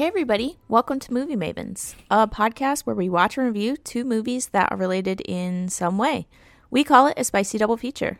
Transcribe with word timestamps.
Hey, 0.00 0.06
everybody. 0.06 0.56
Welcome 0.66 0.98
to 1.00 1.12
Movie 1.12 1.36
Mavens, 1.36 1.94
a 2.10 2.26
podcast 2.26 2.86
where 2.86 2.96
we 2.96 3.10
watch 3.10 3.36
and 3.36 3.46
review 3.46 3.76
two 3.76 4.02
movies 4.02 4.48
that 4.48 4.72
are 4.72 4.78
related 4.78 5.20
in 5.26 5.68
some 5.68 5.98
way. 5.98 6.26
We 6.70 6.84
call 6.84 7.08
it 7.08 7.18
a 7.18 7.24
spicy 7.24 7.58
double 7.58 7.76
feature. 7.76 8.18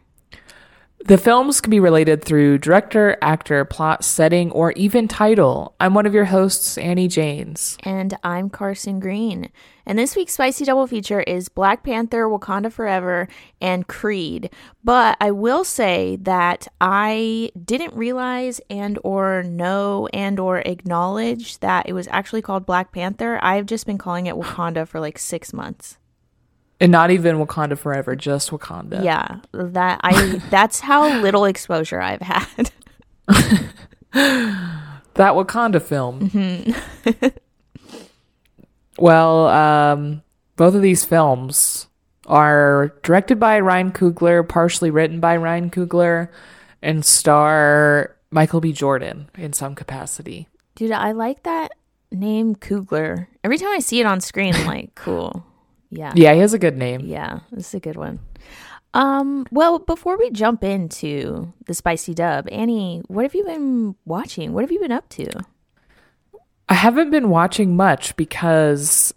The 1.06 1.16
films 1.16 1.62
can 1.62 1.70
be 1.70 1.80
related 1.80 2.22
through 2.22 2.58
director, 2.58 3.16
actor, 3.22 3.64
plot, 3.64 4.04
setting, 4.04 4.52
or 4.52 4.72
even 4.72 5.08
title. 5.08 5.74
I'm 5.80 5.94
one 5.94 6.04
of 6.04 6.12
your 6.12 6.26
hosts, 6.26 6.76
Annie 6.76 7.08
Janes. 7.08 7.78
And 7.82 8.18
I'm 8.22 8.50
Carson 8.50 9.00
Green. 9.00 9.50
And 9.86 9.98
this 9.98 10.14
week's 10.14 10.34
spicy 10.34 10.66
double 10.66 10.86
feature 10.86 11.22
is 11.22 11.48
Black 11.48 11.82
Panther, 11.82 12.28
Wakanda 12.28 12.70
Forever, 12.70 13.28
and 13.62 13.88
Creed. 13.88 14.50
But 14.84 15.16
I 15.22 15.30
will 15.30 15.64
say 15.64 16.16
that 16.20 16.68
I 16.82 17.50
didn't 17.64 17.94
realize 17.94 18.60
and 18.68 18.98
or 19.02 19.42
know 19.42 20.06
and 20.12 20.38
or 20.38 20.58
acknowledge 20.58 21.58
that 21.60 21.88
it 21.88 21.94
was 21.94 22.08
actually 22.08 22.42
called 22.42 22.66
Black 22.66 22.92
Panther. 22.92 23.38
I've 23.42 23.66
just 23.66 23.86
been 23.86 23.98
calling 23.98 24.26
it 24.26 24.34
Wakanda 24.34 24.86
for 24.86 25.00
like 25.00 25.18
six 25.18 25.54
months. 25.54 25.96
And 26.80 26.90
not 26.90 27.10
even 27.10 27.36
Wakanda 27.36 27.76
Forever, 27.76 28.16
just 28.16 28.50
Wakanda. 28.50 29.04
Yeah, 29.04 29.40
that 29.52 30.00
I 30.02 30.40
that's 30.50 30.80
how 30.80 31.20
little 31.20 31.44
exposure 31.44 32.00
I've 32.00 32.22
had. 32.22 32.70
That 35.14 35.34
Wakanda 35.34 35.82
film. 35.82 36.74
well, 38.98 39.46
um, 39.48 40.22
both 40.56 40.74
of 40.74 40.82
these 40.82 41.04
films 41.04 41.88
are 42.26 42.94
directed 43.02 43.40
by 43.40 43.60
Ryan 43.60 43.92
Coogler, 43.92 44.48
partially 44.48 44.90
written 44.90 45.20
by 45.20 45.36
Ryan 45.36 45.70
Coogler, 45.70 46.28
and 46.80 47.04
star 47.04 48.16
Michael 48.30 48.60
B. 48.60 48.72
Jordan 48.72 49.28
in 49.36 49.52
some 49.52 49.74
capacity. 49.74 50.48
Dude, 50.76 50.92
I 50.92 51.12
like 51.12 51.42
that 51.42 51.72
name 52.12 52.54
Coogler. 52.54 53.26
Every 53.42 53.58
time 53.58 53.72
I 53.72 53.80
see 53.80 54.00
it 54.00 54.06
on 54.06 54.20
screen, 54.20 54.54
I'm 54.54 54.66
like, 54.66 54.94
cool. 54.94 55.44
Yeah. 55.90 56.12
Yeah, 56.14 56.34
he 56.34 56.40
has 56.40 56.54
a 56.54 56.58
good 56.58 56.76
name. 56.76 57.00
Yeah, 57.04 57.40
this 57.50 57.68
is 57.68 57.74
a 57.74 57.80
good 57.80 57.96
one. 57.96 58.20
Um, 58.92 59.46
well, 59.50 59.78
before 59.78 60.18
we 60.18 60.30
jump 60.30 60.64
into 60.64 61.52
the 61.66 61.74
spicy 61.74 62.14
dub, 62.14 62.48
Annie, 62.50 63.02
what 63.06 63.22
have 63.22 63.34
you 63.34 63.44
been 63.44 63.94
watching? 64.04 64.52
What 64.52 64.62
have 64.62 64.72
you 64.72 64.80
been 64.80 64.92
up 64.92 65.08
to? 65.10 65.28
I 66.68 66.74
haven't 66.74 67.10
been 67.10 67.30
watching 67.30 67.76
much 67.76 68.16
because 68.16 69.12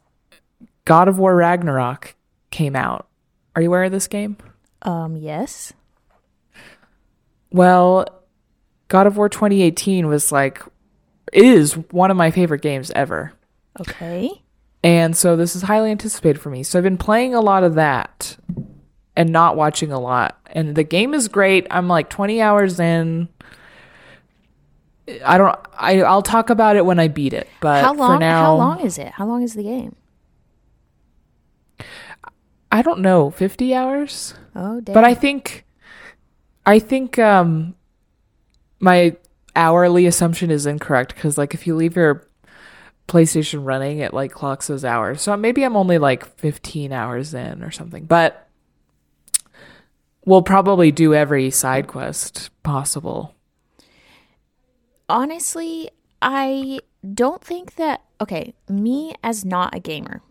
God 0.85 1.07
of 1.07 1.17
War 1.17 1.35
Ragnarok 1.35 2.15
came 2.51 2.75
out. 2.75 3.07
Are 3.55 3.61
you 3.61 3.69
aware 3.69 3.83
of 3.83 3.91
this 3.91 4.07
game? 4.07 4.37
Um, 4.81 5.15
yes. 5.15 5.73
Well, 7.51 8.05
God 8.87 9.07
of 9.07 9.17
War 9.17 9.29
2018 9.29 10.07
was 10.07 10.31
like 10.31 10.61
is 11.31 11.73
one 11.91 12.11
of 12.11 12.17
my 12.17 12.31
favorite 12.31 12.61
games 12.61 12.91
ever. 12.91 13.33
Okay. 13.79 14.42
And 14.83 15.15
so 15.15 15.37
this 15.37 15.55
is 15.55 15.61
highly 15.61 15.91
anticipated 15.91 16.41
for 16.41 16.49
me. 16.49 16.61
So 16.63 16.77
I've 16.77 16.83
been 16.83 16.97
playing 16.97 17.33
a 17.33 17.39
lot 17.39 17.63
of 17.63 17.75
that 17.75 18.37
and 19.15 19.31
not 19.31 19.55
watching 19.55 19.91
a 19.91 19.99
lot. 19.99 20.39
And 20.47 20.75
the 20.75 20.83
game 20.83 21.13
is 21.13 21.27
great. 21.27 21.67
I'm 21.71 21.87
like 21.87 22.09
20 22.09 22.41
hours 22.41 22.79
in. 22.79 23.29
I 25.25 25.37
don't 25.37 25.55
I 25.77 26.01
I'll 26.01 26.21
talk 26.21 26.49
about 26.49 26.75
it 26.75 26.85
when 26.85 26.99
I 26.99 27.07
beat 27.07 27.33
it. 27.33 27.47
But 27.59 27.83
how 27.83 27.93
long 27.93 28.15
for 28.15 28.19
now 28.19 28.43
how 28.43 28.55
long 28.55 28.79
is 28.81 28.97
it? 28.97 29.09
How 29.09 29.25
long 29.25 29.43
is 29.43 29.53
the 29.53 29.63
game? 29.63 29.95
I 32.71 32.81
don't 32.81 33.01
know, 33.01 33.29
50 33.29 33.75
hours? 33.75 34.33
Oh, 34.55 34.81
damn. 34.81 34.93
But 34.93 35.03
I 35.03 35.13
think 35.13 35.65
I 36.65 36.79
think 36.79 37.19
um 37.19 37.75
my 38.79 39.15
hourly 39.55 40.05
assumption 40.07 40.49
is 40.49 40.65
incorrect 40.65 41.15
cuz 41.15 41.37
like 41.37 41.53
if 41.53 41.67
you 41.67 41.75
leave 41.75 41.95
your 41.95 42.27
PlayStation 43.07 43.65
running 43.65 43.99
it 43.99 44.13
like 44.13 44.31
clocks 44.31 44.67
those 44.67 44.85
hours. 44.85 45.21
So 45.21 45.35
maybe 45.37 45.63
I'm 45.63 45.75
only 45.75 45.97
like 45.97 46.25
15 46.37 46.91
hours 46.91 47.33
in 47.33 47.63
or 47.63 47.71
something. 47.71 48.05
But 48.05 48.47
we'll 50.25 50.41
probably 50.41 50.91
do 50.91 51.13
every 51.13 51.51
side 51.51 51.87
quest 51.87 52.49
possible. 52.63 53.35
honestly, 55.09 55.89
I 56.21 56.79
don't 57.13 57.43
think 57.43 57.75
that 57.75 58.01
okay, 58.21 58.53
me 58.69 59.13
as 59.23 59.43
not 59.43 59.75
a 59.75 59.79
gamer. 59.79 60.21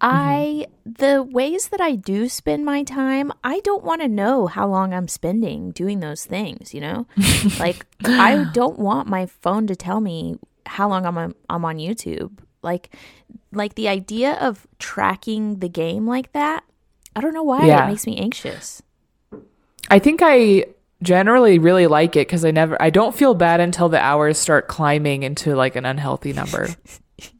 I 0.00 0.66
mm-hmm. 0.66 0.92
the 0.98 1.22
ways 1.22 1.68
that 1.68 1.80
I 1.80 1.94
do 1.94 2.28
spend 2.28 2.64
my 2.64 2.82
time, 2.82 3.32
I 3.44 3.60
don't 3.60 3.84
want 3.84 4.02
to 4.02 4.08
know 4.08 4.48
how 4.48 4.66
long 4.66 4.92
I'm 4.92 5.06
spending 5.06 5.70
doing 5.70 6.00
those 6.00 6.24
things, 6.24 6.74
you 6.74 6.80
know? 6.80 7.06
like 7.60 7.86
I 8.04 8.50
don't 8.52 8.78
want 8.78 9.08
my 9.08 9.26
phone 9.26 9.68
to 9.68 9.76
tell 9.76 10.00
me 10.00 10.38
how 10.66 10.88
long 10.88 11.06
I'm 11.06 11.18
on, 11.18 11.34
I'm 11.48 11.64
on 11.64 11.78
YouTube. 11.78 12.30
Like 12.62 12.94
like 13.52 13.74
the 13.74 13.88
idea 13.88 14.34
of 14.34 14.66
tracking 14.78 15.58
the 15.58 15.68
game 15.68 16.06
like 16.06 16.32
that, 16.32 16.64
I 17.16 17.20
don't 17.20 17.34
know 17.34 17.42
why 17.42 17.66
Yeah. 17.66 17.84
it 17.84 17.88
makes 17.90 18.06
me 18.06 18.16
anxious. 18.18 18.82
I 19.90 19.98
think 19.98 20.20
I 20.22 20.66
generally 21.02 21.58
really 21.58 21.86
like 21.88 22.14
it 22.16 22.28
cuz 22.28 22.44
I 22.44 22.50
never 22.52 22.80
I 22.80 22.90
don't 22.90 23.14
feel 23.14 23.34
bad 23.34 23.60
until 23.60 23.88
the 23.88 23.98
hours 24.00 24.38
start 24.38 24.68
climbing 24.68 25.22
into 25.24 25.54
like 25.56 25.74
an 25.76 25.84
unhealthy 25.84 26.32
number. 26.32 26.68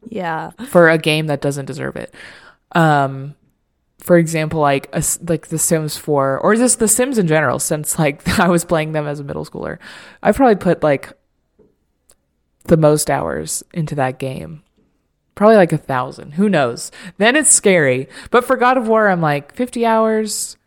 Yeah. 0.07 0.51
for 0.67 0.89
a 0.89 0.97
game 0.97 1.27
that 1.27 1.41
doesn't 1.41 1.65
deserve 1.65 1.95
it. 1.97 2.13
Um, 2.73 3.35
for 3.99 4.17
example, 4.17 4.59
like 4.61 4.87
a 4.93 5.03
like 5.27 5.47
The 5.47 5.57
Sims 5.57 5.97
4, 5.97 6.39
or 6.39 6.55
just 6.55 6.79
The 6.79 6.87
Sims 6.87 7.17
in 7.17 7.27
general. 7.27 7.59
Since 7.59 7.99
like 7.99 8.27
I 8.39 8.47
was 8.49 8.63
playing 8.63 8.91
them 8.93 9.07
as 9.07 9.19
a 9.19 9.23
middle 9.23 9.45
schooler, 9.45 9.79
I 10.21 10.31
probably 10.31 10.55
put 10.55 10.83
like 10.83 11.11
the 12.65 12.77
most 12.77 13.09
hours 13.09 13.63
into 13.73 13.95
that 13.95 14.19
game. 14.19 14.63
Probably 15.35 15.55
like 15.55 15.73
a 15.73 15.77
thousand. 15.77 16.33
Who 16.33 16.47
knows? 16.47 16.91
Then 17.17 17.35
it's 17.35 17.51
scary. 17.51 18.07
But 18.29 18.45
for 18.45 18.55
God 18.55 18.77
of 18.77 18.87
War, 18.87 19.07
I'm 19.09 19.21
like 19.21 19.55
50 19.55 19.85
hours. 19.85 20.57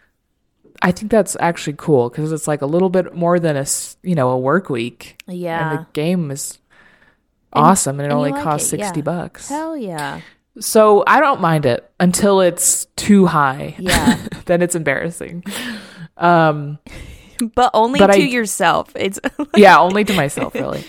I 0.83 0.93
think 0.93 1.11
that's 1.11 1.37
actually 1.41 1.77
cool 1.79 2.11
because 2.11 2.33
it's 2.33 2.49
like 2.49 2.63
a 2.63 2.67
little 2.67 2.91
bit 2.91 3.15
more 3.15 3.39
than 3.39 3.57
a 3.57 3.65
you 4.03 4.15
know 4.15 4.31
a 4.31 4.39
work 4.39 4.69
week. 4.69 5.23
Yeah. 5.27 5.71
and 5.71 5.79
the 5.79 5.87
game 5.93 6.31
is 6.31 6.59
awesome, 7.53 7.99
and 7.99 8.03
it 8.03 8.11
and 8.11 8.13
only 8.13 8.31
like 8.33 8.43
costs 8.43 8.73
it, 8.73 8.81
yeah. 8.81 8.87
sixty 8.87 9.01
bucks. 9.01 9.49
Hell 9.49 9.77
yeah. 9.77 10.21
So 10.61 11.03
I 11.07 11.21
don't 11.21 11.41
mind 11.41 11.65
it 11.65 11.91
until 11.99 12.41
it's 12.41 12.87
too 12.97 13.25
high. 13.27 13.75
Yeah. 13.79 14.27
then 14.47 14.61
it's 14.63 14.75
embarrassing. 14.75 15.45
Um, 16.17 16.79
But 17.55 17.71
only 17.75 17.99
But 17.99 18.09
to 18.09 18.23
I- 18.23 18.27
yourself. 18.27 18.91
It's 18.97 19.21
yeah, 19.57 19.79
only 19.79 20.05
to 20.05 20.15
myself, 20.15 20.55
really. 20.55 20.85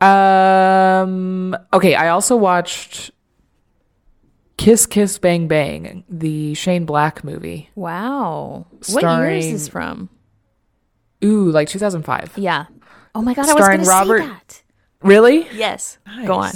Um, 0.00 1.56
okay, 1.72 1.94
I 1.94 2.08
also 2.08 2.36
watched 2.36 3.10
Kiss 4.56 4.86
Kiss 4.86 5.18
Bang 5.18 5.48
Bang, 5.48 6.04
the 6.08 6.54
Shane 6.54 6.84
Black 6.84 7.24
movie. 7.24 7.70
Wow. 7.74 8.66
What 8.90 9.02
year 9.02 9.30
is 9.30 9.50
this 9.52 9.68
from? 9.68 10.08
Ooh, 11.24 11.50
like 11.50 11.68
2005. 11.68 12.32
Yeah. 12.36 12.66
Oh 13.14 13.22
my 13.22 13.32
god, 13.34 13.48
I 13.48 13.54
was 13.54 13.62
Starring 13.64 13.78
going 13.78 13.84
to 13.84 13.90
Robert- 13.90 14.20
say 14.22 14.26
that. 14.28 14.62
Really? 15.02 15.46
Yes. 15.52 15.98
Go 16.26 16.34
on. 16.34 16.52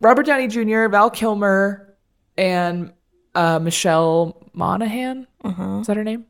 Robert 0.00 0.26
Downey 0.26 0.48
Jr., 0.48 0.86
Val 0.88 1.08
Kilmer, 1.10 1.94
and 2.36 2.92
uh, 3.34 3.58
Michelle 3.58 4.50
Monaghan. 4.52 5.26
Uh-huh. 5.42 5.78
Is 5.80 5.86
that 5.86 5.96
her 5.96 6.04
name? 6.04 6.26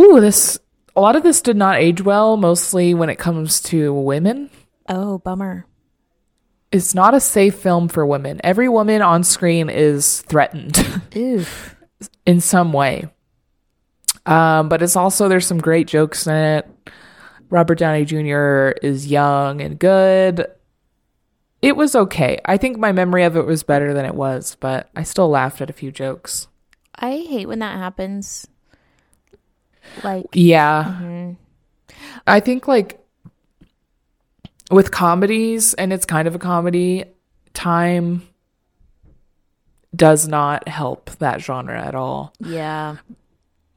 Ooh, 0.00 0.20
this 0.20 0.58
a 0.98 1.00
lot 1.00 1.14
of 1.14 1.22
this 1.22 1.40
did 1.40 1.56
not 1.56 1.78
age 1.78 2.02
well, 2.02 2.36
mostly 2.36 2.92
when 2.92 3.08
it 3.08 3.20
comes 3.20 3.60
to 3.60 3.94
women. 3.94 4.50
Oh, 4.88 5.18
bummer. 5.18 5.64
It's 6.72 6.92
not 6.92 7.14
a 7.14 7.20
safe 7.20 7.54
film 7.54 7.86
for 7.86 8.04
women. 8.04 8.40
Every 8.42 8.68
woman 8.68 9.00
on 9.00 9.22
screen 9.22 9.70
is 9.70 10.22
threatened 10.22 10.76
Oof. 11.16 11.76
in 12.26 12.40
some 12.40 12.72
way. 12.72 13.08
Um, 14.26 14.68
but 14.68 14.82
it's 14.82 14.96
also 14.96 15.28
there's 15.28 15.46
some 15.46 15.60
great 15.60 15.86
jokes 15.86 16.26
in 16.26 16.34
it. 16.34 16.68
Robert 17.48 17.78
Downey 17.78 18.04
Jr. 18.04 18.76
is 18.82 19.06
young 19.06 19.60
and 19.60 19.78
good. 19.78 20.48
It 21.62 21.76
was 21.76 21.94
okay. 21.94 22.40
I 22.44 22.56
think 22.56 22.76
my 22.76 22.90
memory 22.90 23.22
of 23.22 23.36
it 23.36 23.46
was 23.46 23.62
better 23.62 23.94
than 23.94 24.04
it 24.04 24.16
was, 24.16 24.56
but 24.58 24.90
I 24.96 25.04
still 25.04 25.28
laughed 25.28 25.60
at 25.60 25.70
a 25.70 25.72
few 25.72 25.92
jokes. 25.92 26.48
I 26.96 27.18
hate 27.18 27.46
when 27.46 27.60
that 27.60 27.76
happens. 27.78 28.48
Like, 30.04 30.26
Yeah. 30.32 30.84
mhm. 31.00 31.36
I 32.26 32.40
think 32.40 32.68
like 32.68 33.00
with 34.70 34.90
comedies, 34.90 35.74
and 35.74 35.92
it's 35.92 36.04
kind 36.04 36.28
of 36.28 36.34
a 36.34 36.38
comedy, 36.38 37.04
time 37.54 38.22
does 39.96 40.28
not 40.28 40.68
help 40.68 41.10
that 41.18 41.40
genre 41.40 41.80
at 41.80 41.94
all. 41.94 42.32
yeah. 42.40 42.96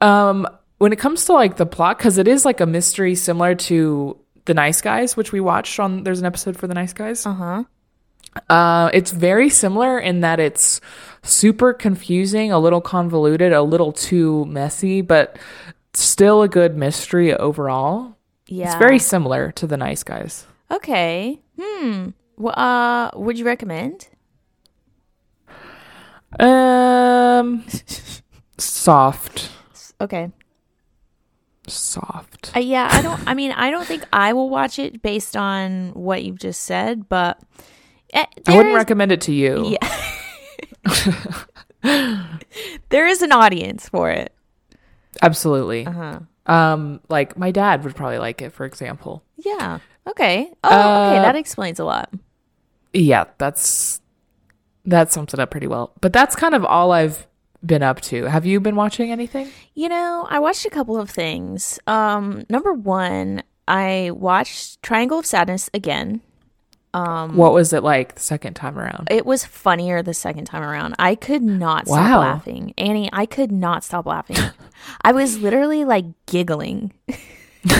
Um, 0.00 0.46
when 0.78 0.92
it 0.92 0.96
comes 0.98 1.24
to 1.26 1.32
like 1.32 1.56
the 1.56 1.64
plot, 1.66 1.96
because 1.98 2.18
it 2.18 2.26
is 2.28 2.44
like 2.44 2.60
a 2.60 2.66
mystery 2.66 3.14
similar 3.14 3.54
to 3.54 4.16
The 4.46 4.54
Nice 4.54 4.80
Guys, 4.80 5.16
which 5.16 5.30
we 5.32 5.40
watched 5.40 5.78
on. 5.78 6.02
There's 6.02 6.18
an 6.18 6.26
episode 6.26 6.56
for 6.56 6.66
The 6.66 6.74
Nice 6.74 6.92
Guys. 6.92 7.24
Uh-huh. 7.24 7.62
Uh, 8.50 8.90
it's 8.92 9.12
very 9.12 9.48
similar 9.48 9.98
in 9.98 10.20
that 10.20 10.40
it's 10.40 10.80
super 11.22 11.72
confusing, 11.72 12.50
a 12.50 12.58
little 12.58 12.80
convoluted, 12.80 13.52
a 13.52 13.62
little 13.62 13.92
too 13.92 14.44
messy, 14.46 15.02
but 15.02 15.38
still 15.94 16.42
a 16.42 16.48
good 16.48 16.76
mystery 16.76 17.34
overall. 17.34 18.16
Yeah. 18.46 18.66
It's 18.66 18.74
very 18.76 18.98
similar 18.98 19.52
to 19.52 19.66
The 19.66 19.76
Nice 19.76 20.02
Guys. 20.02 20.46
Okay. 20.70 21.40
Hmm. 21.60 22.08
Well, 22.36 22.54
uh, 22.58 23.10
would 23.14 23.38
you 23.38 23.44
recommend? 23.44 24.08
Um, 26.40 27.64
soft, 28.58 29.50
Okay. 30.00 30.30
soft. 31.68 32.52
Uh, 32.56 32.60
yeah, 32.60 32.88
I 32.90 33.02
don't. 33.02 33.22
I 33.28 33.34
mean, 33.34 33.52
I 33.52 33.70
don't 33.70 33.84
think 33.86 34.04
I 34.12 34.32
will 34.32 34.48
watch 34.48 34.78
it 34.78 35.02
based 35.02 35.36
on 35.36 35.90
what 35.90 36.24
you've 36.24 36.38
just 36.38 36.62
said, 36.62 37.06
but 37.08 37.38
eh, 38.14 38.24
I 38.46 38.56
wouldn't 38.56 38.72
is- 38.74 38.76
recommend 38.78 39.12
it 39.12 39.20
to 39.22 39.32
you. 39.32 39.76
Yeah. 39.78 41.44
there 42.88 43.06
is 43.06 43.20
an 43.22 43.32
audience 43.32 43.88
for 43.88 44.10
it. 44.10 44.32
Absolutely. 45.20 45.86
Uh 45.86 45.92
huh. 45.92 46.20
Um, 46.46 47.00
like 47.08 47.36
my 47.36 47.50
dad 47.50 47.84
would 47.84 47.94
probably 47.94 48.18
like 48.18 48.42
it, 48.42 48.52
for 48.52 48.64
example. 48.64 49.22
Yeah. 49.36 49.78
Okay. 50.08 50.50
Oh, 50.64 50.68
okay. 50.68 51.18
Uh, 51.18 51.22
That 51.22 51.36
explains 51.36 51.78
a 51.78 51.84
lot. 51.84 52.12
Yeah, 52.92 53.24
that's 53.38 54.00
that 54.84 55.12
sums 55.12 55.32
it 55.32 55.40
up 55.40 55.50
pretty 55.50 55.66
well. 55.68 55.92
But 56.00 56.12
that's 56.12 56.34
kind 56.34 56.54
of 56.54 56.64
all 56.64 56.90
I've 56.92 57.26
been 57.64 57.82
up 57.82 58.00
to. 58.02 58.24
Have 58.24 58.44
you 58.44 58.58
been 58.60 58.74
watching 58.74 59.12
anything? 59.12 59.48
You 59.74 59.88
know, 59.88 60.26
I 60.28 60.40
watched 60.40 60.66
a 60.66 60.70
couple 60.70 60.98
of 60.98 61.08
things. 61.08 61.78
Um, 61.86 62.44
number 62.50 62.72
one, 62.72 63.42
I 63.68 64.10
watched 64.12 64.82
Triangle 64.82 65.20
of 65.20 65.26
Sadness 65.26 65.70
again. 65.72 66.20
Um, 66.94 67.36
What 67.36 67.52
was 67.54 67.72
it 67.72 67.82
like 67.82 68.14
the 68.16 68.20
second 68.20 68.54
time 68.54 68.78
around? 68.78 69.08
It 69.10 69.24
was 69.24 69.44
funnier 69.46 70.02
the 70.02 70.12
second 70.14 70.44
time 70.44 70.62
around. 70.62 70.94
I 70.98 71.14
could 71.14 71.42
not 71.42 71.86
stop 71.86 71.98
Wow. 71.98 72.20
laughing. 72.20 72.74
Annie, 72.76 73.08
I 73.12 73.24
could 73.26 73.50
not 73.50 73.82
stop 73.82 74.04
laughing. 74.06 74.36
I 75.02 75.12
was 75.12 75.38
literally 75.38 75.84
like 75.86 76.04
giggling. 76.26 76.92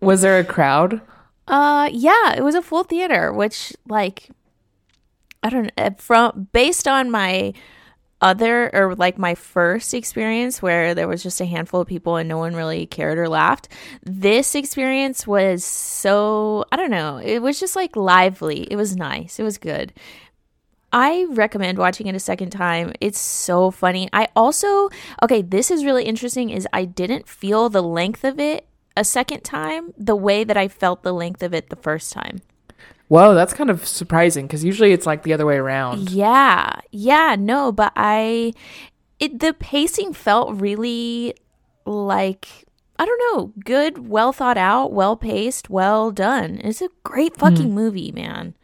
Was 0.00 0.22
there 0.22 0.38
a 0.38 0.44
crowd? 0.44 1.00
Uh 1.46 1.88
yeah, 1.92 2.34
it 2.36 2.42
was 2.44 2.54
a 2.54 2.62
full 2.62 2.84
theater, 2.84 3.32
which 3.32 3.72
like 3.88 4.28
I 5.42 5.48
don't 5.50 5.70
know 5.76 5.90
from 5.98 6.48
based 6.52 6.86
on 6.86 7.10
my 7.10 7.52
other 8.20 8.74
or 8.74 8.94
like 8.96 9.18
my 9.18 9.34
first 9.34 9.94
experience 9.94 10.60
where 10.60 10.94
there 10.94 11.08
was 11.08 11.22
just 11.22 11.40
a 11.40 11.46
handful 11.46 11.80
of 11.80 11.86
people 11.86 12.16
and 12.16 12.28
no 12.28 12.38
one 12.38 12.54
really 12.54 12.86
cared 12.86 13.18
or 13.18 13.28
laughed. 13.28 13.68
This 14.02 14.54
experience 14.54 15.26
was 15.26 15.64
so 15.64 16.64
I 16.72 16.76
don't 16.76 16.90
know, 16.90 17.18
it 17.18 17.40
was 17.40 17.60
just 17.60 17.76
like 17.76 17.96
lively. 17.96 18.62
It 18.70 18.76
was 18.76 18.96
nice. 18.96 19.38
It 19.38 19.44
was 19.44 19.58
good. 19.58 19.92
I 20.92 21.26
recommend 21.30 21.78
watching 21.78 22.06
it 22.06 22.14
a 22.14 22.20
second 22.20 22.50
time. 22.50 22.94
It's 23.00 23.18
so 23.18 23.70
funny. 23.70 24.08
I 24.12 24.28
also 24.34 24.88
okay, 25.22 25.42
this 25.42 25.70
is 25.70 25.84
really 25.84 26.04
interesting 26.04 26.50
is 26.50 26.66
I 26.72 26.84
didn't 26.86 27.28
feel 27.28 27.68
the 27.68 27.82
length 27.82 28.24
of 28.24 28.40
it 28.40 28.66
a 28.96 29.04
second 29.04 29.42
time 29.42 29.94
the 29.96 30.16
way 30.16 30.42
that 30.42 30.56
I 30.56 30.66
felt 30.66 31.04
the 31.04 31.12
length 31.12 31.42
of 31.42 31.54
it 31.54 31.70
the 31.70 31.76
first 31.76 32.12
time. 32.12 32.40
Whoa, 33.08 33.34
that's 33.34 33.54
kind 33.54 33.70
of 33.70 33.86
surprising 33.86 34.46
because 34.46 34.64
usually 34.64 34.92
it's 34.92 35.06
like 35.06 35.22
the 35.22 35.32
other 35.32 35.46
way 35.46 35.56
around. 35.56 36.10
Yeah. 36.10 36.80
Yeah, 36.90 37.36
no, 37.38 37.72
but 37.72 37.92
I 37.96 38.52
it 39.18 39.40
the 39.40 39.54
pacing 39.54 40.12
felt 40.12 40.60
really 40.60 41.34
like 41.86 42.48
I 42.98 43.06
don't 43.06 43.36
know, 43.36 43.52
good, 43.64 44.08
well 44.08 44.32
thought 44.32 44.58
out, 44.58 44.92
well 44.92 45.16
paced, 45.16 45.70
well 45.70 46.10
done. 46.10 46.60
It's 46.64 46.82
a 46.82 46.88
great 47.04 47.36
fucking 47.36 47.72
movie, 47.72 48.10
man. 48.10 48.54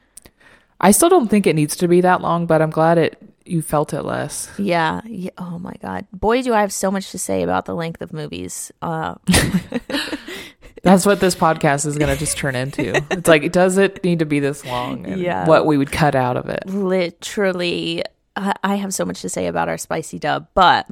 I 0.80 0.90
still 0.90 1.08
don't 1.08 1.28
think 1.28 1.46
it 1.46 1.54
needs 1.54 1.76
to 1.76 1.86
be 1.86 2.00
that 2.00 2.20
long, 2.20 2.46
but 2.46 2.60
I'm 2.60 2.70
glad 2.70 2.98
it 2.98 3.16
you 3.46 3.62
felt 3.62 3.92
it 3.94 4.02
less. 4.02 4.50
Yeah, 4.58 5.00
yeah. 5.04 5.30
Oh 5.38 5.58
my 5.58 5.74
god. 5.80 6.06
Boy, 6.12 6.42
do 6.42 6.52
I 6.52 6.60
have 6.60 6.72
so 6.72 6.90
much 6.90 7.10
to 7.12 7.18
say 7.18 7.42
about 7.42 7.66
the 7.66 7.74
length 7.74 8.02
of 8.02 8.12
movies. 8.12 8.72
Uh 8.82 9.14
That's 10.84 11.06
what 11.06 11.18
this 11.18 11.34
podcast 11.34 11.86
is 11.86 11.98
going 11.98 12.12
to 12.12 12.18
just 12.18 12.36
turn 12.36 12.54
into. 12.54 12.94
It's 13.10 13.26
like, 13.26 13.50
does 13.52 13.78
it 13.78 14.04
need 14.04 14.18
to 14.20 14.26
be 14.26 14.38
this 14.38 14.64
long? 14.64 15.06
And 15.06 15.20
Yeah. 15.20 15.46
What 15.46 15.66
we 15.66 15.78
would 15.78 15.90
cut 15.90 16.14
out 16.14 16.36
of 16.36 16.48
it. 16.48 16.66
literally 16.66 18.04
I 18.36 18.54
I 18.62 18.74
have 18.76 18.92
so 18.92 19.04
much 19.04 19.22
to 19.22 19.28
say 19.28 19.46
about 19.46 19.68
our 19.68 19.78
spicy 19.78 20.18
dub, 20.18 20.48
but 20.54 20.86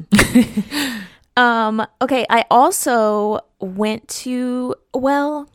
um 1.37 1.87
okay, 2.01 2.27
I 2.31 2.45
also 2.51 3.41
went 3.61 4.09
to 4.09 4.75
well, 4.95 5.49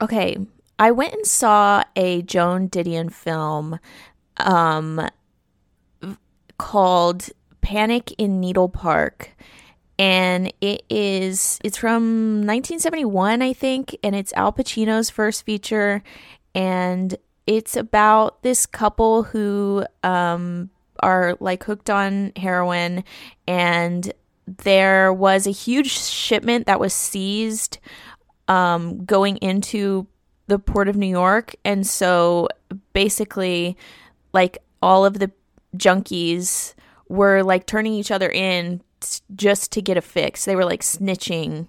okay, 0.00 0.36
I 0.78 0.90
went 0.90 1.14
and 1.14 1.26
saw 1.26 1.84
a 1.96 2.22
Joan 2.22 2.68
Didion 2.68 3.12
film 3.12 3.78
um 4.38 5.08
called 6.58 7.28
Panic 7.60 8.12
in 8.18 8.40
Needle 8.40 8.68
Park 8.68 9.30
and 10.02 10.52
it 10.60 10.82
is 10.90 11.60
it's 11.62 11.76
from 11.76 12.40
1971 12.44 13.40
I 13.40 13.52
think 13.52 13.96
and 14.02 14.16
it's 14.16 14.32
Al 14.32 14.52
Pacino's 14.52 15.10
first 15.10 15.44
feature. 15.44 16.02
And 16.56 17.14
it's 17.46 17.76
about 17.76 18.42
this 18.42 18.66
couple 18.66 19.22
who 19.22 19.86
um 20.02 20.70
are 21.00 21.36
like 21.38 21.62
hooked 21.62 21.88
on 21.88 22.32
heroin. 22.34 23.04
And 23.46 24.12
there 24.64 25.12
was 25.12 25.46
a 25.46 25.52
huge 25.52 25.92
shipment 25.92 26.66
that 26.66 26.80
was 26.80 26.92
seized 26.92 27.78
um 28.48 29.04
going 29.04 29.36
into 29.36 30.08
the 30.48 30.58
port 30.58 30.88
of 30.88 30.96
New 30.96 31.06
York. 31.06 31.54
And 31.64 31.86
so 31.86 32.48
basically 32.92 33.76
like 34.32 34.58
all 34.82 35.04
of 35.04 35.20
the 35.20 35.30
junkies 35.76 36.74
were 37.08 37.44
like 37.44 37.66
turning 37.66 37.92
each 37.92 38.10
other 38.10 38.28
in 38.28 38.82
t- 39.02 39.20
just 39.34 39.70
to 39.72 39.82
get 39.82 39.96
a 39.96 40.00
fix. 40.02 40.44
They 40.44 40.56
were 40.56 40.64
like 40.64 40.80
snitching 40.80 41.66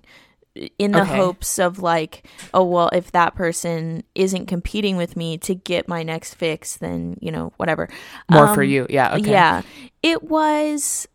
in 0.78 0.92
the 0.92 1.02
Okay. 1.02 1.16
hopes 1.18 1.58
of 1.58 1.80
like, 1.80 2.28
oh 2.54 2.64
well, 2.64 2.90
if 2.94 3.12
that 3.12 3.34
person 3.36 4.04
isn't 4.16 4.46
competing 4.46 4.98
with 4.98 5.18
me 5.18 5.38
to 5.40 5.56
get 5.56 5.88
my 5.88 6.04
next 6.04 6.36
fix, 6.36 6.78
then 6.78 7.18
you 7.22 7.32
know 7.32 7.52
whatever. 7.58 7.90
More 8.30 8.48
for 8.54 8.62
Um, 8.64 8.70
you. 8.70 8.86
Yeah. 8.90 9.16
Okay. 9.16 9.32
Yeah, 9.32 9.64
it 10.04 10.24
was 10.24 11.08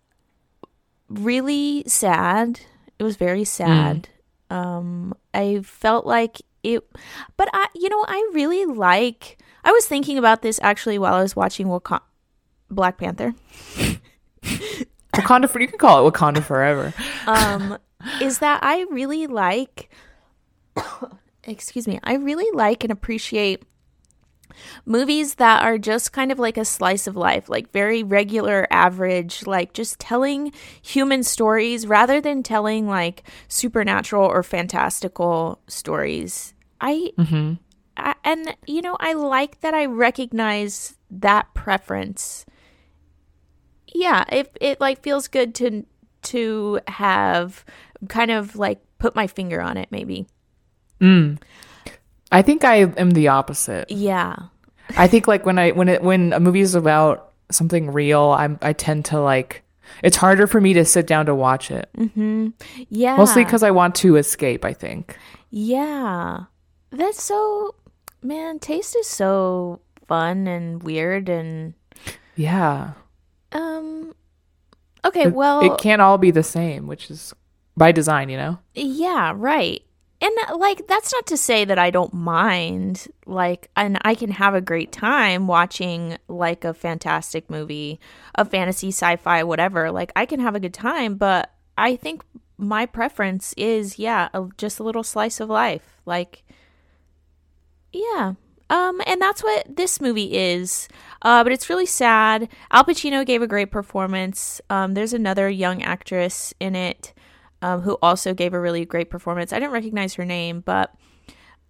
really 1.08 1.84
sad. 1.86 2.60
It 2.98 3.04
was 3.04 3.16
very 3.16 3.44
sad. 3.44 4.08
Um, 4.50 5.14
I 5.32 5.60
felt 5.62 6.04
like 6.06 6.42
it, 6.62 6.82
but 7.36 7.48
I, 7.52 7.66
you 7.74 7.88
know, 7.88 8.04
I 8.08 8.30
really 8.34 8.64
like. 8.66 9.38
I 9.64 9.70
was 9.72 9.86
thinking 9.86 10.18
about 10.18 10.42
this 10.42 10.58
actually 10.62 10.98
while 10.98 11.14
I 11.14 11.22
was 11.22 11.36
watching 11.36 11.68
Black 12.70 12.98
Panther. 12.98 13.34
Wakanda 15.18 15.48
for 15.48 15.60
you 15.60 15.68
can 15.68 15.78
call 15.78 16.06
it 16.06 16.12
Wakanda 16.12 16.42
forever. 16.42 16.92
um, 17.26 17.78
is 18.20 18.38
that 18.38 18.60
I 18.62 18.86
really 18.90 19.26
like, 19.26 19.90
excuse 21.44 21.86
me, 21.86 21.98
I 22.02 22.14
really 22.14 22.50
like 22.52 22.84
and 22.84 22.92
appreciate 22.92 23.62
movies 24.84 25.36
that 25.36 25.62
are 25.62 25.78
just 25.78 26.12
kind 26.12 26.32
of 26.32 26.38
like 26.38 26.56
a 26.56 26.64
slice 26.64 27.06
of 27.06 27.16
life, 27.16 27.48
like 27.48 27.70
very 27.72 28.02
regular, 28.02 28.66
average, 28.70 29.46
like 29.46 29.72
just 29.72 29.98
telling 29.98 30.52
human 30.82 31.22
stories 31.22 31.86
rather 31.86 32.20
than 32.20 32.42
telling 32.42 32.88
like 32.88 33.22
supernatural 33.48 34.24
or 34.24 34.42
fantastical 34.42 35.60
stories. 35.66 36.54
I, 36.80 37.12
hmm 37.16 37.54
I 37.96 38.14
and 38.24 38.56
you 38.66 38.80
know, 38.80 38.96
I 39.00 39.12
like 39.14 39.60
that 39.60 39.74
I 39.74 39.86
recognize 39.86 40.96
that 41.10 41.52
preference. 41.54 42.46
Yeah, 43.98 44.22
it 44.30 44.56
it 44.60 44.80
like 44.80 45.02
feels 45.02 45.26
good 45.26 45.56
to 45.56 45.84
to 46.22 46.78
have 46.86 47.64
kind 48.08 48.30
of 48.30 48.54
like 48.54 48.78
put 48.98 49.16
my 49.16 49.26
finger 49.26 49.60
on 49.60 49.76
it 49.76 49.88
maybe. 49.90 50.28
Mm. 51.00 51.40
I 52.30 52.42
think 52.42 52.62
I 52.62 52.76
am 52.76 53.10
the 53.10 53.26
opposite. 53.28 53.90
Yeah. 53.90 54.36
I 54.96 55.08
think 55.08 55.26
like 55.26 55.44
when 55.44 55.58
I 55.58 55.72
when 55.72 55.88
it 55.88 56.00
when 56.02 56.32
a 56.32 56.38
movie 56.38 56.60
is 56.60 56.76
about 56.76 57.32
something 57.50 57.90
real, 57.90 58.30
I'm 58.30 58.56
I 58.62 58.72
tend 58.72 59.04
to 59.06 59.20
like 59.20 59.64
it's 60.04 60.16
harder 60.16 60.46
for 60.46 60.60
me 60.60 60.74
to 60.74 60.84
sit 60.84 61.08
down 61.08 61.26
to 61.26 61.34
watch 61.34 61.72
it. 61.72 61.88
Mhm. 61.96 62.52
Yeah. 62.88 63.16
Mostly 63.16 63.44
because 63.44 63.64
I 63.64 63.72
want 63.72 63.96
to 63.96 64.14
escape. 64.16 64.64
I 64.64 64.74
think. 64.74 65.16
Yeah. 65.50 66.44
That's 66.90 67.20
so 67.20 67.74
man, 68.22 68.60
taste 68.60 68.94
is 68.96 69.08
so 69.08 69.80
fun 70.06 70.46
and 70.46 70.84
weird 70.84 71.28
and 71.28 71.74
Yeah. 72.36 72.92
Um 73.52 74.14
Okay, 75.04 75.22
It- 75.22 75.34
well 75.34 75.60
it 75.74 75.78
can't 75.80 76.02
all 76.02 76.18
be 76.18 76.30
the 76.30 76.42
same, 76.42 76.86
which 76.86 77.10
is 77.10 77.32
by 77.76 77.92
design, 77.92 78.28
you 78.28 78.36
know. 78.36 78.58
Yeah, 78.74 79.32
right. 79.34 79.82
And 80.20 80.32
uh, 80.48 80.56
like 80.56 80.88
that's 80.88 81.12
not 81.12 81.26
to 81.28 81.36
say 81.36 81.64
that 81.64 81.78
I 81.78 81.90
don't 81.90 82.12
mind 82.12 83.06
like 83.24 83.70
and 83.76 83.98
I 84.02 84.16
can 84.16 84.32
have 84.32 84.54
a 84.54 84.60
great 84.60 84.90
time 84.90 85.46
watching 85.46 86.18
like 86.26 86.64
a 86.64 86.74
fantastic 86.74 87.48
movie, 87.48 88.00
a 88.34 88.44
fantasy 88.44 88.88
sci-fi 88.88 89.44
whatever. 89.44 89.92
Like 89.92 90.10
I 90.16 90.26
can 90.26 90.40
have 90.40 90.56
a 90.56 90.60
good 90.60 90.74
time, 90.74 91.14
but 91.14 91.54
I 91.76 91.94
think 91.94 92.24
my 92.56 92.84
preference 92.84 93.54
is 93.56 94.00
yeah, 94.00 94.28
a, 94.34 94.48
just 94.56 94.80
a 94.80 94.82
little 94.82 95.04
slice 95.04 95.38
of 95.38 95.48
life. 95.48 96.00
Like 96.04 96.42
yeah. 97.92 98.32
Um 98.70 99.00
and 99.06 99.20
that's 99.20 99.42
what 99.42 99.76
this 99.76 100.00
movie 100.00 100.36
is. 100.36 100.88
Uh 101.22 101.42
but 101.42 101.52
it's 101.52 101.70
really 101.70 101.86
sad. 101.86 102.48
Al 102.70 102.84
Pacino 102.84 103.24
gave 103.24 103.42
a 103.42 103.46
great 103.46 103.70
performance. 103.70 104.60
Um 104.70 104.94
there's 104.94 105.12
another 105.12 105.48
young 105.48 105.82
actress 105.82 106.52
in 106.60 106.74
it 106.76 107.14
um, 107.62 107.82
who 107.82 107.98
also 108.02 108.34
gave 108.34 108.54
a 108.54 108.60
really 108.60 108.84
great 108.84 109.10
performance. 109.10 109.52
I 109.52 109.58
didn't 109.58 109.72
recognize 109.72 110.14
her 110.14 110.24
name, 110.24 110.60
but 110.60 110.94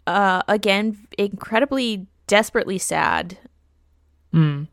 uh, 0.07 0.43
again, 0.49 1.07
incredibly 1.17 2.07
desperately 2.27 2.79
sad. 2.79 3.39
Mm. 4.35 4.69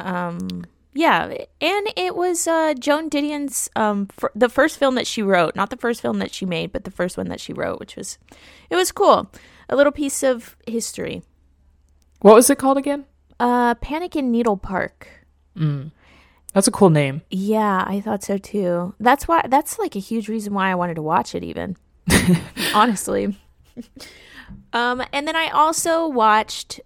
Um, 0.00 0.66
yeah, 0.94 1.26
and 1.60 1.88
it 1.96 2.14
was 2.14 2.46
uh, 2.46 2.74
Joan 2.74 3.10
Didion's 3.10 3.68
um 3.76 4.06
fir- 4.06 4.32
the 4.34 4.48
first 4.48 4.78
film 4.78 4.94
that 4.94 5.06
she 5.06 5.22
wrote, 5.22 5.56
not 5.56 5.70
the 5.70 5.76
first 5.76 6.00
film 6.00 6.18
that 6.18 6.32
she 6.32 6.46
made, 6.46 6.72
but 6.72 6.84
the 6.84 6.90
first 6.90 7.16
one 7.16 7.28
that 7.28 7.40
she 7.40 7.52
wrote, 7.52 7.80
which 7.80 7.96
was 7.96 8.18
it 8.70 8.76
was 8.76 8.92
cool. 8.92 9.30
A 9.68 9.76
little 9.76 9.92
piece 9.92 10.22
of 10.22 10.56
history. 10.66 11.22
What 12.20 12.34
was 12.34 12.50
it 12.50 12.58
called 12.58 12.78
again? 12.78 13.04
Uh, 13.38 13.74
Panic 13.76 14.16
in 14.16 14.30
Needle 14.30 14.56
Park. 14.56 15.08
Mm. 15.56 15.92
That's 16.52 16.66
a 16.66 16.72
cool 16.72 16.90
name. 16.90 17.22
Yeah, 17.30 17.84
I 17.86 18.00
thought 18.00 18.24
so 18.24 18.38
too. 18.38 18.94
That's 18.98 19.28
why 19.28 19.42
that's 19.48 19.78
like 19.78 19.94
a 19.94 20.00
huge 20.00 20.28
reason 20.28 20.54
why 20.54 20.70
I 20.70 20.74
wanted 20.74 20.94
to 20.94 21.02
watch 21.02 21.34
it 21.34 21.44
even. 21.44 21.76
Honestly. 22.74 23.36
um 24.72 25.02
and 25.12 25.28
then 25.28 25.36
I 25.36 25.48
also 25.50 26.08
watched 26.08 26.80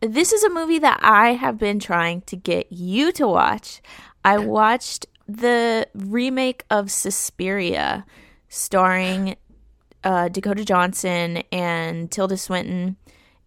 this 0.00 0.32
is 0.32 0.42
a 0.42 0.48
movie 0.48 0.78
that 0.78 1.00
I 1.02 1.34
have 1.34 1.58
been 1.58 1.78
trying 1.78 2.22
to 2.22 2.36
get 2.36 2.72
you 2.72 3.12
to 3.12 3.26
watch. 3.28 3.82
I 4.24 4.38
watched 4.38 5.06
the 5.28 5.86
remake 5.94 6.64
of 6.70 6.90
Suspiria 6.90 8.06
starring 8.48 9.36
uh, 10.02 10.28
Dakota 10.28 10.64
Johnson 10.64 11.42
and 11.52 12.10
Tilda 12.10 12.38
Swinton 12.38 12.96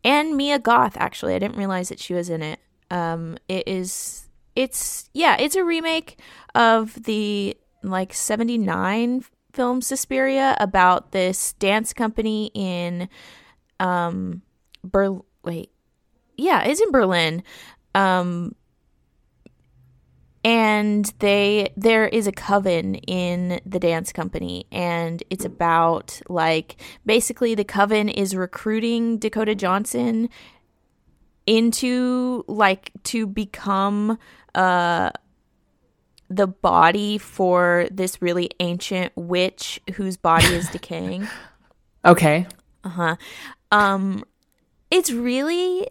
and 0.03 0.35
Mia 0.35 0.59
Goth 0.59 0.97
actually. 0.97 1.35
I 1.35 1.39
didn't 1.39 1.57
realize 1.57 1.89
that 1.89 1.99
she 1.99 2.13
was 2.13 2.29
in 2.29 2.41
it. 2.41 2.59
Um 2.91 3.37
it 3.47 3.67
is 3.67 4.27
it's 4.55 5.09
yeah, 5.13 5.35
it's 5.39 5.55
a 5.55 5.63
remake 5.63 6.19
of 6.55 7.03
the 7.03 7.57
like 7.81 8.13
79 8.13 9.23
film 9.53 9.81
Suspiria 9.81 10.55
about 10.59 11.11
this 11.11 11.53
dance 11.53 11.93
company 11.93 12.51
in 12.53 13.09
um 13.79 14.41
Ber 14.83 15.19
wait. 15.43 15.71
Yeah, 16.37 16.63
it's 16.63 16.81
in 16.81 16.91
Berlin. 16.91 17.43
Um 17.95 18.55
and 20.43 21.13
they 21.19 21.71
there 21.77 22.07
is 22.07 22.27
a 22.27 22.31
coven 22.31 22.95
in 22.95 23.61
the 23.65 23.79
dance 23.79 24.11
company 24.11 24.65
and 24.71 25.23
it's 25.29 25.45
about 25.45 26.21
like 26.27 26.81
basically 27.05 27.55
the 27.55 27.63
coven 27.63 28.09
is 28.09 28.35
recruiting 28.35 29.17
Dakota 29.17 29.55
Johnson 29.55 30.29
into 31.45 32.43
like 32.47 32.91
to 33.03 33.25
become 33.25 34.17
uh 34.55 35.11
the 36.29 36.47
body 36.47 37.17
for 37.17 37.87
this 37.91 38.21
really 38.21 38.49
ancient 38.59 39.11
witch 39.15 39.79
whose 39.95 40.17
body 40.17 40.47
is 40.47 40.67
decaying. 40.69 41.27
Okay. 42.05 42.45
Uh-huh. 42.83 43.15
Um 43.71 44.25
it's 44.91 45.09
really 45.09 45.87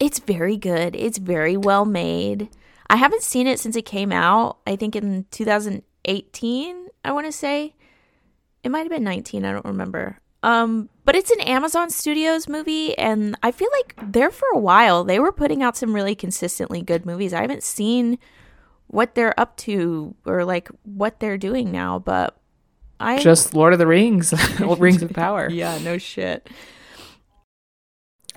it's 0.00 0.18
very 0.18 0.56
good. 0.56 0.96
It's 0.96 1.18
very 1.18 1.58
well 1.58 1.84
made. 1.84 2.48
I 2.90 2.96
haven't 2.96 3.22
seen 3.22 3.46
it 3.46 3.60
since 3.60 3.76
it 3.76 3.84
came 3.84 4.12
out. 4.12 4.58
I 4.66 4.76
think 4.76 4.96
in 4.96 5.26
2018, 5.30 6.88
I 7.04 7.12
want 7.12 7.26
to 7.26 7.32
say. 7.32 7.74
It 8.64 8.70
might 8.70 8.80
have 8.80 8.90
been 8.90 9.04
19, 9.04 9.44
I 9.44 9.52
don't 9.52 9.64
remember. 9.64 10.18
Um 10.42 10.88
but 11.04 11.16
it's 11.16 11.30
an 11.30 11.40
Amazon 11.40 11.90
Studios 11.90 12.48
movie 12.48 12.96
and 12.98 13.36
I 13.42 13.50
feel 13.50 13.68
like 13.72 13.94
there 14.12 14.30
for 14.30 14.46
a 14.52 14.58
while 14.58 15.02
they 15.04 15.18
were 15.18 15.32
putting 15.32 15.62
out 15.62 15.76
some 15.76 15.94
really 15.94 16.14
consistently 16.14 16.82
good 16.82 17.04
movies. 17.06 17.32
I 17.32 17.40
haven't 17.40 17.62
seen 17.62 18.18
what 18.88 19.14
they're 19.14 19.38
up 19.38 19.56
to 19.58 20.14
or 20.26 20.44
like 20.44 20.68
what 20.84 21.20
they're 21.20 21.38
doing 21.38 21.70
now, 21.72 21.98
but 21.98 22.36
I 23.00 23.18
Just 23.20 23.54
Lord 23.54 23.72
of 23.72 23.78
the 23.78 23.86
Rings, 23.86 24.32
Rings 24.60 25.02
of 25.02 25.12
Power. 25.12 25.48
yeah, 25.50 25.78
no 25.78 25.98
shit. 25.98 26.48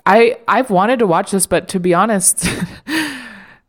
I 0.06 0.38
I've 0.48 0.70
wanted 0.70 0.98
to 1.00 1.06
watch 1.06 1.30
this, 1.30 1.46
but 1.46 1.68
to 1.68 1.80
be 1.80 1.94
honest, 1.94 2.46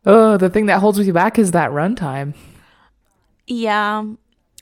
oh, 0.06 0.36
the 0.36 0.50
thing 0.50 0.66
that 0.66 0.80
holds 0.80 0.98
me 0.98 1.10
back 1.12 1.38
is 1.38 1.50
that 1.52 1.70
runtime. 1.70 2.34
Yeah. 3.46 4.04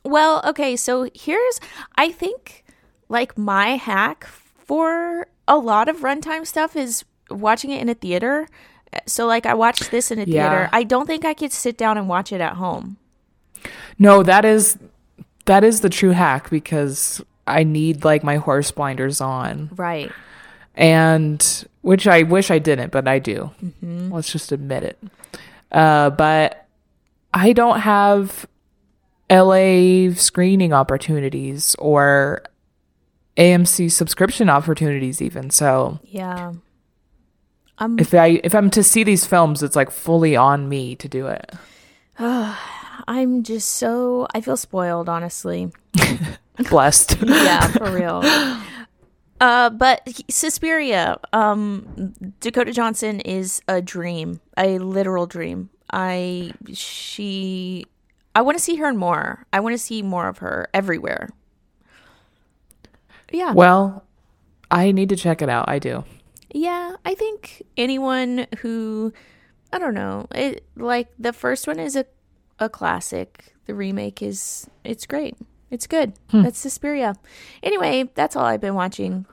Well, 0.05 0.43
okay, 0.45 0.77
so 0.77 1.09
here's 1.15 1.61
I 1.97 2.11
think 2.11 2.65
like 3.09 3.37
my 3.39 3.77
hack 3.77 4.27
for 4.27 5.27
a 5.47 5.57
lot 5.57 5.89
of 5.89 5.99
runtime 5.99 6.47
stuff 6.47 6.75
is 6.77 7.05
watching 7.31 7.71
it 7.71 7.81
in 7.81 7.89
a 7.89 7.95
theater. 7.95 8.49
So 9.07 9.27
like 9.27 9.47
I 9.47 9.55
watched 9.55 9.91
this 9.91 10.11
in 10.11 10.19
a 10.19 10.25
Yeah. 10.25 10.49
theater. 10.49 10.69
I 10.73 10.83
don't 10.83 11.07
think 11.07 11.25
I 11.25 11.35
could 11.35 11.53
sit 11.53 11.77
down 11.79 11.97
and 11.99 12.09
watch 12.09 12.33
it 12.33 12.41
at 12.41 12.55
home. 12.55 12.97
No, 13.99 14.23
that 14.23 14.45
is 14.45 14.77
that 15.45 15.63
is 15.65 15.81
the 15.81 15.89
true 15.91 16.11
hack 16.11 16.51
because 16.51 17.23
I 17.47 17.63
need 17.65 18.05
like 18.05 18.23
my 18.25 18.37
horse 18.37 18.71
blinders 18.71 19.21
on, 19.21 19.71
Right. 19.77 20.11
And 20.75 21.67
which 21.83 22.07
I 22.07 22.23
wish 22.23 22.50
I 22.50 22.59
didn't, 22.59 22.93
but 22.93 23.07
I 23.09 23.19
do. 23.19 23.50
Let's 23.83 24.31
just 24.33 24.52
admit 24.52 24.83
it. 24.85 24.99
Uh, 25.71 26.11
but 26.11 26.67
I 27.35 27.52
don't 27.52 27.81
have 27.81 28.47
LA 29.31 30.12
screening 30.14 30.73
opportunities 30.73 31.75
or 31.79 32.43
AMC 33.37 33.91
subscription 33.91 34.50
opportunities, 34.50 35.23
even 35.23 35.50
so. 35.50 35.99
Yeah. 36.05 36.52
Um 37.79 37.99
if 37.99 38.12
I 38.12 38.41
if 38.45 38.55
I'm 38.55 38.69
to 38.71 38.83
see 38.83 39.02
these 39.02 39.25
films, 39.26 39.62
it's 39.62 39.75
like 39.75 39.91
fully 39.91 40.37
on 40.37 40.69
me 40.69 40.95
to 40.97 41.09
do 41.09 41.26
it. 41.29 41.50
I'm 42.19 43.43
just 43.43 43.71
so 43.71 44.29
I 44.35 44.43
feel 44.43 44.59
spoiled, 44.59 45.09
honestly. 45.09 45.73
Blessed. 46.69 47.17
yeah, 47.23 47.69
for 47.69 47.91
real. 47.91 48.21
Uh, 49.43 49.71
but 49.71 50.03
he- 50.07 50.25
Suspiria, 50.31 51.19
um, 51.33 52.15
Dakota 52.39 52.73
Johnson 52.73 53.19
is 53.21 53.61
a 53.67 53.83
dream, 53.83 54.41
a 54.57 54.79
literal 54.79 55.27
dream. 55.27 55.69
I 55.93 56.53
she, 56.73 57.85
I 58.37 58.43
want 58.43 58.57
to 58.57 58.63
see 58.63 58.77
her 58.77 58.95
more. 58.95 59.45
I 59.53 59.59
want 59.59 59.75
to 59.75 59.79
see 59.79 60.01
more 60.01 60.29
of 60.29 60.39
her 60.39 60.69
everywhere. 60.73 61.29
Yeah, 63.33 63.53
well, 63.53 64.05
I 64.71 64.93
need 64.93 65.09
to 65.09 65.17
check 65.17 65.43
it 65.43 65.49
out. 65.49 65.69
I 65.69 65.79
do. 65.81 66.05
yeah. 66.55 66.95
I 67.05 67.15
think 67.15 67.65
anyone 67.77 68.47
who, 68.61 69.13
I 69.73 69.79
don't 69.81 69.95
know, 69.95 70.29
it 70.35 70.65
like 70.77 71.09
the 71.19 71.33
first 71.33 71.67
one 71.67 71.81
is 71.81 71.97
a 71.97 72.07
a 72.61 72.69
classic. 72.69 73.55
The 73.67 73.75
remake 73.75 74.23
is 74.23 74.69
it's 74.85 75.05
great. 75.07 75.37
It's 75.73 75.87
good. 75.87 76.12
Hmm. 76.31 76.43
That's 76.43 76.59
Suspiria. 76.59 77.17
Anyway, 77.62 78.11
that's 78.14 78.37
all 78.37 78.45
I've 78.45 78.61
been 78.61 78.75
watching. 78.75 79.25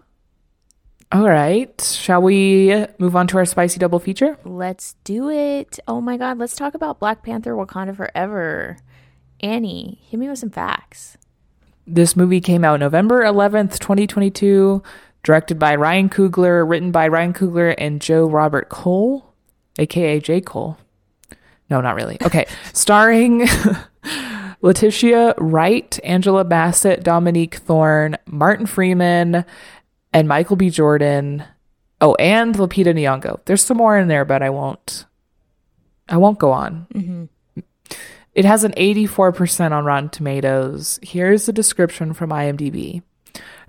All 1.12 1.28
right. 1.28 1.80
Shall 1.82 2.22
we 2.22 2.86
move 2.98 3.16
on 3.16 3.28
to 3.28 3.38
our 3.38 3.46
spicy 3.46 3.78
double 3.78 4.00
feature? 4.00 4.38
Let's 4.46 4.96
do 5.04 5.30
it. 5.30 5.80
Oh 5.86 6.00
my 6.00 6.16
god, 6.16 6.38
let's 6.38 6.56
talk 6.56 6.76
about 6.76 7.00
Black 7.00 7.24
Panther 7.24 7.54
Wakanda 7.56 7.94
Forever. 7.94 8.78
Annie, 9.42 10.00
hit 10.08 10.18
me 10.18 10.30
with 10.30 10.40
some 10.40 10.50
facts. 10.50 11.18
This 11.86 12.16
movie 12.16 12.40
came 12.40 12.64
out 12.64 12.80
November 12.80 13.24
11th, 13.24 13.80
2022, 13.80 14.82
directed 15.24 15.60
by 15.60 15.76
Ryan 15.76 16.08
Coogler, 16.08 16.68
written 16.68 16.92
by 16.92 17.08
Ryan 17.10 17.34
Coogler 17.34 17.76
and 17.78 18.00
Joe 18.00 18.28
Robert 18.28 18.70
Cole, 18.70 19.34
aka 19.78 20.22
J. 20.22 20.40
Cole. 20.40 20.78
No, 21.70 21.82
not 21.82 21.96
really. 21.96 22.18
Okay. 22.22 22.46
Starring 22.74 23.48
Letitia 24.62 25.36
Wright, 25.38 26.00
Angela 26.04 26.44
Bassett, 26.44 27.04
Dominique 27.04 27.56
Thorne, 27.56 28.18
Martin 28.26 28.66
Freeman, 28.66 29.46
and 30.14 30.28
Michael 30.28 30.56
B. 30.56 30.70
Jordan. 30.70 31.44
Oh, 32.02 32.16
and 32.16 32.56
Lupita 32.56 32.94
Nyong'o. 32.94 33.40
There's 33.46 33.64
some 33.64 33.78
more 33.78 33.98
in 33.98 34.08
there, 34.08 34.26
but 34.26 34.42
I 34.42 34.50
won't. 34.50 35.06
I 36.08 36.18
won't 36.18 36.40
go 36.40 36.52
on. 36.52 36.88
Mm-hmm. 36.94 37.62
It 38.34 38.46
has 38.46 38.64
an 38.64 38.72
84% 38.74 39.72
on 39.72 39.86
Rotten 39.86 40.10
Tomatoes. 40.10 41.00
Here's 41.02 41.46
the 41.46 41.54
description 41.54 42.14
from 42.14 42.30
IMDb. 42.30 43.02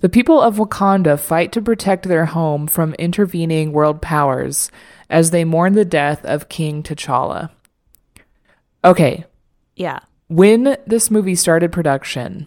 The 0.01 0.09
people 0.09 0.41
of 0.41 0.57
Wakanda 0.57 1.19
fight 1.19 1.53
to 1.53 1.63
protect 1.63 2.07
their 2.09 2.27
home 2.27 2.67
from 2.67 2.95
intervening 2.95 3.73
world 3.73 4.01
powers 4.01 4.71
as 5.09 5.31
they 5.31 5.45
mourn 5.45 5.75
the 5.75 5.85
death 5.85 6.25
of 6.25 6.49
King 6.49 6.83
T'Challa. 6.83 7.51
Okay, 8.85 9.25
Yeah. 9.77 10.01
When 10.31 10.77
this 10.87 11.11
movie 11.11 11.35
started 11.35 11.73
production, 11.73 12.47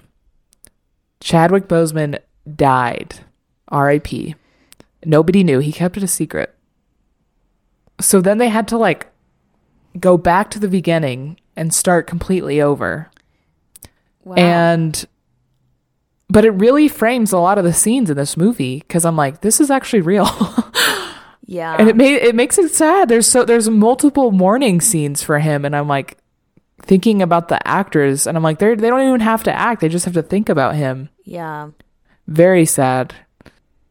Chadwick 1.19 1.67
Boseman 1.67 2.17
died. 2.55 3.19
R.I.P. 3.67 4.35
Nobody 5.03 5.43
knew. 5.43 5.59
He 5.59 5.73
kept 5.73 5.97
it 5.97 6.03
a 6.03 6.07
secret. 6.07 6.55
So 7.99 8.21
then 8.21 8.37
they 8.37 8.47
had 8.47 8.69
to 8.69 8.77
like 8.77 9.07
go 9.99 10.17
back 10.17 10.49
to 10.51 10.59
the 10.59 10.69
beginning 10.69 11.37
and 11.57 11.73
start 11.73 12.07
completely 12.07 12.61
over. 12.61 13.11
Wow. 14.23 14.35
And 14.35 15.05
but 16.29 16.45
it 16.45 16.51
really 16.51 16.87
frames 16.87 17.33
a 17.33 17.37
lot 17.37 17.57
of 17.57 17.65
the 17.65 17.73
scenes 17.73 18.09
in 18.09 18.15
this 18.15 18.37
movie 18.37 18.79
because 18.79 19.03
I'm 19.03 19.17
like, 19.17 19.41
this 19.41 19.59
is 19.59 19.69
actually 19.69 20.01
real. 20.01 20.25
yeah. 21.45 21.75
and 21.77 21.89
it 21.89 21.97
made 21.97 22.15
it 22.15 22.33
makes 22.33 22.57
it 22.57 22.71
sad. 22.71 23.09
There's 23.09 23.27
so 23.27 23.43
there's 23.43 23.69
multiple 23.69 24.31
mourning 24.31 24.79
scenes 24.79 25.21
for 25.21 25.39
him, 25.39 25.65
and 25.65 25.75
I'm 25.75 25.89
like 25.89 26.17
thinking 26.81 27.21
about 27.21 27.47
the 27.47 27.65
actors, 27.67 28.27
and 28.27 28.35
I'm 28.37 28.43
like, 28.43 28.59
they 28.59 28.75
they 28.75 28.89
don't 28.89 29.07
even 29.07 29.19
have 29.21 29.43
to 29.43 29.53
act; 29.53 29.81
they 29.81 29.89
just 29.89 30.05
have 30.05 30.13
to 30.15 30.23
think 30.23 30.49
about 30.49 30.75
him. 30.75 31.09
yeah. 31.23 31.69
Very 32.27 32.65
sad. 32.65 33.13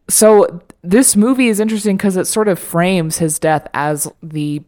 so 0.09 0.63
this 0.83 1.15
movie 1.17 1.49
is 1.49 1.61
interesting 1.61 1.97
because 1.97 2.17
it 2.17 2.27
sort 2.27 2.49
of 2.49 2.59
frames 2.59 3.19
his 3.19 3.39
death 3.39 3.69
as 3.75 4.11
the 4.23 4.63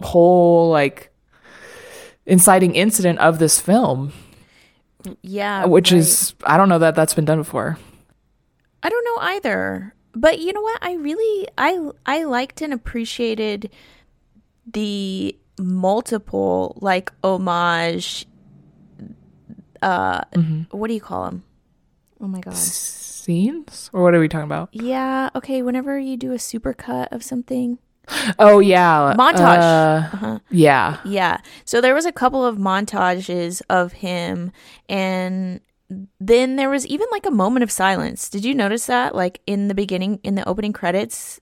whole 0.00 0.70
like 0.70 1.10
inciting 2.26 2.74
incident 2.74 3.18
of 3.18 3.38
this 3.38 3.58
film, 3.60 4.12
Yeah. 5.22 5.64
which 5.64 5.90
right. 5.90 5.98
is 5.98 6.34
I 6.44 6.56
don't 6.56 6.68
know 6.68 6.78
that 6.80 6.94
that's 6.94 7.14
been 7.14 7.24
done 7.24 7.38
before. 7.38 7.78
I 8.82 8.88
don't 8.88 9.04
know 9.04 9.18
either. 9.22 9.94
But 10.14 10.38
you 10.40 10.52
know 10.52 10.60
what? 10.60 10.78
I 10.82 10.94
really 10.94 11.48
I 11.56 11.90
I 12.04 12.24
liked 12.24 12.60
and 12.60 12.72
appreciated 12.74 13.70
the 14.70 15.34
multiple 15.58 16.76
like 16.80 17.12
homage 17.22 18.26
uh 19.82 20.20
Mm-hmm. 20.34 20.76
what 20.76 20.88
do 20.88 20.94
you 20.94 21.00
call 21.00 21.24
them? 21.26 21.44
Oh 22.20 22.28
my 22.28 22.40
god. 22.40 22.54
Scenes 22.54 23.90
or 23.92 24.02
what 24.02 24.14
are 24.14 24.20
we 24.20 24.28
talking 24.28 24.44
about? 24.46 24.68
Yeah, 24.72 25.30
okay, 25.34 25.62
whenever 25.62 25.98
you 25.98 26.16
do 26.16 26.32
a 26.32 26.36
supercut 26.36 27.08
of 27.12 27.22
something. 27.22 27.78
Oh 28.38 28.58
yeah, 28.58 29.14
Montage. 29.16 29.58
Uh, 29.62 30.16
Uh-huh. 30.16 30.38
yeah, 30.50 30.98
Yeah. 31.04 31.38
So 31.64 31.80
there 31.80 31.94
was 31.94 32.04
a 32.06 32.12
couple 32.12 32.44
of 32.44 32.56
montages 32.58 33.62
of 33.70 33.92
him 33.92 34.50
and 34.88 35.60
then 36.18 36.56
there 36.56 36.70
was 36.70 36.86
even 36.86 37.06
like 37.12 37.26
a 37.26 37.30
moment 37.30 37.62
of 37.62 37.70
silence. 37.70 38.28
Did 38.30 38.44
you 38.44 38.54
notice 38.54 38.86
that 38.86 39.14
like 39.14 39.40
in 39.46 39.68
the 39.68 39.74
beginning 39.74 40.18
in 40.22 40.34
the 40.34 40.48
opening 40.48 40.72
credits? 40.72 41.40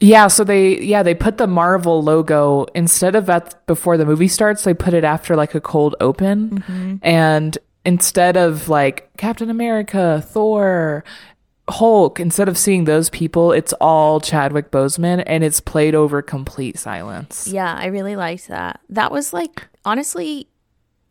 Yeah. 0.00 0.26
So 0.28 0.44
they 0.44 0.80
yeah 0.80 1.02
they 1.02 1.14
put 1.14 1.38
the 1.38 1.46
Marvel 1.46 2.02
logo 2.02 2.66
instead 2.74 3.14
of 3.14 3.28
at 3.30 3.66
before 3.66 3.96
the 3.96 4.06
movie 4.06 4.28
starts. 4.28 4.64
They 4.64 4.74
put 4.74 4.94
it 4.94 5.04
after 5.04 5.36
like 5.36 5.54
a 5.54 5.60
cold 5.60 5.94
open, 6.00 6.62
mm-hmm. 6.62 6.96
and 7.02 7.56
instead 7.84 8.36
of 8.36 8.68
like 8.68 9.14
Captain 9.16 9.50
America, 9.50 10.24
Thor. 10.26 11.04
Hulk, 11.68 12.18
instead 12.18 12.48
of 12.48 12.58
seeing 12.58 12.82
those 12.82 13.10
people, 13.10 13.52
it's 13.52 13.72
all 13.74 14.18
Chadwick 14.18 14.72
Boseman 14.72 15.22
and 15.24 15.44
it's 15.44 15.60
played 15.60 15.94
over 15.94 16.20
complete 16.20 16.76
silence. 16.76 17.46
Yeah, 17.46 17.72
I 17.72 17.86
really 17.86 18.16
liked 18.16 18.48
that. 18.48 18.80
That 18.88 19.12
was 19.12 19.32
like 19.32 19.68
honestly 19.84 20.48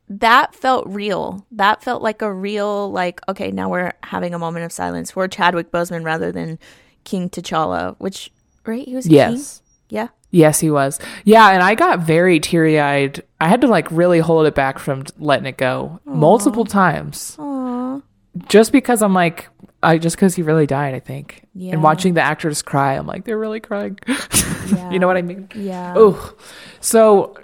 that 0.10 0.55
felt 0.55 0.88
real. 0.88 1.46
That 1.51 1.84
felt 1.84 2.01
like 2.01 2.22
a 2.22 2.34
real 2.34 2.91
like 2.91 3.22
okay, 3.29 3.51
now 3.51 3.69
we're 3.69 3.93
having 4.03 4.34
a 4.34 4.39
moment 4.39 4.65
of 4.65 4.72
silence 4.72 5.12
for 5.12 5.27
Chadwick 5.27 5.72
Boseman 5.72 6.03
rather 6.03 6.31
than 6.31 6.60
King 7.03 7.29
T'Challa, 7.29 7.96
which 8.00 8.31
right? 8.69 8.88
He 8.88 8.95
was 8.95 9.05
a 9.05 9.09
king? 9.09 9.17
Yes. 9.17 9.61
Yeah. 9.89 10.07
Yes, 10.31 10.59
he 10.59 10.69
was. 10.69 10.99
Yeah, 11.25 11.49
and 11.49 11.63
I 11.63 11.73
got 11.75 11.99
very 11.99 12.39
teary 12.39 12.79
eyed. 12.79 13.23
I 13.41 13.47
had 13.47 13.61
to 13.61 13.67
like 13.67 13.89
really 13.91 14.19
hold 14.19 14.45
it 14.45 14.53
back 14.53 14.77
from 14.77 15.05
letting 15.17 15.47
it 15.47 15.57
go 15.57 15.99
multiple 16.05 16.65
times. 16.65 17.35
Aw. 17.39 18.01
Just 18.47 18.71
because 18.71 19.01
I'm 19.01 19.13
like, 19.13 19.49
I 19.81 19.97
just 19.97 20.15
because 20.15 20.35
he 20.35 20.43
really 20.43 20.67
died, 20.67 20.93
I 20.93 20.99
think. 20.99 21.45
Yeah. 21.55 21.73
And 21.73 21.83
watching 21.83 22.13
the 22.13 22.21
actors 22.21 22.61
cry, 22.61 22.93
I'm 22.93 23.07
like, 23.07 23.25
they're 23.25 23.39
really 23.39 23.59
crying. 23.59 23.97
Yeah. 24.07 24.89
you 24.91 24.99
know 24.99 25.07
what 25.07 25.17
I 25.17 25.23
mean? 25.23 25.49
Yeah. 25.55 25.93
Oh, 25.97 26.35
so 26.79 27.35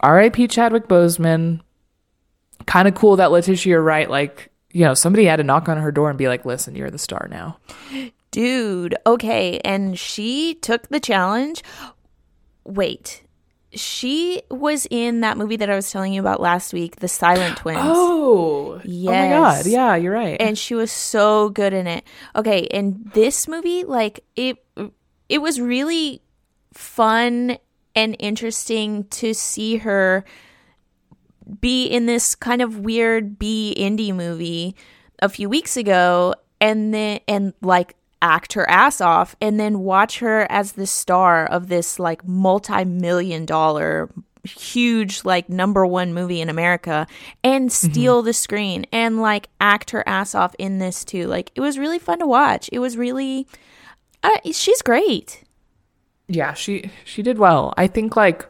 R.I.P. 0.00 0.48
Chadwick 0.48 0.88
Boseman. 0.88 1.60
Kind 2.66 2.86
of 2.86 2.94
cool 2.94 3.16
that 3.16 3.32
Letitia 3.32 3.80
Wright, 3.80 4.08
like, 4.08 4.50
you 4.70 4.84
know, 4.84 4.94
somebody 4.94 5.24
had 5.24 5.36
to 5.36 5.44
knock 5.44 5.68
on 5.68 5.78
her 5.78 5.90
door 5.90 6.10
and 6.10 6.18
be 6.18 6.28
like, 6.28 6.44
listen, 6.44 6.76
you're 6.76 6.90
the 6.90 6.98
star 6.98 7.26
now. 7.30 7.58
Dude, 8.32 8.96
okay. 9.06 9.60
And 9.64 9.96
she 9.96 10.54
took 10.56 10.88
the 10.88 10.98
challenge. 10.98 11.62
Wait. 12.64 13.22
She 13.74 14.42
was 14.50 14.86
in 14.90 15.20
that 15.20 15.38
movie 15.38 15.56
that 15.56 15.70
I 15.70 15.74
was 15.76 15.90
telling 15.90 16.12
you 16.12 16.20
about 16.20 16.40
last 16.40 16.72
week, 16.74 16.96
The 16.96 17.08
Silent 17.08 17.58
Twins. 17.58 17.78
Oh, 18.44 18.80
oh 18.84 18.88
my 19.12 19.28
God. 19.28 19.56
Yes. 19.58 19.68
Yeah, 19.68 19.96
you're 19.96 20.12
right. 20.12 20.36
and 20.40 20.58
she 20.58 20.74
was 20.74 20.90
so 20.90 21.50
good 21.50 21.72
in 21.72 21.86
it. 21.86 22.04
Okay, 22.34 22.60
in 22.60 23.10
this 23.14 23.46
movie, 23.46 23.84
like 23.84 24.24
it 24.34 24.56
it 25.28 25.38
was 25.38 25.60
really 25.60 26.22
fun 26.72 27.58
and 27.94 28.16
interesting 28.18 29.04
to 29.04 29.34
see 29.34 29.76
her 29.78 30.24
be 31.60 31.86
in 31.86 32.06
this 32.06 32.34
kind 32.34 32.62
of 32.62 32.80
weird 32.80 33.38
B 33.38 33.74
indie 33.78 34.14
movie 34.14 34.74
a 35.20 35.28
few 35.28 35.48
weeks 35.48 35.76
ago 35.76 36.34
and 36.60 36.92
then 36.94 37.20
and 37.28 37.52
like 37.60 37.94
act 38.22 38.54
her 38.54 38.68
ass 38.70 39.00
off 39.00 39.36
and 39.40 39.60
then 39.60 39.80
watch 39.80 40.20
her 40.20 40.46
as 40.50 40.72
the 40.72 40.86
star 40.86 41.44
of 41.44 41.68
this 41.68 41.98
like 41.98 42.26
multi-million 42.26 43.44
dollar 43.44 44.08
huge 44.44 45.24
like 45.24 45.48
number 45.48 45.86
one 45.86 46.14
movie 46.14 46.40
in 46.40 46.48
America 46.48 47.06
and 47.44 47.70
steal 47.70 48.22
the 48.22 48.32
screen 48.32 48.84
and 48.92 49.20
like 49.20 49.48
act 49.60 49.90
her 49.90 50.06
ass 50.08 50.34
off 50.34 50.54
in 50.58 50.78
this 50.78 51.04
too. 51.04 51.26
Like 51.26 51.50
it 51.54 51.60
was 51.60 51.78
really 51.78 51.98
fun 51.98 52.18
to 52.20 52.26
watch. 52.26 52.68
It 52.72 52.78
was 52.78 52.96
really 52.96 53.46
uh, 54.22 54.38
she's 54.52 54.82
great. 54.82 55.44
Yeah, 56.28 56.54
she 56.54 56.90
she 57.04 57.22
did 57.22 57.38
well. 57.38 57.74
I 57.76 57.86
think 57.86 58.16
like 58.16 58.48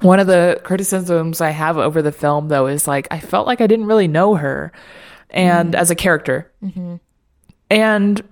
one 0.00 0.20
of 0.20 0.26
the 0.26 0.60
criticisms 0.64 1.40
I 1.40 1.50
have 1.50 1.78
over 1.78 2.02
the 2.02 2.12
film 2.12 2.48
though 2.48 2.66
is 2.66 2.86
like 2.86 3.08
I 3.10 3.20
felt 3.20 3.46
like 3.46 3.60
I 3.60 3.66
didn't 3.66 3.86
really 3.86 4.08
know 4.08 4.34
her 4.36 4.72
and 5.30 5.74
as 5.74 5.90
a 5.90 5.94
character. 5.94 6.52
And 7.70 8.22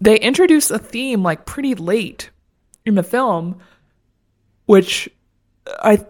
they 0.00 0.18
introduce 0.18 0.70
a 0.70 0.78
theme 0.78 1.22
like 1.22 1.46
pretty 1.46 1.74
late 1.74 2.30
in 2.84 2.94
the 2.94 3.02
film 3.02 3.60
which 4.66 5.08
I 5.66 6.04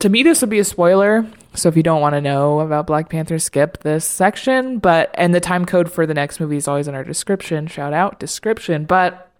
to 0.00 0.08
me 0.08 0.22
this 0.22 0.40
would 0.40 0.50
be 0.50 0.58
a 0.58 0.64
spoiler. 0.64 1.26
So 1.54 1.68
if 1.68 1.76
you 1.76 1.82
don't 1.82 2.00
want 2.00 2.14
to 2.14 2.20
know 2.20 2.60
about 2.60 2.86
Black 2.86 3.08
Panther, 3.08 3.38
skip 3.38 3.78
this 3.78 4.04
section. 4.04 4.78
But 4.78 5.10
and 5.14 5.34
the 5.34 5.40
time 5.40 5.64
code 5.64 5.90
for 5.90 6.06
the 6.06 6.14
next 6.14 6.40
movie 6.40 6.56
is 6.56 6.68
always 6.68 6.88
in 6.88 6.94
our 6.94 7.04
description. 7.04 7.66
Shout 7.66 7.92
out 7.92 8.20
description. 8.20 8.84
But 8.84 9.30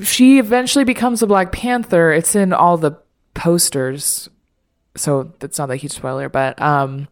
she 0.00 0.38
eventually 0.38 0.84
becomes 0.84 1.22
a 1.22 1.26
Black 1.26 1.52
Panther. 1.52 2.12
It's 2.12 2.34
in 2.34 2.52
all 2.52 2.76
the 2.76 2.92
posters, 3.34 4.28
so 4.96 5.32
that's 5.40 5.58
not 5.58 5.70
a 5.70 5.76
huge 5.76 5.92
spoiler. 5.92 6.28
But 6.28 6.60
um, 6.62 7.08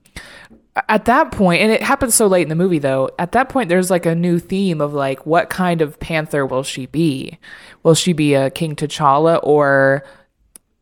at 0.88 1.06
that 1.06 1.32
point, 1.32 1.62
and 1.62 1.72
it 1.72 1.82
happens 1.82 2.14
so 2.14 2.26
late 2.26 2.42
in 2.42 2.48
the 2.48 2.54
movie, 2.54 2.78
though. 2.78 3.10
At 3.18 3.32
that 3.32 3.48
point, 3.48 3.68
there's 3.68 3.90
like 3.90 4.06
a 4.06 4.14
new 4.14 4.38
theme 4.38 4.80
of 4.80 4.92
like, 4.92 5.24
what 5.26 5.50
kind 5.50 5.80
of 5.80 5.98
Panther 6.00 6.44
will 6.44 6.62
she 6.62 6.86
be? 6.86 7.38
Will 7.82 7.94
she 7.94 8.12
be 8.12 8.34
a 8.34 8.50
King 8.50 8.76
T'Challa 8.76 9.40
or 9.42 10.04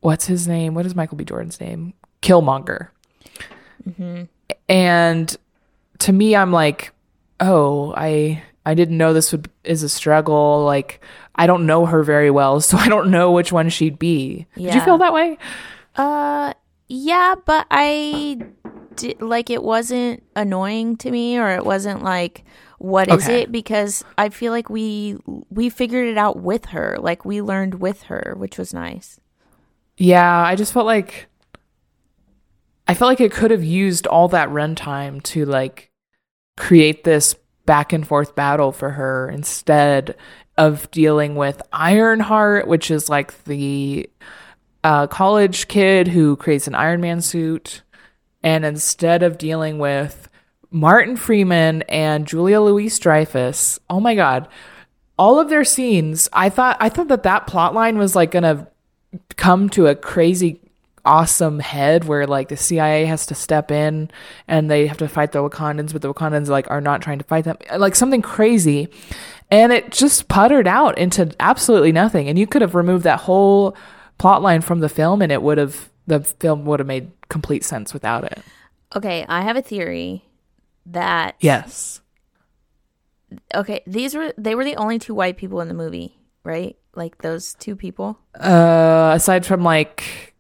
what's 0.00 0.26
his 0.26 0.48
name? 0.48 0.74
What 0.74 0.86
is 0.86 0.94
Michael 0.94 1.16
B. 1.16 1.24
Jordan's 1.24 1.60
name? 1.60 1.94
Killmonger. 2.22 2.88
And 4.68 5.36
to 5.98 6.12
me, 6.12 6.34
I'm 6.34 6.52
like, 6.52 6.92
oh, 7.40 7.94
I 7.96 8.42
I 8.66 8.74
didn't 8.74 8.96
know 8.96 9.12
this 9.12 9.32
would 9.32 9.50
is 9.62 9.82
a 9.82 9.88
struggle. 9.88 10.64
Like 10.64 11.00
I 11.34 11.46
don't 11.46 11.66
know 11.66 11.86
her 11.86 12.02
very 12.02 12.30
well, 12.30 12.60
so 12.62 12.76
I 12.76 12.88
don't 12.88 13.10
know 13.10 13.32
which 13.32 13.52
one 13.52 13.68
she'd 13.68 13.98
be. 13.98 14.46
Did 14.56 14.74
you 14.74 14.80
feel 14.80 14.98
that 14.98 15.12
way? 15.12 15.38
Uh 15.96 16.54
yeah, 16.88 17.34
but 17.44 17.66
I 17.70 18.40
like 19.20 19.50
it 19.50 19.62
wasn't 19.62 20.22
annoying 20.36 20.96
to 20.98 21.10
me 21.10 21.38
or 21.38 21.50
it 21.50 21.64
wasn't 21.64 22.02
like 22.02 22.44
what 22.78 23.08
is 23.08 23.24
Okay. 23.24 23.42
it 23.42 23.52
because 23.52 24.04
I 24.18 24.28
feel 24.28 24.52
like 24.52 24.68
we 24.68 25.16
we 25.50 25.70
figured 25.70 26.08
it 26.08 26.18
out 26.18 26.36
with 26.38 26.66
her. 26.66 26.96
Like 27.00 27.24
we 27.24 27.40
learned 27.40 27.80
with 27.80 28.02
her, 28.04 28.34
which 28.36 28.58
was 28.58 28.74
nice. 28.74 29.18
Yeah, 29.96 30.42
I 30.42 30.56
just 30.56 30.72
felt 30.72 30.86
like 30.86 31.26
I 32.86 32.94
felt 32.94 33.08
like 33.08 33.20
it 33.20 33.32
could 33.32 33.50
have 33.50 33.64
used 33.64 34.06
all 34.06 34.28
that 34.28 34.48
runtime 34.50 35.22
to 35.24 35.44
like 35.46 35.90
create 36.56 37.04
this 37.04 37.34
back 37.64 37.92
and 37.92 38.06
forth 38.06 38.34
battle 38.34 38.72
for 38.72 38.90
her 38.90 39.30
instead 39.30 40.16
of 40.58 40.90
dealing 40.90 41.34
with 41.34 41.62
Ironheart, 41.72 42.66
which 42.68 42.90
is 42.90 43.08
like 43.08 43.44
the 43.44 44.08
uh, 44.84 45.06
college 45.06 45.66
kid 45.68 46.08
who 46.08 46.36
creates 46.36 46.66
an 46.66 46.74
Iron 46.74 47.00
Man 47.00 47.22
suit, 47.22 47.82
and 48.44 48.64
instead 48.64 49.22
of 49.22 49.38
dealing 49.38 49.78
with 49.78 50.28
Martin 50.70 51.16
Freeman 51.16 51.82
and 51.82 52.26
Julia 52.26 52.60
Louis 52.60 52.96
Dreyfus, 52.98 53.80
oh 53.88 54.00
my 54.00 54.14
god, 54.14 54.46
all 55.18 55.40
of 55.40 55.48
their 55.48 55.64
scenes, 55.64 56.28
I 56.32 56.50
thought 56.50 56.76
I 56.78 56.90
thought 56.90 57.08
that 57.08 57.22
that 57.22 57.46
plot 57.46 57.74
line 57.74 57.96
was 57.96 58.14
like 58.14 58.30
gonna 58.30 58.68
come 59.36 59.70
to 59.70 59.86
a 59.86 59.96
crazy 59.96 60.60
awesome 61.06 61.58
head 61.58 62.04
where 62.04 62.26
like 62.26 62.48
the 62.48 62.56
CIA 62.56 63.06
has 63.06 63.26
to 63.26 63.34
step 63.34 63.70
in 63.70 64.10
and 64.46 64.70
they 64.70 64.86
have 64.86 64.98
to 64.98 65.08
fight 65.08 65.32
the 65.32 65.38
Wakandans, 65.38 65.92
but 65.92 66.02
the 66.02 66.12
Wakandans 66.12 66.48
like 66.48 66.70
are 66.70 66.80
not 66.80 67.00
trying 67.00 67.18
to 67.18 67.24
fight 67.24 67.44
them. 67.44 67.56
Like 67.76 67.94
something 67.94 68.22
crazy. 68.22 68.88
And 69.50 69.72
it 69.72 69.90
just 69.90 70.28
puttered 70.28 70.66
out 70.66 70.98
into 70.98 71.34
absolutely 71.40 71.92
nothing. 71.92 72.28
And 72.28 72.38
you 72.38 72.46
could 72.46 72.62
have 72.62 72.74
removed 72.74 73.04
that 73.04 73.20
whole 73.20 73.74
plot 74.18 74.42
line 74.42 74.60
from 74.60 74.80
the 74.80 74.88
film 74.88 75.22
and 75.22 75.32
it 75.32 75.42
would 75.42 75.58
have 75.58 75.90
the 76.06 76.20
film 76.20 76.64
would 76.66 76.80
have 76.80 76.86
made 76.86 77.10
complete 77.28 77.64
sense 77.64 77.92
without 77.94 78.24
it. 78.24 78.38
Okay, 78.96 79.24
I 79.28 79.42
have 79.42 79.56
a 79.56 79.62
theory 79.62 80.24
that 80.86 81.34
Yes. 81.40 82.00
okay, 83.54 83.82
these 83.86 84.14
were 84.14 84.32
they 84.38 84.54
were 84.54 84.64
the 84.64 84.76
only 84.76 84.98
two 84.98 85.14
white 85.14 85.36
people 85.36 85.60
in 85.60 85.68
the 85.68 85.74
movie, 85.74 86.18
right? 86.44 86.76
Like 86.94 87.18
those 87.22 87.54
two 87.54 87.74
people. 87.76 88.18
Uh 88.38 89.12
aside 89.14 89.44
from 89.46 89.62
like 89.64 90.34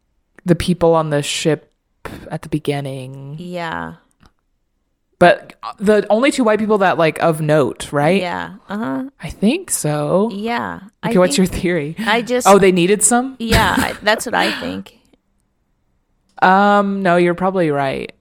the 0.44 0.54
people 0.54 0.94
on 0.94 1.10
the 1.10 1.22
ship 1.22 1.72
at 2.30 2.42
the 2.42 2.48
beginning. 2.48 3.36
Yeah. 3.38 3.94
But 5.18 5.54
the 5.78 6.06
only 6.10 6.30
two 6.30 6.44
white 6.44 6.58
people 6.58 6.78
that 6.78 6.98
like 6.98 7.18
of 7.22 7.40
note, 7.40 7.92
right? 7.92 8.20
Yeah. 8.20 8.56
Uh 8.68 8.76
huh. 8.78 9.04
I 9.20 9.30
think 9.30 9.70
so. 9.70 10.28
Yeah. 10.32 10.80
Okay, 11.06 11.16
I 11.16 11.18
what's 11.18 11.38
your 11.38 11.46
theory? 11.46 11.96
I 11.98 12.20
just. 12.20 12.46
Oh, 12.46 12.58
they 12.58 12.72
needed 12.72 13.02
some? 13.02 13.36
yeah, 13.38 13.74
I- 13.78 13.96
that's 14.02 14.26
what 14.26 14.34
I 14.34 14.52
think. 14.60 14.98
Um, 16.42 17.02
no, 17.02 17.16
you're 17.16 17.34
probably 17.34 17.70
right. 17.70 18.12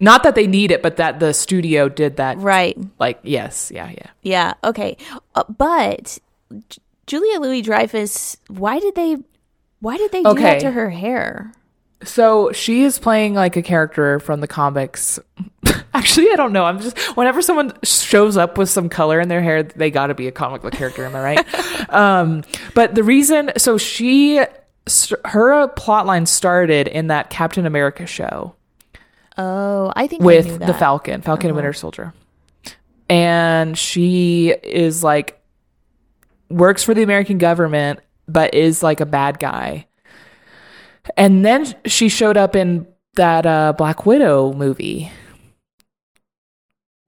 Not 0.00 0.24
that 0.24 0.34
they 0.34 0.46
need 0.48 0.72
it, 0.72 0.82
but 0.82 0.96
that 0.96 1.20
the 1.20 1.32
studio 1.32 1.88
did 1.88 2.16
that. 2.16 2.38
Right. 2.38 2.76
Like, 2.98 3.20
yes, 3.22 3.70
yeah, 3.72 3.90
yeah. 3.90 4.10
Yeah. 4.22 4.54
Okay. 4.64 4.96
Uh, 5.34 5.44
but 5.48 6.18
J- 6.68 6.82
Julia 7.06 7.38
Louis 7.38 7.62
Dreyfus, 7.62 8.36
why 8.48 8.80
did 8.80 8.94
they? 8.96 9.16
Why 9.80 9.96
did 9.96 10.10
they 10.12 10.22
do 10.22 10.30
Okay. 10.30 10.42
that 10.42 10.60
to 10.60 10.70
her 10.72 10.90
hair? 10.90 11.52
So 12.04 12.50
she 12.50 12.82
is 12.82 12.98
playing 12.98 13.34
like 13.34 13.56
a 13.56 13.62
character 13.62 14.18
from 14.18 14.40
the 14.40 14.48
comics. 14.48 15.20
Actually, 15.94 16.32
I 16.32 16.36
don't 16.36 16.52
know. 16.52 16.64
I'm 16.64 16.80
just 16.80 16.98
whenever 17.16 17.40
someone 17.42 17.72
shows 17.84 18.36
up 18.36 18.58
with 18.58 18.68
some 18.70 18.88
color 18.88 19.20
in 19.20 19.28
their 19.28 19.42
hair, 19.42 19.62
they 19.62 19.90
got 19.92 20.08
to 20.08 20.14
be 20.14 20.26
a 20.26 20.32
comic 20.32 20.62
book 20.62 20.72
character. 20.72 21.04
Am 21.04 21.14
I 21.14 21.20
right? 21.20 21.90
um, 21.94 22.42
but 22.74 22.96
the 22.96 23.04
reason, 23.04 23.52
so 23.56 23.78
she, 23.78 24.40
st- 24.86 25.20
her 25.26 25.68
plotline 25.68 26.26
started 26.26 26.88
in 26.88 27.06
that 27.08 27.30
Captain 27.30 27.66
America 27.66 28.06
show 28.06 28.54
Oh, 29.38 29.92
I 29.96 30.06
think 30.08 30.22
I 30.22 30.26
with 30.26 30.58
the. 30.58 30.74
Falcon, 30.74 31.22
Falcon 31.22 31.46
and 31.46 31.52
Uh-huh. 31.52 31.56
Winter 31.56 31.72
Soldier, 31.72 32.12
and 33.08 33.78
she 33.78 34.50
is 34.50 35.02
like 35.02 35.40
works 36.50 36.82
for 36.84 36.92
the 36.92 37.02
American 37.02 37.38
government, 37.38 38.00
but 38.28 38.52
is 38.54 38.82
like 38.82 39.00
a 39.00 39.06
bad 39.06 39.38
guy. 39.38 39.86
And 41.16 41.44
then 41.44 41.74
she 41.86 42.10
showed 42.10 42.36
up 42.36 42.54
in 42.54 42.86
that 43.14 43.46
uh, 43.46 43.72
Black 43.76 44.04
Widow 44.04 44.52
movie, 44.52 45.10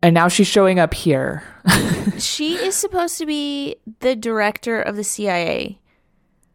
and 0.02 0.14
now 0.14 0.28
she's 0.28 0.46
showing 0.48 0.78
up 0.78 0.94
here. 0.94 1.42
She 2.18 2.54
is 2.54 2.76
supposed 2.76 3.18
to 3.18 3.26
be 3.26 3.76
the 4.00 4.14
director 4.14 4.80
of 4.80 4.94
the 4.96 5.02
CIA, 5.04 5.78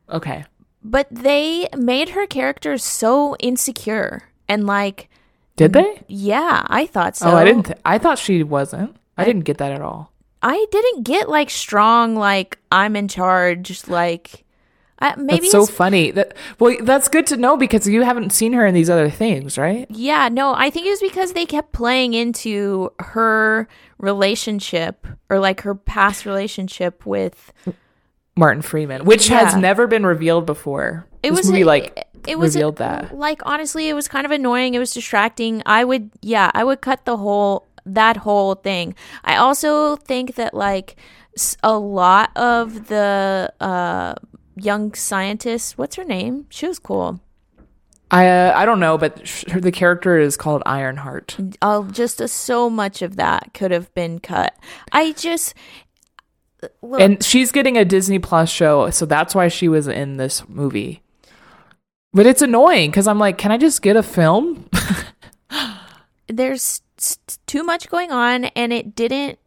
okay, 0.10 0.46
but 0.84 1.08
they 1.12 1.68
made 1.76 2.10
her 2.10 2.26
character 2.26 2.78
so 2.78 3.36
insecure 3.38 4.24
and 4.48 4.66
like, 4.66 5.10
did 5.56 5.74
they? 5.74 6.02
yeah, 6.08 6.64
I 6.68 6.86
thought 6.86 7.18
so. 7.18 7.32
oh, 7.32 7.36
I 7.36 7.46
didn't. 7.46 7.64
Th- 7.68 7.80
I 7.86 7.98
thought 7.98 8.18
she 8.18 8.44
wasn't. 8.44 8.96
I 9.18 9.26
didn't 9.26 9.44
get 9.44 9.58
that 9.58 9.74
at 9.74 9.82
all. 9.82 10.14
I 10.42 10.66
didn't 10.72 11.04
get 11.04 11.28
like 11.30 11.50
strong, 11.50 12.16
like 12.16 12.58
I'm 12.72 12.96
in 12.96 13.08
charge, 13.08 13.88
like. 13.88 14.46
I, 15.02 15.16
maybe 15.16 15.42
that's 15.42 15.52
so 15.52 15.66
funny. 15.66 16.12
That 16.12 16.36
well, 16.60 16.76
that's 16.82 17.08
good 17.08 17.26
to 17.28 17.38
know 17.38 17.56
because 17.56 17.88
you 17.88 18.02
haven't 18.02 18.32
seen 18.32 18.52
her 18.52 18.66
in 18.66 18.74
these 18.74 18.90
other 18.90 19.10
things, 19.10 19.58
right? 19.58 19.86
Yeah, 19.90 20.28
no, 20.30 20.54
I 20.54 20.70
think 20.70 20.88
it 20.88 20.90
was 20.90 21.00
because 21.00 21.32
they 21.32 21.46
kept 21.46 21.72
playing 21.72 22.14
into 22.14 22.92
her 23.00 23.70
relationship 23.98 25.08
or 25.30 25.40
like 25.40 25.62
her 25.62 25.74
past 25.74 26.26
relationship 26.26 27.06
with 27.06 27.54
Martin 28.40 28.62
Freeman, 28.62 29.04
which 29.06 29.28
has 29.28 29.56
never 29.56 29.86
been 29.86 30.06
revealed 30.06 30.46
before. 30.46 31.06
it 31.22 31.30
this 31.32 31.40
was 31.40 31.52
movie 31.52 31.64
like 31.66 31.86
it, 31.98 32.08
it 32.28 32.40
was 32.40 32.56
revealed 32.56 32.78
that. 32.78 33.16
like 33.16 33.42
honestly 33.46 33.90
it 33.90 33.94
was 33.94 34.08
kind 34.08 34.26
of 34.26 34.32
annoying. 34.32 34.74
It 34.74 34.80
was 34.80 34.94
distracting. 34.94 35.62
I 35.66 35.84
would 35.84 36.10
yeah 36.22 36.50
i 36.54 36.64
would 36.64 36.80
cut 36.82 37.04
the 37.06 37.18
whole 37.18 37.68
that 37.86 38.18
whole 38.18 38.56
thing. 38.56 38.96
I 39.24 39.36
also 39.36 39.98
think 39.98 40.36
that 40.36 40.54
like 40.54 40.96
a 41.64 41.78
lot 41.78 42.32
of 42.38 42.88
the 42.88 43.52
uh 43.60 44.16
young 44.56 44.94
scientist 44.94 45.78
what's 45.78 45.96
her 45.98 46.04
name? 46.06 46.46
She 46.50 46.66
was 46.68 46.80
cool. 46.80 47.20
I 48.12 48.28
uh, 48.28 48.54
I 48.56 48.66
don't 48.66 48.80
know, 48.80 48.98
but 48.98 49.28
sh- 49.28 49.46
the 49.56 49.72
character 49.72 50.18
is 50.18 50.36
called 50.36 50.64
Ironheart. 50.66 51.38
uh, 51.62 51.84
just 51.92 52.20
uh, 52.22 52.28
so 52.28 52.70
much 52.70 53.02
of 53.04 53.18
that 53.18 53.54
could 53.54 53.72
have 53.72 53.94
been 53.94 54.20
cut. 54.20 54.56
I 54.92 55.12
just 55.12 55.54
look, 56.82 57.02
And 57.02 57.24
she's 57.24 57.52
getting 57.52 57.78
a 57.78 57.86
Disney 57.86 58.20
Plus 58.20 58.50
show, 58.50 58.90
so 58.90 59.06
that's 59.06 59.36
why 59.36 59.48
she 59.48 59.68
was 59.68 59.88
in 59.88 60.18
this 60.18 60.48
movie. 60.48 61.02
But 62.14 62.26
it's 62.26 62.42
annoying 62.42 62.90
because 62.90 63.08
I'm 63.08 63.20
like, 63.20 63.38
can 63.38 63.52
I 63.52 63.58
just 63.58 63.82
get 63.82 63.96
a 63.96 64.04
film? 64.04 64.70
there's 66.28 66.82
too 67.48 67.64
much 67.64 67.90
going 67.90 68.12
on 68.12 68.46
and 68.46 68.74
it 68.74 68.96
didn't 68.96 69.40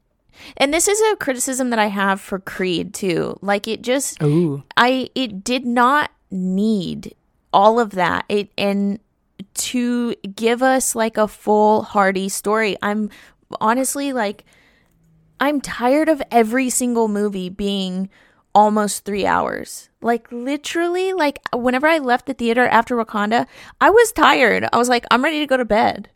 and 0.56 0.72
this 0.72 0.88
is 0.88 1.00
a 1.12 1.16
criticism 1.16 1.70
that 1.70 1.78
i 1.78 1.86
have 1.86 2.20
for 2.20 2.38
creed 2.38 2.94
too 2.94 3.38
like 3.42 3.68
it 3.68 3.82
just 3.82 4.22
Ooh, 4.22 4.62
i 4.76 5.10
it 5.14 5.44
did 5.44 5.66
not 5.66 6.10
need 6.30 7.14
all 7.52 7.78
of 7.78 7.90
that 7.90 8.24
it 8.28 8.48
and 8.56 8.98
to 9.54 10.14
give 10.34 10.62
us 10.62 10.94
like 10.94 11.18
a 11.18 11.28
full 11.28 11.82
hearty 11.82 12.28
story 12.28 12.76
i'm 12.80 13.10
honestly 13.60 14.12
like 14.12 14.44
i'm 15.42 15.60
tired 15.60 16.08
of 16.08 16.22
every 16.30 16.70
single 16.70 17.08
movie 17.08 17.50
being 17.50 18.08
almost 18.54 19.04
three 19.04 19.26
hours 19.26 19.90
like 20.00 20.30
literally 20.32 21.12
like 21.12 21.38
whenever 21.52 21.86
i 21.86 21.98
left 21.98 22.24
the 22.24 22.34
theater 22.34 22.66
after 22.66 22.96
wakanda 22.96 23.46
i 23.80 23.90
was 23.90 24.12
tired 24.12 24.66
i 24.72 24.78
was 24.78 24.88
like 24.88 25.04
i'm 25.10 25.22
ready 25.22 25.40
to 25.40 25.46
go 25.46 25.58
to 25.58 25.64
bed 25.64 26.08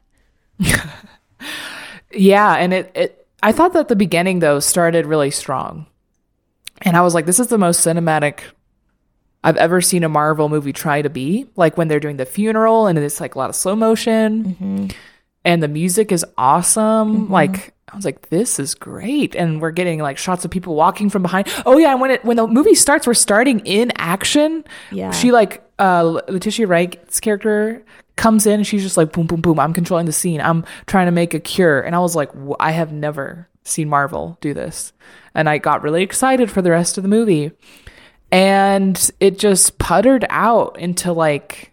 yeah, 2.13 2.55
and 2.55 2.73
it 2.73 2.91
it. 2.95 3.27
I 3.43 3.53
thought 3.53 3.75
that 3.75 3.89
the 3.89 3.97
beginning 3.97 4.41
though 4.41 4.61
started 4.61 5.07
really 5.07 5.31
strong, 5.31 5.87
and 6.83 6.97
I 6.97 7.03
was 7.03 7.15
like, 7.15 7.27
this 7.27 7.41
is 7.41 7.49
the 7.49 7.59
most 7.59 7.87
cinematic 7.87 8.41
I've 9.45 9.57
ever 9.57 9.81
seen 9.81 10.05
a 10.05 10.09
Marvel 10.09 10.49
movie 10.49 10.73
try 10.73 11.03
to 11.03 11.11
be. 11.11 11.47
Like 11.57 11.77
when 11.77 11.89
they're 11.89 12.01
doing 12.01 12.17
the 12.17 12.27
funeral 12.27 12.87
and 12.87 12.99
it's 12.99 13.21
like 13.21 13.35
a 13.35 13.39
lot 13.39 13.51
of 13.51 13.57
slow 13.57 13.77
motion, 13.77 14.45
mm-hmm. 14.45 14.87
and 15.45 15.63
the 15.63 15.69
music 15.69 16.13
is 16.13 16.25
awesome. 16.39 17.25
Mm-hmm. 17.25 17.33
Like 17.33 17.75
I 17.93 17.95
was 17.95 18.05
like, 18.05 18.31
this 18.31 18.59
is 18.59 18.75
great, 18.75 19.35
and 19.37 19.61
we're 19.63 19.71
getting 19.71 20.01
like 20.01 20.19
shots 20.19 20.45
of 20.45 20.51
people 20.51 20.75
walking 20.75 21.09
from 21.09 21.23
behind. 21.23 21.47
Oh 21.65 21.79
yeah, 21.79 21.93
and 21.93 22.01
when 22.01 22.11
it 22.11 22.25
when 22.25 22.37
the 22.37 22.47
movie 22.47 22.75
starts, 22.75 23.07
we're 23.07 23.15
starting 23.15 23.61
in 23.61 23.93
action. 23.97 24.65
Yeah. 24.91 25.13
she 25.13 25.31
like 25.33 25.63
uh 25.79 26.21
Letitia 26.29 26.67
Wright's 26.67 27.21
character 27.21 27.85
comes 28.17 28.47
in 28.47 28.55
and 28.55 28.67
she's 28.67 28.83
just 28.83 28.97
like 28.97 29.13
boom 29.13 29.27
boom 29.27 29.41
boom. 29.41 29.61
I'm 29.61 29.73
controlling 29.73 30.07
the 30.07 30.13
scene. 30.13 30.41
I'm 30.41 30.65
trying 30.87 31.07
to 31.07 31.13
make 31.13 31.33
a 31.33 31.41
cure, 31.41 31.81
and 31.81 31.95
I 31.95 32.01
was 32.01 32.17
like, 32.17 32.33
"Wh- 32.33 32.57
I 32.59 32.73
have 32.73 32.93
never 32.93 33.49
seen 33.63 33.89
Marvel 33.89 34.37
do 34.41 34.53
this, 34.53 34.93
and 35.35 35.49
I 35.49 35.59
got 35.59 35.83
really 35.83 36.03
excited 36.03 36.51
for 36.51 36.63
the 36.63 36.71
rest 36.73 36.97
of 36.99 37.03
the 37.03 37.09
movie, 37.09 37.53
and 38.33 39.11
it 39.21 39.39
just 39.39 39.79
puttered 39.79 40.25
out 40.29 40.77
into 40.79 41.13
like 41.13 41.73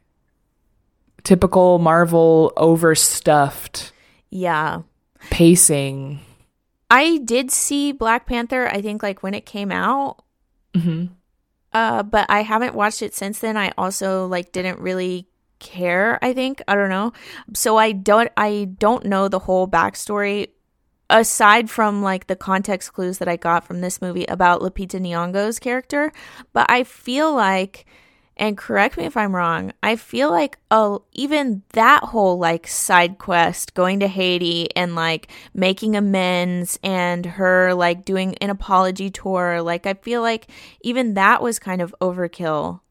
typical 1.23 1.79
Marvel 1.79 2.51
overstuffed 2.57 3.91
yeah 4.29 4.81
pacing. 5.29 6.19
I 6.89 7.17
did 7.17 7.51
see 7.51 7.91
Black 7.91 8.25
Panther, 8.27 8.67
I 8.67 8.81
think 8.81 9.01
like 9.01 9.23
when 9.23 9.33
it 9.33 9.45
came 9.45 9.71
out. 9.71 10.23
hmm 10.75 11.05
Uh 11.71 12.03
but 12.03 12.25
I 12.29 12.43
haven't 12.43 12.75
watched 12.75 13.01
it 13.01 13.13
since 13.15 13.39
then. 13.39 13.57
I 13.57 13.71
also 13.77 14.27
like 14.27 14.51
didn't 14.51 14.79
really 14.79 15.27
care, 15.59 16.19
I 16.21 16.33
think. 16.33 16.61
I 16.67 16.75
don't 16.75 16.89
know. 16.89 17.13
So 17.53 17.77
I 17.77 17.93
don't 17.93 18.31
I 18.37 18.65
don't 18.77 19.05
know 19.05 19.27
the 19.27 19.39
whole 19.39 19.67
backstory 19.67 20.49
aside 21.09 21.69
from 21.69 22.01
like 22.01 22.27
the 22.27 22.35
context 22.35 22.93
clues 22.93 23.17
that 23.19 23.27
I 23.27 23.35
got 23.37 23.65
from 23.65 23.81
this 23.81 24.01
movie 24.01 24.25
about 24.25 24.61
Lupita 24.61 24.99
Nyong'o's 24.99 25.59
character, 25.59 26.11
but 26.53 26.65
I 26.69 26.83
feel 26.83 27.33
like 27.33 27.85
and 28.37 28.57
correct 28.57 28.97
me 28.97 29.05
if 29.05 29.15
I'm 29.15 29.35
wrong, 29.35 29.73
I 29.83 29.95
feel 29.95 30.29
like 30.29 30.57
oh 30.71 31.03
even 31.13 31.63
that 31.73 32.03
whole 32.03 32.37
like 32.37 32.67
side 32.67 33.17
quest 33.17 33.73
going 33.73 33.99
to 33.99 34.07
Haiti 34.07 34.75
and 34.75 34.95
like 34.95 35.29
making 35.53 35.95
amends 35.95 36.79
and 36.83 37.25
her 37.25 37.73
like 37.73 38.05
doing 38.05 38.35
an 38.39 38.49
apology 38.49 39.09
tour, 39.09 39.61
like 39.61 39.85
I 39.85 39.93
feel 39.93 40.21
like 40.21 40.47
even 40.81 41.13
that 41.13 41.41
was 41.41 41.59
kind 41.59 41.81
of 41.81 41.93
overkill. 42.01 42.81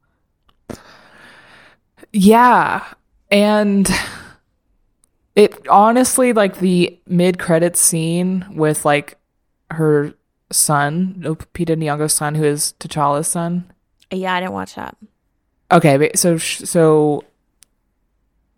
Yeah, 2.11 2.85
and 3.31 3.89
it 5.35 5.67
honestly 5.67 6.31
like 6.33 6.59
the 6.59 6.99
mid 7.07 7.39
credit 7.39 7.75
scene 7.75 8.45
with 8.51 8.85
like 8.85 9.17
her 9.71 10.13
son, 10.51 11.15
Lupita 11.19 11.75
Nyong'o's 11.75 12.13
son, 12.13 12.35
who 12.35 12.43
is 12.43 12.73
T'Challa's 12.79 13.27
son. 13.27 13.71
Yeah, 14.11 14.35
I 14.35 14.39
didn't 14.39 14.53
watch 14.53 14.75
that. 14.75 14.95
Okay, 15.71 16.11
so 16.15 16.37
so 16.37 17.23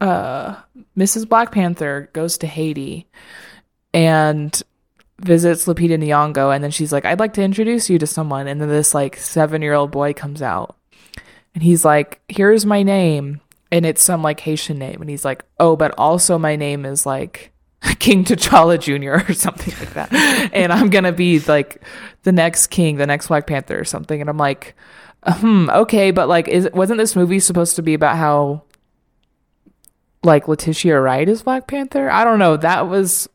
uh 0.01 0.55
Mrs. 0.97 1.27
Black 1.27 1.51
Panther 1.51 2.09
goes 2.13 2.37
to 2.39 2.47
Haiti 2.47 3.07
and 3.93 4.61
visits 5.19 5.65
Lupita 5.65 5.97
Nyong'o 5.97 6.53
and 6.53 6.63
then 6.63 6.71
she's 6.71 6.91
like 6.91 7.05
I'd 7.05 7.19
like 7.19 7.33
to 7.35 7.41
introduce 7.41 7.89
you 7.89 7.97
to 7.99 8.07
someone 8.07 8.47
and 8.47 8.59
then 8.59 8.67
this 8.67 8.93
like 8.93 9.15
7-year-old 9.15 9.91
boy 9.91 10.13
comes 10.13 10.41
out 10.41 10.75
and 11.53 11.63
he's 11.63 11.85
like 11.85 12.19
here's 12.27 12.65
my 12.65 12.83
name 12.83 13.39
and 13.71 13.85
it's 13.85 14.03
some 14.03 14.21
like 14.21 14.41
Haitian 14.41 14.77
name 14.77 14.99
and 14.99 15.09
he's 15.09 15.23
like 15.23 15.45
oh 15.59 15.77
but 15.77 15.93
also 15.97 16.37
my 16.37 16.57
name 16.57 16.85
is 16.85 17.05
like 17.05 17.53
King 17.99 18.25
T'Challa 18.25 18.77
Jr. 18.77 19.31
or 19.31 19.33
something 19.33 19.73
like 19.79 19.93
that 19.93 20.49
and 20.53 20.73
I'm 20.73 20.89
going 20.89 21.05
to 21.05 21.13
be 21.13 21.39
like 21.39 21.81
the 22.23 22.33
next 22.33 22.67
king 22.67 22.97
the 22.97 23.07
next 23.07 23.27
Black 23.27 23.47
Panther 23.47 23.79
or 23.79 23.85
something 23.85 24.19
and 24.19 24.29
I'm 24.29 24.37
like 24.37 24.75
hmm 25.27 25.69
okay 25.71 26.11
but 26.11 26.27
like 26.29 26.47
is 26.47 26.69
wasn't 26.73 26.97
this 26.99 27.15
movie 27.15 27.39
supposed 27.39 27.75
to 27.75 27.81
be 27.81 27.93
about 27.93 28.15
how 28.15 28.61
like 30.23 30.47
Letitia 30.47 30.99
Wright 30.99 31.27
is 31.29 31.43
Black 31.43 31.67
Panther. 31.67 32.09
I 32.09 32.23
don't 32.23 32.39
know. 32.39 32.57
That 32.57 32.87
was 32.87 33.29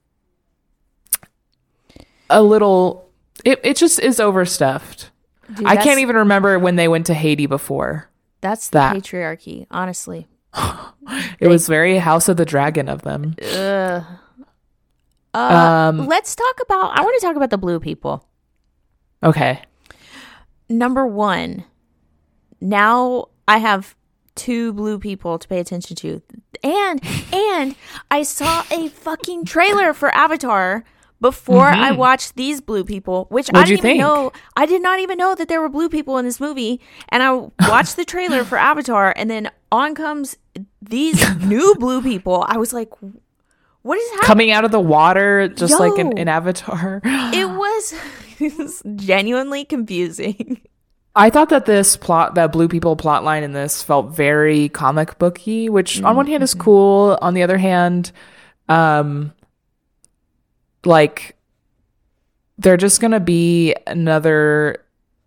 a 2.29 2.43
little. 2.43 3.09
It 3.45 3.61
it 3.63 3.77
just 3.77 4.01
is 4.01 4.21
overstuffed. 4.21 5.11
Dude, 5.55 5.67
I 5.67 5.77
can't 5.77 6.01
even 6.01 6.17
remember 6.17 6.59
when 6.59 6.77
they 6.77 6.89
went 6.89 7.07
to 7.07 7.15
Haiti 7.15 7.47
before. 7.47 8.09
That's 8.41 8.69
the 8.71 8.79
that. 8.79 8.97
patriarchy, 8.97 9.67
honestly. 9.71 10.29
It 11.41 11.49
was 11.49 11.67
very 11.67 11.99
House 11.99 12.29
of 12.29 12.37
the 12.37 12.45
Dragon 12.45 12.89
of 12.89 13.03
them. 13.03 13.35
Ugh. 13.43 14.05
Uh, 15.35 15.37
Um, 15.39 16.07
let's 16.07 16.37
talk 16.37 16.61
about. 16.63 16.97
I 16.97 17.03
want 17.03 17.21
to 17.21 17.27
talk 17.27 17.35
about 17.35 17.51
the 17.51 17.59
blue 17.59 17.81
people. 17.81 18.25
Okay. 19.23 19.61
Number 20.69 21.05
one, 21.07 21.65
now 22.61 23.27
I 23.49 23.59
have 23.59 23.97
two 24.35 24.73
blue 24.73 24.99
people 24.99 25.39
to 25.39 25.49
pay 25.49 25.59
attention 25.61 25.97
to, 25.97 26.23
and 26.63 27.01
and 27.33 27.75
I 28.11 28.23
saw 28.23 28.65
a 28.71 28.89
fucking 28.89 29.45
trailer 29.45 29.93
for 29.93 30.15
Avatar 30.15 30.85
before 31.21 31.67
I 31.67 31.91
watched 31.93 32.37
these 32.37 32.63
blue 32.63 32.83
people, 32.85 33.27
which 33.29 33.49
I 33.51 33.53
Mm-hmm. 33.53 33.57
What'd 33.59 33.69
you 33.71 33.77
didn't 33.77 33.87
even 33.91 33.97
think? 33.99 34.01
know. 34.01 34.33
I 34.57 34.65
did 34.67 34.81
not 34.83 35.01
even 35.01 35.19
know 35.19 35.35
that 35.35 35.49
there 35.49 35.61
were 35.61 35.69
blue 35.69 35.89
people 35.91 36.17
in 36.17 36.25
this 36.25 36.41
movie, 36.41 36.81
and 37.11 37.23
I 37.23 37.33
watched 37.69 37.97
the 37.97 38.05
trailer 38.07 38.45
for 38.45 38.57
Avatar, 38.57 39.13
and 39.17 39.31
then 39.31 39.51
on 39.71 39.95
comes 39.95 40.37
these 40.81 41.23
new 41.41 41.75
blue 41.79 42.01
people. 42.03 42.45
I 42.49 42.57
was 42.57 42.73
like, 42.73 42.89
"What 43.83 43.99
is 43.99 44.09
happening?" 44.13 44.27
Coming 44.27 44.51
out 44.51 44.65
of 44.65 44.71
the 44.71 44.81
water, 44.81 45.49
just 45.49 45.79
like 45.79 45.91
Yo. 45.99 46.09
in, 46.11 46.17
in 46.19 46.29
Avatar. 46.29 47.03
It 47.35 47.49
was, 47.49 47.95
it 48.41 48.57
was 48.57 48.83
genuinely 48.97 49.65
confusing. 49.67 50.61
I 51.15 51.31
thought 51.31 51.49
that 51.49 51.67
this 51.67 51.97
plot, 51.97 52.37
that 52.37 52.53
blue 52.53 52.69
people 52.69 52.95
plot 52.95 53.25
line 53.25 53.43
in 53.43 53.53
this 53.53 53.83
felt 53.83 54.11
very 54.11 54.69
comic 54.69 55.19
booky, 55.19 55.69
which 55.69 56.03
on 56.03 56.15
one 56.15 56.27
hand 56.27 56.43
is 56.43 56.55
cool. 56.55 57.19
On 57.21 57.35
the 57.35 57.43
other 57.43 57.59
hand, 57.59 58.13
um, 58.69 59.33
like 60.85 61.37
they're 62.59 62.77
just 62.77 63.01
gonna 63.01 63.21
be 63.21 63.75
another 63.87 64.85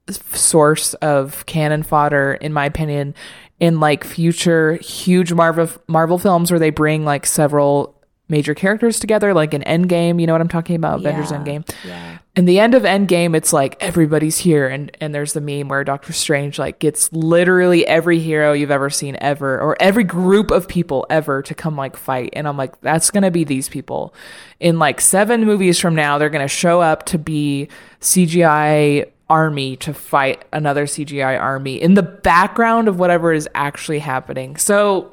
source 0.09 0.93
of 0.95 1.45
cannon 1.45 1.83
fodder, 1.83 2.33
in 2.33 2.53
my 2.53 2.65
opinion, 2.65 3.13
in 3.59 3.79
like 3.79 4.03
future 4.03 4.75
huge 4.75 5.33
Marvel 5.33 5.69
Marvel 5.87 6.17
films 6.17 6.49
where 6.49 6.59
they 6.59 6.69
bring 6.69 7.03
like 7.03 7.25
several 7.25 8.01
major 8.29 8.53
characters 8.53 8.99
together, 8.99 9.33
like 9.33 9.53
an 9.53 9.63
Endgame. 9.63 10.19
You 10.19 10.27
know 10.27 10.33
what 10.33 10.41
I'm 10.41 10.47
talking 10.47 10.75
about? 10.75 10.99
Avengers 10.99 11.31
Yeah. 11.31 11.37
Endgame 11.37 11.73
Yeah. 11.83 12.12
In 12.35 12.45
the 12.45 12.59
end 12.59 12.73
of 12.73 12.81
Endgame, 12.81 13.35
it's 13.35 13.53
like 13.53 13.77
everybody's 13.79 14.39
here, 14.39 14.67
and 14.67 14.95
and 14.99 15.13
there's 15.13 15.33
the 15.33 15.41
meme 15.41 15.67
where 15.67 15.83
Doctor 15.83 16.13
Strange 16.13 16.57
like 16.57 16.79
gets 16.79 17.13
literally 17.13 17.85
every 17.85 18.19
hero 18.19 18.53
you've 18.53 18.71
ever 18.71 18.89
seen 18.89 19.15
ever, 19.21 19.59
or 19.59 19.77
every 19.79 20.03
group 20.03 20.49
of 20.49 20.67
people 20.67 21.05
ever 21.11 21.43
to 21.43 21.53
come 21.53 21.75
like 21.75 21.95
fight, 21.95 22.31
and 22.33 22.47
I'm 22.47 22.57
like, 22.57 22.81
that's 22.81 23.11
gonna 23.11 23.29
be 23.29 23.43
these 23.43 23.69
people. 23.69 24.15
In 24.59 24.79
like 24.79 24.99
seven 24.99 25.45
movies 25.45 25.79
from 25.79 25.93
now, 25.93 26.17
they're 26.17 26.31
gonna 26.31 26.47
show 26.47 26.81
up 26.81 27.05
to 27.07 27.19
be 27.19 27.67
CGI 28.01 29.11
army 29.29 29.75
to 29.77 29.93
fight 29.93 30.43
another 30.51 30.85
CGI 30.85 31.39
army 31.39 31.79
in 31.79 31.93
the 31.93 32.03
background 32.03 32.87
of 32.87 32.97
whatever 32.97 33.31
is 33.31 33.47
actually 33.53 33.99
happening. 33.99 34.57
So 34.57 35.11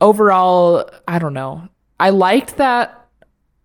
overall, 0.00 0.88
I 1.08 1.18
don't 1.18 1.34
know. 1.34 1.68
I 1.98 2.10
liked 2.10 2.58
that 2.58 3.03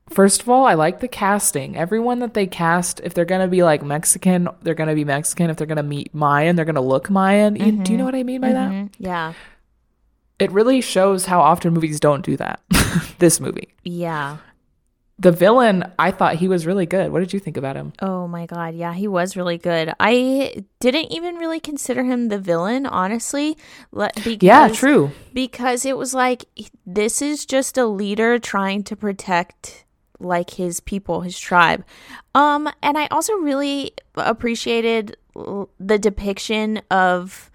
First 0.09 0.41
of 0.41 0.49
all, 0.49 0.65
I 0.65 0.73
like 0.73 0.99
the 0.99 1.07
casting. 1.07 1.75
Everyone 1.77 2.19
that 2.19 2.33
they 2.33 2.47
cast, 2.47 2.99
if 3.03 3.13
they're 3.13 3.25
gonna 3.25 3.47
be 3.47 3.63
like 3.63 3.83
Mexican, 3.83 4.49
they're 4.61 4.73
gonna 4.73 4.95
be 4.95 5.05
Mexican. 5.05 5.49
If 5.49 5.57
they're 5.57 5.67
gonna 5.67 5.83
meet 5.83 6.13
Mayan, 6.13 6.55
they're 6.55 6.65
gonna 6.65 6.81
look 6.81 7.09
Mayan. 7.09 7.55
You- 7.55 7.83
Do 7.83 7.91
you 7.91 7.97
know 7.97 8.05
what 8.05 8.15
I 8.15 8.23
mean 8.23 8.41
by 8.41 8.51
that? 8.53 8.71
Mhm. 8.71 8.89
Yeah. 8.97 9.33
It 10.39 10.51
really 10.51 10.81
shows 10.81 11.25
how 11.25 11.41
often 11.41 11.73
movies 11.73 11.99
don't 11.99 12.25
do 12.25 12.37
that. 12.37 12.61
this 13.19 13.39
movie, 13.39 13.69
Yeah. 13.83 14.37
the 15.19 15.33
villain, 15.33 15.83
I 15.99 16.11
thought 16.11 16.35
he 16.35 16.47
was 16.47 16.65
really 16.65 16.85
good. 16.85 17.11
What 17.11 17.19
did 17.19 17.33
you 17.33 17.39
think 17.41 17.57
about 17.57 17.75
him? 17.75 17.91
Oh 18.01 18.25
my 18.25 18.45
god, 18.45 18.73
yeah, 18.73 18.93
he 18.93 19.05
was 19.07 19.35
really 19.35 19.57
good. 19.57 19.93
I 19.99 20.63
didn't 20.79 21.11
even 21.11 21.35
really 21.35 21.59
consider 21.59 22.05
him 22.05 22.29
the 22.29 22.39
villain, 22.39 22.85
honestly. 22.85 23.57
Because, 23.93 24.37
Yeah, 24.41 24.69
true. 24.69 25.11
Because 25.33 25.85
it 25.85 25.97
was 25.97 26.13
like 26.13 26.45
this 26.85 27.21
is 27.21 27.45
just 27.45 27.77
a 27.77 27.85
leader 27.85 28.39
trying 28.39 28.83
to 28.85 28.95
protect 28.95 29.83
like 30.19 30.51
his 30.51 30.79
people, 30.79 31.21
his 31.21 31.39
tribe. 31.39 31.83
Um 32.35 32.69
and 32.81 32.97
I 32.97 33.07
also 33.07 33.33
really 33.33 33.91
appreciated 34.15 35.17
the 35.35 35.97
depiction 35.99 36.81
of 36.91 37.49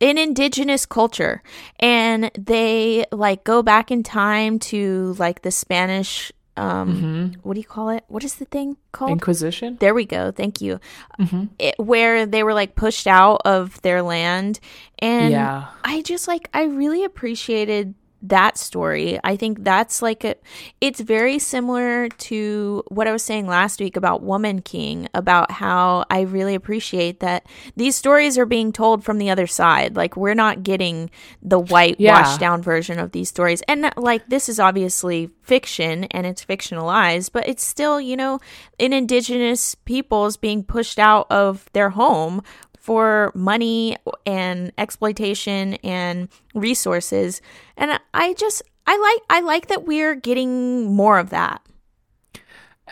an 0.00 0.16
indigenous 0.16 0.86
culture 0.86 1.42
and 1.80 2.30
they 2.38 3.04
like 3.10 3.42
go 3.42 3.62
back 3.62 3.90
in 3.90 4.02
time 4.04 4.58
to 4.60 5.16
like 5.18 5.42
the 5.42 5.50
Spanish 5.50 6.30
um 6.56 7.34
what 7.42 7.54
do 7.54 7.60
you 7.60 7.66
call 7.66 7.88
it? 7.90 8.04
What 8.08 8.24
is 8.24 8.36
the 8.36 8.44
thing 8.44 8.76
called? 8.92 9.10
Inquisition. 9.12 9.76
There 9.80 9.94
we 9.94 10.04
go. 10.04 10.30
Thank 10.32 10.60
you. 10.60 10.80
Mm-hmm. 11.20 11.44
It, 11.58 11.74
where 11.78 12.26
they 12.26 12.42
were 12.42 12.54
like 12.54 12.74
pushed 12.74 13.06
out 13.06 13.42
of 13.44 13.80
their 13.82 14.02
land. 14.02 14.58
And 14.98 15.30
Yeah. 15.30 15.66
I 15.84 16.02
just 16.02 16.26
like, 16.28 16.48
I 16.52 16.64
really 16.64 17.04
appreciated 17.04 17.94
that 18.22 18.58
story. 18.58 19.18
I 19.22 19.36
think 19.36 19.62
that's 19.64 20.02
like 20.02 20.24
a, 20.24 20.34
it's 20.80 21.00
very 21.00 21.38
similar 21.38 22.08
to 22.08 22.82
what 22.88 23.06
I 23.06 23.12
was 23.12 23.22
saying 23.22 23.46
last 23.46 23.80
week 23.80 23.96
about 23.96 24.22
Woman 24.22 24.60
King, 24.60 25.08
about 25.14 25.52
how 25.52 26.04
I 26.10 26.22
really 26.22 26.54
appreciate 26.54 27.20
that 27.20 27.46
these 27.76 27.96
stories 27.96 28.36
are 28.36 28.46
being 28.46 28.72
told 28.72 29.04
from 29.04 29.18
the 29.18 29.30
other 29.30 29.46
side. 29.46 29.96
Like, 29.96 30.16
we're 30.16 30.34
not 30.34 30.62
getting 30.62 31.10
the 31.42 31.58
white 31.60 31.96
Yeah. 31.98 32.20
washed 32.20 32.40
down 32.40 32.62
version 32.62 32.98
of 32.98 33.12
these 33.12 33.28
stories. 33.28 33.62
And 33.68 33.86
uh, 33.86 33.90
like, 33.96 34.28
this 34.28 34.48
is 34.48 34.58
obviously 34.58 35.30
fiction 35.42 36.04
and 36.04 36.26
it's 36.26 36.44
fictionalized, 36.44 37.30
but 37.32 37.48
it's 37.48 37.64
still, 37.64 38.00
you 38.00 38.16
know, 38.16 38.40
an 38.80 38.92
indigenous 38.92 39.74
peoples 39.74 40.36
being 40.36 40.62
pushed 40.64 40.98
out 40.98 41.26
of 41.30 41.68
their 41.72 41.90
home 41.90 42.42
for 42.88 43.30
money 43.34 43.98
and 44.24 44.72
exploitation 44.78 45.74
and 45.84 46.30
resources. 46.54 47.42
And 47.76 48.00
I 48.14 48.32
just 48.32 48.62
I 48.86 48.96
like 48.96 49.22
I 49.28 49.40
like 49.42 49.66
that 49.66 49.84
we're 49.84 50.14
getting 50.14 50.86
more 50.86 51.18
of 51.18 51.28
that. 51.28 51.60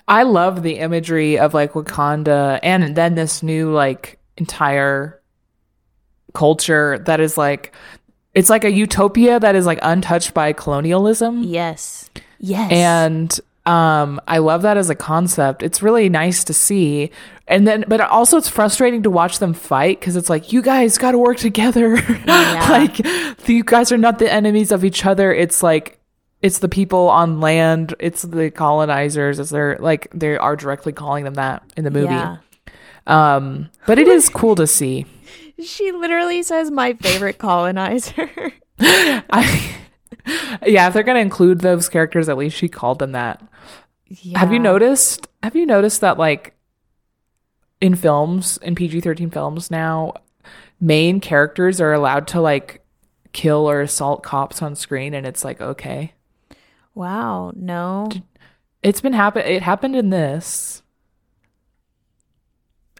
I 0.06 0.24
love 0.24 0.62
the 0.62 0.80
imagery 0.80 1.38
of 1.38 1.54
like 1.54 1.72
Wakanda 1.72 2.60
and 2.62 2.94
then 2.94 3.14
this 3.14 3.42
new 3.42 3.72
like 3.72 4.18
entire 4.36 5.18
culture 6.34 6.98
that 7.06 7.18
is 7.18 7.38
like 7.38 7.74
it's 8.34 8.50
like 8.50 8.64
a 8.64 8.70
utopia 8.70 9.40
that 9.40 9.54
is 9.54 9.64
like 9.64 9.78
untouched 9.80 10.34
by 10.34 10.52
colonialism. 10.52 11.42
Yes. 11.42 12.10
Yes. 12.38 12.70
and 12.70 13.40
um 13.66 14.20
i 14.28 14.38
love 14.38 14.62
that 14.62 14.76
as 14.76 14.88
a 14.90 14.94
concept. 14.94 15.62
It's 15.62 15.82
really 15.82 16.08
nice 16.08 16.44
to 16.44 16.54
see. 16.54 17.10
And 17.48 17.66
then 17.66 17.84
but 17.88 18.00
also 18.00 18.36
it's 18.38 18.48
frustrating 18.48 19.02
to 19.02 19.10
watch 19.10 19.38
them 19.40 19.54
fight 19.54 19.98
because 20.00 20.16
it's 20.16 20.30
like 20.30 20.52
you 20.52 20.62
guys 20.62 20.98
got 20.98 21.12
to 21.12 21.18
work 21.18 21.36
together. 21.38 21.96
Yeah. 22.26 22.66
like 22.70 23.48
you 23.48 23.62
guys 23.64 23.90
are 23.92 23.98
not 23.98 24.18
the 24.18 24.32
enemies 24.32 24.72
of 24.72 24.84
each 24.84 25.04
other. 25.04 25.32
It's 25.32 25.62
like 25.62 25.98
it's 26.42 26.58
the 26.58 26.68
people 26.68 27.08
on 27.08 27.40
land. 27.40 27.94
It's 27.98 28.22
the 28.22 28.50
colonizers. 28.50 29.38
As 29.40 29.50
they're 29.50 29.76
like 29.80 30.08
they 30.14 30.36
are 30.36 30.56
directly 30.56 30.92
calling 30.92 31.24
them 31.24 31.34
that 31.34 31.62
in 31.76 31.84
the 31.84 31.90
movie. 31.90 32.14
Yeah. 32.14 32.36
um 33.06 33.68
but 33.86 33.98
it 33.98 34.06
is 34.08 34.28
cool 34.28 34.54
to 34.56 34.66
see. 34.66 35.06
She 35.62 35.90
literally 35.92 36.42
says 36.42 36.70
my 36.70 36.94
favorite 36.94 37.38
colonizer. 37.38 38.30
I, 38.80 39.74
yeah 40.66 40.86
if 40.88 40.92
they're 40.94 41.02
gonna 41.02 41.20
include 41.20 41.60
those 41.60 41.88
characters 41.88 42.28
at 42.28 42.36
least 42.36 42.56
she 42.56 42.68
called 42.68 42.98
them 42.98 43.12
that 43.12 43.40
Have 44.34 44.52
you 44.52 44.58
noticed? 44.58 45.26
Have 45.42 45.56
you 45.56 45.66
noticed 45.66 46.00
that 46.00 46.18
like 46.18 46.54
in 47.80 47.94
films, 47.94 48.56
in 48.58 48.74
PG 48.74 49.00
thirteen 49.00 49.30
films 49.30 49.70
now, 49.70 50.14
main 50.80 51.20
characters 51.20 51.80
are 51.80 51.92
allowed 51.92 52.26
to 52.28 52.40
like 52.40 52.82
kill 53.32 53.68
or 53.68 53.80
assault 53.80 54.22
cops 54.22 54.62
on 54.62 54.74
screen, 54.76 55.12
and 55.14 55.26
it's 55.26 55.44
like 55.44 55.60
okay, 55.60 56.12
Wow, 56.94 57.52
no. 57.56 58.08
it's 58.82 59.00
been 59.00 59.12
happen. 59.12 59.42
It 59.44 59.62
happened 59.62 59.96
in 59.96 60.10
this. 60.10 60.82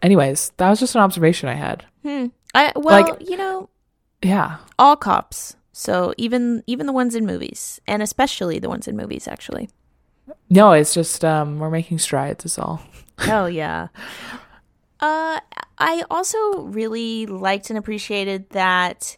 Anyways, 0.03 0.51
that 0.57 0.69
was 0.69 0.79
just 0.79 0.95
an 0.95 1.01
observation 1.01 1.49
I 1.49 1.55
had. 1.55 1.85
Hmm. 2.03 2.27
I 2.53 2.71
well, 2.75 3.01
Like- 3.01 3.27
you 3.29 3.37
know, 3.37 3.69
Yeah, 4.23 4.57
all 4.77 4.95
cops. 4.95 5.55
So 5.71 6.13
even 6.17 6.63
even 6.67 6.85
the 6.85 6.93
ones 6.93 7.15
in 7.15 7.25
movies, 7.25 7.79
and 7.87 8.01
especially 8.03 8.59
the 8.59 8.69
ones 8.69 8.87
in 8.87 8.95
movies, 8.97 9.27
actually. 9.27 9.69
No, 10.49 10.71
it's 10.73 10.93
just 10.93 11.23
um 11.25 11.59
we're 11.59 11.69
making 11.69 11.99
strides. 11.99 12.45
Is 12.45 12.57
all. 12.57 12.81
Hell 13.17 13.49
yeah. 13.63 13.87
Uh, 14.99 15.39
I 15.77 16.03
also 16.09 16.61
really 16.61 17.25
liked 17.27 17.69
and 17.69 17.77
appreciated 17.77 18.49
that 18.51 19.15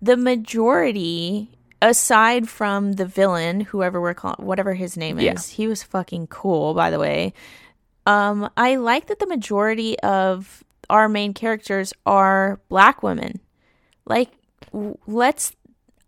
the 0.00 0.16
majority, 0.16 1.50
aside 1.82 2.48
from 2.48 2.92
the 2.92 3.06
villain, 3.06 3.60
whoever 3.60 4.00
we're 4.00 4.14
calling, 4.14 4.46
whatever 4.46 4.74
his 4.74 4.96
name 4.96 5.18
is, 5.18 5.24
Yeah. 5.24 5.40
he 5.56 5.66
was 5.66 5.82
fucking 5.82 6.28
cool, 6.28 6.74
by 6.74 6.90
the 6.90 6.98
way. 7.00 7.32
Um, 8.06 8.48
I 8.56 8.76
like 8.76 9.06
that 9.08 9.18
the 9.18 9.26
majority 9.26 9.98
of 10.00 10.62
our 10.88 11.08
main 11.08 11.34
characters 11.34 11.92
are 12.04 12.60
black 12.68 13.02
women. 13.02 13.40
Like, 14.04 14.30
w- 14.72 14.96
let's. 15.08 15.52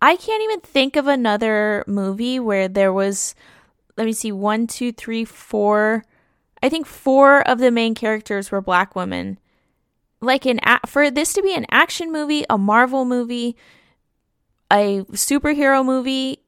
I 0.01 0.15
can't 0.15 0.45
even 0.45 0.61
think 0.61 0.95
of 0.95 1.09
another 1.09 1.83
movie 1.89 2.39
where 2.39 2.69
there 2.69 2.93
was, 2.93 3.35
let 3.99 4.07
me 4.07 4.13
see, 4.13 4.31
one, 4.31 4.69
two, 4.69 4.93
three, 4.93 5.25
four. 5.25 6.05
I 6.63 6.69
think 6.69 6.87
four 6.87 7.47
of 7.47 7.59
the 7.59 7.73
main 7.73 7.97
characters 7.97 8.51
were 8.51 8.61
black 8.61 8.95
women. 8.95 9.39
Like 10.21 10.47
in 10.47 10.61
for 10.87 11.11
this 11.11 11.33
to 11.35 11.43
be 11.43 11.55
an 11.55 11.67
action 11.71 12.11
movie, 12.11 12.45
a 12.49 12.57
Marvel 12.57 13.05
movie, 13.05 13.57
a 14.73 15.05
superhero 15.13 15.85
movie, 15.85 16.39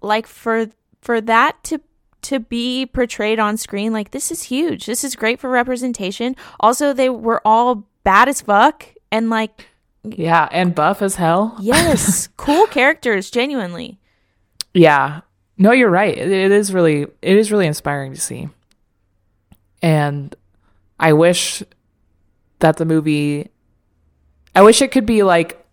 like 0.00 0.26
for 0.26 0.68
for 1.00 1.20
that 1.20 1.62
to 1.64 1.80
to 2.22 2.40
be 2.40 2.86
portrayed 2.86 3.38
on 3.38 3.56
screen, 3.56 3.92
like 3.92 4.12
this 4.12 4.30
is 4.32 4.44
huge. 4.44 4.86
This 4.86 5.04
is 5.04 5.14
great 5.14 5.38
for 5.38 5.50
representation. 5.50 6.34
Also, 6.58 6.92
they 6.92 7.08
were 7.08 7.42
all 7.44 7.86
bad 8.02 8.28
as 8.28 8.40
fuck 8.40 8.86
and 9.12 9.30
like 9.30 9.68
yeah, 10.04 10.48
and 10.52 10.74
buff 10.74 11.02
as 11.02 11.16
hell. 11.16 11.56
Yes, 11.60 12.28
cool 12.36 12.66
characters, 12.66 13.30
genuinely. 13.30 13.98
Yeah. 14.72 15.22
No, 15.56 15.72
you're 15.72 15.90
right. 15.90 16.16
It, 16.16 16.30
it 16.30 16.52
is 16.52 16.72
really 16.72 17.02
it 17.22 17.36
is 17.36 17.52
really 17.52 17.66
inspiring 17.66 18.14
to 18.14 18.20
see. 18.20 18.48
And 19.82 20.34
I 20.98 21.12
wish 21.12 21.62
that 22.60 22.76
the 22.76 22.84
movie 22.84 23.50
I 24.54 24.62
wish 24.62 24.82
it 24.82 24.90
could 24.90 25.06
be 25.06 25.22
like 25.22 25.64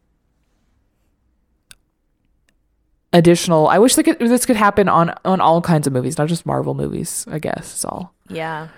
additional 3.14 3.68
I 3.68 3.80
wish 3.80 3.96
could, 3.96 4.20
this 4.20 4.46
could 4.46 4.56
happen 4.56 4.88
on 4.88 5.14
on 5.26 5.42
all 5.42 5.62
kinds 5.62 5.88
of 5.88 5.94
movies, 5.94 6.18
not 6.18 6.28
just 6.28 6.46
Marvel 6.46 6.74
movies, 6.74 7.26
I 7.30 7.40
guess. 7.40 7.74
It's 7.74 7.86
all. 7.86 8.14
Yeah. 8.30 8.70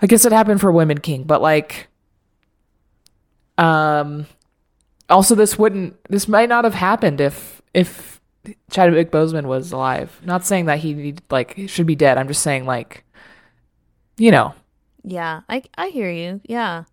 I 0.00 0.06
guess 0.06 0.24
it 0.24 0.32
happened 0.32 0.60
for 0.60 0.70
Women 0.70 0.98
King, 0.98 1.24
but 1.24 1.42
like 1.42 1.88
um 3.58 4.26
also 5.08 5.34
this 5.34 5.58
wouldn't 5.58 5.96
this 6.10 6.28
might 6.28 6.48
not 6.48 6.64
have 6.64 6.74
happened 6.74 7.20
if 7.20 7.62
if 7.72 8.15
Chadwick 8.70 9.10
Boseman 9.10 9.46
was 9.46 9.72
alive. 9.72 10.20
Not 10.24 10.46
saying 10.46 10.66
that 10.66 10.78
he 10.78 11.16
like 11.30 11.58
should 11.66 11.86
be 11.86 11.96
dead. 11.96 12.18
I'm 12.18 12.28
just 12.28 12.42
saying 12.42 12.66
like 12.66 13.04
you 14.16 14.30
know. 14.30 14.54
Yeah, 15.02 15.42
I 15.48 15.62
I 15.76 15.88
hear 15.88 16.10
you. 16.10 16.40
Yeah. 16.44 16.84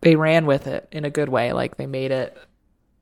They 0.00 0.16
ran 0.16 0.46
with 0.46 0.66
it 0.66 0.88
in 0.90 1.04
a 1.04 1.10
good 1.10 1.28
way. 1.28 1.52
Like 1.52 1.76
they 1.76 1.86
made 1.86 2.10
it 2.10 2.36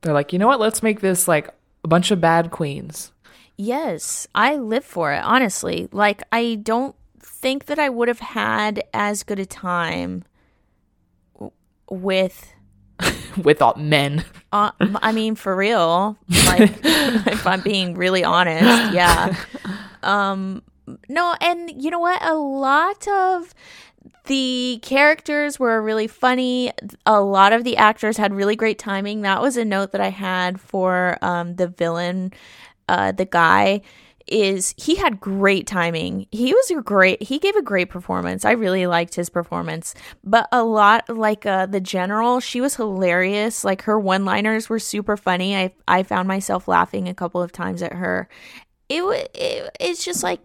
they're 0.01 0.13
like, 0.13 0.33
"You 0.33 0.39
know 0.39 0.47
what? 0.47 0.59
Let's 0.59 0.83
make 0.83 1.01
this 1.01 1.27
like 1.27 1.53
a 1.83 1.87
bunch 1.87 2.11
of 2.11 2.21
bad 2.21 2.51
queens." 2.51 3.11
Yes, 3.57 4.27
I 4.33 4.55
live 4.55 4.83
for 4.83 5.13
it, 5.13 5.23
honestly. 5.23 5.87
Like 5.91 6.23
I 6.31 6.55
don't 6.55 6.95
think 7.19 7.65
that 7.65 7.79
I 7.79 7.89
would 7.89 8.07
have 8.07 8.19
had 8.19 8.83
as 8.93 9.23
good 9.23 9.39
a 9.39 9.45
time 9.45 10.23
with 11.89 12.53
with 13.43 13.61
all 13.61 13.75
men. 13.75 14.25
Uh, 14.51 14.71
I 14.79 15.11
mean, 15.11 15.35
for 15.35 15.55
real. 15.55 16.17
Like, 16.47 16.71
if 16.83 17.47
I'm 17.47 17.61
being 17.61 17.95
really 17.95 18.23
honest, 18.23 18.93
yeah. 18.93 19.35
Um, 20.03 20.63
no, 21.07 21.35
and 21.39 21.71
you 21.81 21.89
know 21.89 21.99
what? 21.99 22.21
A 22.23 22.35
lot 22.35 23.07
of 23.07 23.53
the 24.25 24.79
characters 24.81 25.59
were 25.59 25.81
really 25.81 26.07
funny. 26.07 26.71
A 27.05 27.21
lot 27.21 27.53
of 27.53 27.63
the 27.63 27.77
actors 27.77 28.17
had 28.17 28.33
really 28.33 28.55
great 28.55 28.79
timing. 28.79 29.21
That 29.21 29.41
was 29.41 29.57
a 29.57 29.65
note 29.65 29.91
that 29.91 30.01
I 30.01 30.09
had 30.09 30.59
for 30.59 31.17
um, 31.21 31.55
the 31.55 31.67
villain, 31.67 32.33
uh, 32.87 33.11
the 33.11 33.25
guy 33.25 33.81
is 34.27 34.73
he 34.77 34.95
had 34.95 35.19
great 35.19 35.67
timing. 35.67 36.27
He 36.31 36.53
was 36.53 36.71
a 36.71 36.81
great 36.81 37.23
he 37.23 37.39
gave 37.39 37.55
a 37.55 37.61
great 37.61 37.89
performance. 37.89 38.45
I 38.45 38.51
really 38.51 38.87
liked 38.87 39.15
his 39.15 39.29
performance. 39.29 39.93
But 40.23 40.47
a 40.51 40.63
lot 40.63 41.09
like 41.09 41.45
uh 41.45 41.65
the 41.65 41.81
general, 41.81 42.39
she 42.39 42.61
was 42.61 42.75
hilarious. 42.75 43.63
Like 43.63 43.83
her 43.83 43.99
one-liners 43.99 44.69
were 44.69 44.79
super 44.79 45.17
funny. 45.17 45.55
I 45.55 45.73
I 45.87 46.03
found 46.03 46.27
myself 46.27 46.67
laughing 46.67 47.07
a 47.07 47.13
couple 47.13 47.41
of 47.41 47.51
times 47.51 47.81
at 47.81 47.93
her. 47.93 48.27
It 48.89 49.01
it, 49.33 49.77
it's 49.79 50.03
just 50.05 50.23
like 50.23 50.41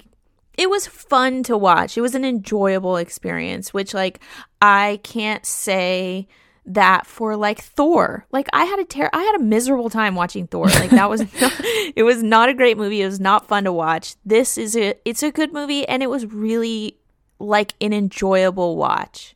it 0.57 0.71
was 0.71 0.87
fun 0.87 1.43
to 1.45 1.57
watch. 1.57 1.99
It 1.99 2.01
was 2.01 2.15
an 2.15 2.25
enjoyable 2.25 2.97
experience, 2.97 3.75
which 3.75 3.93
like 3.93 4.21
I 4.63 5.01
can't 5.03 5.45
say 5.45 6.29
that 6.67 7.07
for 7.07 7.37
like 7.37 7.61
Thor. 7.63 8.27
Like 8.33 8.49
I 8.53 8.65
had 8.65 8.79
a 8.79 8.85
ter- 8.85 9.11
I 9.13 9.23
had 9.23 9.37
a 9.37 9.43
miserable 9.43 9.91
time 9.91 10.15
watching 10.15 10.47
Thor. 10.47 10.67
Like 10.67 10.91
that 10.91 11.09
was 11.09 11.21
not, 11.41 11.53
it 11.95 12.03
was 12.03 12.23
not 12.23 12.49
a 12.49 12.55
great 12.55 12.77
movie. 12.77 13.03
It 13.03 13.07
was 13.07 13.21
not 13.21 13.47
fun 13.47 13.65
to 13.65 13.73
watch. 13.73 14.17
This 14.25 14.59
is 14.59 14.77
a 14.77 14.95
it's 15.05 15.23
a 15.23 15.31
good 15.31 15.53
movie 15.53 15.87
and 15.87 16.03
it 16.03 16.11
was 16.11 16.27
really 16.27 16.97
like 17.39 17.75
an 17.81 17.93
enjoyable 17.93 18.77
watch. 18.77 19.35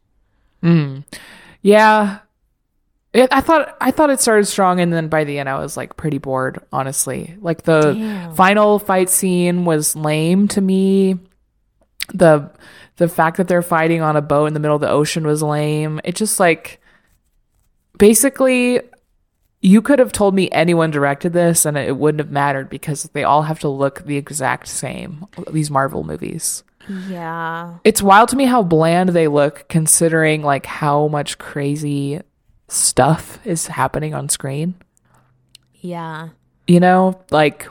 Mm. 0.62 1.04
Yeah. 1.62 2.18
It, 3.12 3.28
I 3.32 3.40
thought 3.40 3.76
I 3.80 3.90
thought 3.90 4.10
it 4.10 4.20
started 4.20 4.46
strong 4.46 4.80
and 4.80 4.92
then 4.92 5.08
by 5.08 5.24
the 5.24 5.38
end 5.38 5.48
I 5.48 5.58
was 5.58 5.76
like 5.76 5.96
pretty 5.96 6.18
bored, 6.18 6.60
honestly. 6.72 7.36
Like 7.40 7.62
the 7.62 7.92
Damn. 7.94 8.34
final 8.34 8.78
fight 8.78 9.10
scene 9.10 9.64
was 9.64 9.96
lame 9.96 10.48
to 10.48 10.60
me. 10.60 11.18
The 12.12 12.50
the 12.96 13.08
fact 13.08 13.36
that 13.38 13.48
they're 13.48 13.62
fighting 13.62 14.02
on 14.02 14.16
a 14.16 14.22
boat 14.22 14.46
in 14.46 14.54
the 14.54 14.60
middle 14.60 14.76
of 14.76 14.82
the 14.82 14.90
ocean 14.90 15.26
was 15.26 15.42
lame. 15.42 16.00
It 16.04 16.16
just 16.16 16.38
like 16.38 16.80
basically 18.00 18.80
you 19.60 19.82
could 19.82 19.98
have 19.98 20.10
told 20.10 20.34
me 20.34 20.50
anyone 20.50 20.90
directed 20.90 21.34
this 21.34 21.66
and 21.66 21.76
it 21.76 21.96
wouldn't 21.96 22.20
have 22.20 22.30
mattered 22.30 22.68
because 22.70 23.04
they 23.12 23.22
all 23.22 23.42
have 23.42 23.60
to 23.60 23.68
look 23.68 24.04
the 24.04 24.16
exact 24.16 24.66
same 24.66 25.26
these 25.52 25.70
marvel 25.70 26.02
movies. 26.02 26.64
Yeah. 27.08 27.76
It's 27.84 28.02
wild 28.02 28.30
to 28.30 28.36
me 28.36 28.46
how 28.46 28.62
bland 28.62 29.10
they 29.10 29.28
look 29.28 29.66
considering 29.68 30.42
like 30.42 30.64
how 30.64 31.08
much 31.08 31.38
crazy 31.38 32.22
stuff 32.68 33.38
is 33.44 33.66
happening 33.66 34.14
on 34.14 34.30
screen. 34.30 34.74
Yeah. 35.74 36.30
You 36.66 36.80
know 36.80 37.20
like 37.30 37.68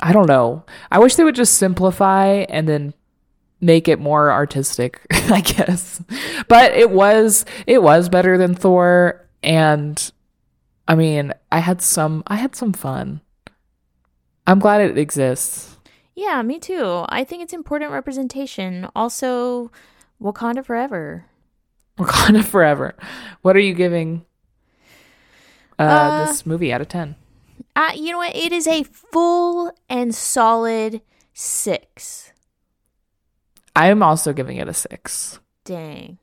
i 0.00 0.12
don't 0.12 0.28
know. 0.28 0.64
I 0.90 0.98
wish 0.98 1.14
they 1.14 1.24
would 1.24 1.36
just 1.36 1.54
simplify 1.54 2.44
and 2.48 2.68
then 2.68 2.92
make 3.60 3.88
it 3.88 3.98
more 3.98 4.32
artistic, 4.32 5.00
I 5.10 5.40
guess. 5.40 6.02
But 6.48 6.72
it 6.72 6.90
was 6.90 7.44
it 7.66 7.82
was 7.82 8.08
better 8.08 8.38
than 8.38 8.54
Thor 8.54 9.26
and 9.42 10.12
I 10.88 10.94
mean, 10.94 11.32
I 11.52 11.60
had 11.60 11.82
some 11.82 12.22
I 12.26 12.36
had 12.36 12.56
some 12.56 12.72
fun. 12.72 13.20
I'm 14.46 14.58
glad 14.58 14.80
it 14.80 14.98
exists. 14.98 15.76
Yeah, 16.14 16.42
me 16.42 16.58
too. 16.58 17.04
I 17.08 17.24
think 17.24 17.42
it's 17.42 17.52
important 17.52 17.92
representation. 17.92 18.88
Also, 18.96 19.70
Wakanda 20.20 20.64
forever. 20.64 21.26
Wakanda 21.96 22.44
forever. 22.44 22.94
What 23.42 23.56
are 23.56 23.60
you 23.60 23.74
giving 23.74 24.24
uh, 25.78 25.82
uh 25.82 26.26
this 26.26 26.44
movie 26.44 26.72
out 26.72 26.80
of 26.80 26.88
10? 26.88 27.14
Uh, 27.76 27.92
you 27.94 28.10
know 28.10 28.18
what? 28.18 28.34
It 28.34 28.52
is 28.52 28.66
a 28.66 28.82
full 28.82 29.72
and 29.88 30.14
solid 30.14 31.00
6. 31.32 32.29
I 33.80 33.86
am 33.86 34.02
also 34.02 34.34
giving 34.34 34.58
it 34.58 34.68
a 34.68 34.74
six. 34.74 35.40
Dang. 35.64 36.18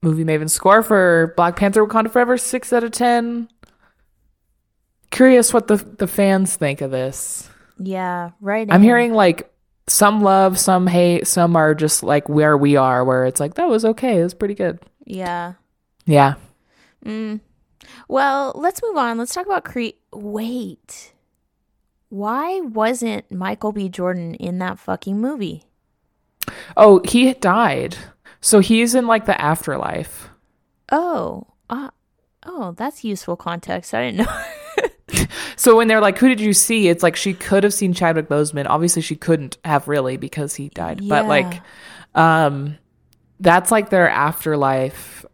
Movie 0.00 0.24
Maven 0.24 0.48
score 0.48 0.82
for 0.82 1.34
Black 1.36 1.56
Panther 1.56 1.84
Wakanda 1.84 2.10
Forever, 2.10 2.38
six 2.38 2.72
out 2.72 2.82
of 2.82 2.92
ten. 2.92 3.46
Curious 5.10 5.52
what 5.52 5.66
the 5.68 5.76
the 5.76 6.06
fans 6.06 6.56
think 6.56 6.80
of 6.80 6.90
this. 6.90 7.50
Yeah, 7.78 8.30
right. 8.40 8.66
I'm 8.70 8.82
hearing 8.82 9.12
like 9.12 9.52
some 9.86 10.22
love, 10.22 10.58
some 10.58 10.86
hate, 10.86 11.26
some 11.26 11.56
are 11.56 11.74
just 11.74 12.02
like 12.02 12.26
where 12.26 12.56
we 12.56 12.76
are, 12.76 13.04
where 13.04 13.26
it's 13.26 13.38
like 13.38 13.54
that 13.54 13.68
was 13.68 13.84
okay, 13.84 14.20
it 14.20 14.24
was 14.24 14.32
pretty 14.32 14.54
good. 14.54 14.78
Yeah. 15.04 15.54
Yeah. 16.06 16.36
Mm. 17.04 17.40
Well, 18.08 18.52
let's 18.54 18.82
move 18.82 18.96
on. 18.96 19.18
Let's 19.18 19.34
talk 19.34 19.44
about 19.44 19.66
Creed. 19.66 19.96
Wait. 20.14 21.12
Why 22.08 22.60
wasn't 22.62 23.30
Michael 23.30 23.72
B. 23.72 23.90
Jordan 23.90 24.36
in 24.36 24.58
that 24.60 24.78
fucking 24.78 25.20
movie? 25.20 25.64
Oh, 26.76 27.00
he 27.04 27.32
died. 27.34 27.96
So 28.40 28.60
he's 28.60 28.94
in 28.94 29.06
like 29.06 29.26
the 29.26 29.40
afterlife. 29.40 30.30
Oh. 30.90 31.46
Uh, 31.68 31.90
oh, 32.46 32.72
that's 32.76 33.04
useful 33.04 33.36
context. 33.36 33.94
I 33.94 34.10
didn't 34.10 34.26
know. 34.26 35.26
so 35.56 35.76
when 35.76 35.88
they're 35.88 36.00
like, 36.00 36.18
"Who 36.18 36.28
did 36.28 36.40
you 36.40 36.52
see?" 36.52 36.88
It's 36.88 37.02
like 37.02 37.16
she 37.16 37.34
could 37.34 37.64
have 37.64 37.74
seen 37.74 37.92
Chadwick 37.92 38.28
Boseman. 38.28 38.66
Obviously, 38.68 39.02
she 39.02 39.16
couldn't 39.16 39.58
have 39.64 39.88
really 39.88 40.16
because 40.16 40.54
he 40.54 40.68
died. 40.70 41.00
Yeah. 41.00 41.08
But 41.08 41.26
like, 41.26 41.62
um, 42.14 42.78
that's 43.40 43.70
like 43.70 43.90
their 43.90 44.08
afterlife, 44.08 45.24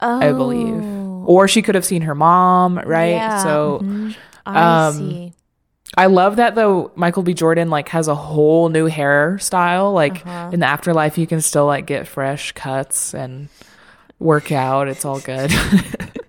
oh. 0.00 0.20
I 0.20 0.32
believe. 0.32 0.82
Oh. 0.82 1.24
Or 1.26 1.46
she 1.46 1.62
could 1.62 1.76
have 1.76 1.84
seen 1.84 2.02
her 2.02 2.14
mom, 2.14 2.78
right? 2.78 3.12
Yeah. 3.12 3.42
So, 3.44 3.80
mm-hmm. 3.82 4.10
I 4.44 4.86
um, 4.86 4.94
see. 4.94 5.32
I 5.96 6.06
love 6.06 6.36
that 6.36 6.54
though 6.54 6.90
Michael 6.94 7.22
B. 7.22 7.34
Jordan 7.34 7.68
like 7.68 7.88
has 7.90 8.08
a 8.08 8.14
whole 8.14 8.68
new 8.68 8.88
hairstyle. 8.88 9.92
Like 9.92 10.26
uh-huh. 10.26 10.50
in 10.52 10.60
the 10.60 10.66
afterlife 10.66 11.18
you 11.18 11.26
can 11.26 11.40
still 11.40 11.66
like 11.66 11.86
get 11.86 12.08
fresh 12.08 12.52
cuts 12.52 13.14
and 13.14 13.48
work 14.18 14.52
out. 14.52 14.88
It's 14.88 15.04
all 15.04 15.20
good. 15.20 15.52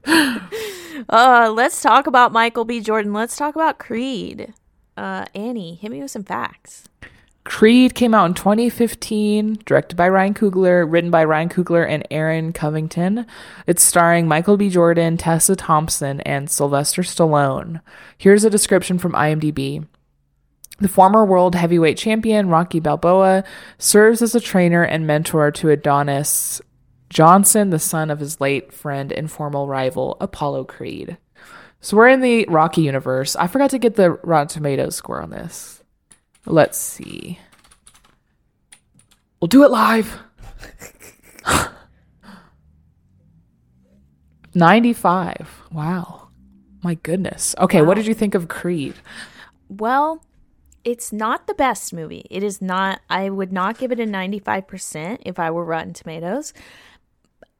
uh 1.09 1.51
let's 1.55 1.82
talk 1.82 2.07
about 2.07 2.32
Michael 2.32 2.66
B. 2.66 2.82
Jordan. 2.82 3.14
Let's 3.14 3.38
talk 3.38 3.55
about 3.55 3.80
Creed. 3.80 4.53
Uh 4.97 5.26
Annie, 5.34 5.76
hit 5.76 5.91
me 5.91 6.01
with 6.01 6.11
some 6.11 6.24
facts. 6.24 6.89
Creed 7.46 7.94
came 7.94 8.14
out 8.14 8.26
in 8.26 8.34
2015, 8.34 9.60
directed 9.66 9.96
by 9.96 10.08
Ryan 10.08 10.34
Coogler, 10.34 10.89
written 10.89 11.12
by 11.12 11.26
Ryan 11.26 11.50
Coogler 11.50 11.88
and 11.88 12.08
Aaron 12.10 12.54
Covington. 12.54 13.26
It's 13.68 13.84
starring 13.84 14.28
Michael 14.28 14.56
B. 14.56 14.70
Jordan, 14.70 15.18
Tessa 15.18 15.56
Thompson, 15.56 16.22
and 16.22 16.50
Sylvester 16.50 17.02
Stallone. 17.02 17.82
Here's 18.18 18.46
a 18.46 18.50
description 18.50 18.98
from 18.98 19.12
IMDb. 19.12 19.86
The 20.80 20.88
former 20.88 21.26
world 21.26 21.56
heavyweight 21.56 21.98
champion, 21.98 22.48
Rocky 22.48 22.80
Balboa, 22.80 23.44
serves 23.78 24.22
as 24.22 24.34
a 24.36 24.39
trainer 24.39 24.84
and 24.84 25.06
mentor 25.06 25.52
to 25.52 25.70
Adonis 25.70 26.62
Johnson, 27.10 27.70
the 27.70 27.80
son 27.80 28.10
of 28.10 28.20
his 28.20 28.41
late 28.41 28.74
friend 28.74 29.12
and 29.12 29.30
former 29.30 29.66
rival, 29.66 30.18
Apollo 30.20 30.66
Creed. 30.66 31.18
So 31.82 31.98
we're 31.98 32.08
in 32.08 32.22
the 32.22 32.46
Rocky 32.46 32.82
universe. 32.82 33.36
I 33.36 33.48
forgot 33.48 33.70
to 33.72 33.78
get 33.78 33.96
the 33.96 34.12
Rotten 34.24 34.48
Tomatoes 34.48 34.96
score 34.96 35.22
on 35.22 35.30
this. 35.30 35.83
Let's 36.46 36.78
see. 36.78 37.39
We'll 39.39 39.48
do 39.48 39.64
it 39.64 39.72
live. 39.72 40.20
95. 44.56 45.64
Wow. 45.72 46.30
My 46.84 46.96
goodness. 46.96 47.56
Okay, 47.58 47.82
wow. 47.82 47.88
what 47.88 47.96
did 47.96 48.08
you 48.08 48.14
think 48.14 48.36
of 48.36 48.48
Creed? 48.48 48.96
Well, 49.70 50.24
it's 50.84 51.14
not 51.14 51.48
the 51.48 51.54
best 51.54 51.94
movie. 51.94 52.26
It 52.30 52.44
is 52.44 52.62
not 52.62 53.02
I 53.10 53.30
would 53.30 53.54
not 53.54 53.78
give 53.78 53.91
it 53.91 54.00
a 54.00 54.06
95% 54.06 55.20
if 55.26 55.39
I 55.39 55.50
were 55.50 55.64
Rotten 55.64 55.94
Tomatoes. 55.94 56.54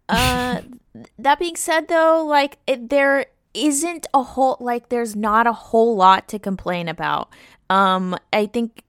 Uh 0.10 0.62
that 1.18 1.40
being 1.40 1.56
said 1.56 1.88
though, 1.88 2.26
like 2.26 2.58
it, 2.68 2.90
there 2.90 3.28
isn't 3.54 4.08
a 4.14 4.24
whole 4.24 4.58
like 4.60 4.90
there's 4.90 5.16
not 5.16 5.48
a 5.48 5.54
whole 5.54 5.96
lot 5.96 6.28
to 6.30 6.40
complain 6.40 6.88
about. 6.90 7.30
Um, 7.74 8.16
I 8.32 8.46
think 8.46 8.84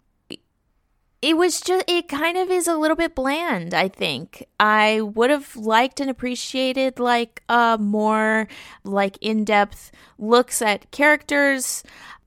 it 1.23 1.39
was 1.39 1.63
just 1.63 1.89
it 1.89 2.07
kind 2.07 2.37
of 2.37 2.51
is 2.51 2.69
a 2.69 2.77
little 2.77 2.97
bit 2.97 3.15
bland 3.15 3.73
i 3.73 3.89
think. 3.89 4.47
I 4.61 5.01
would 5.01 5.31
have 5.31 5.57
liked 5.57 6.01
and 6.01 6.11
appreciated 6.11 6.99
like 6.99 7.43
uh 7.49 7.79
more 7.81 8.47
like 8.85 9.17
in-depth 9.23 9.91
looks 10.19 10.61
at 10.61 10.91
characters 10.91 11.83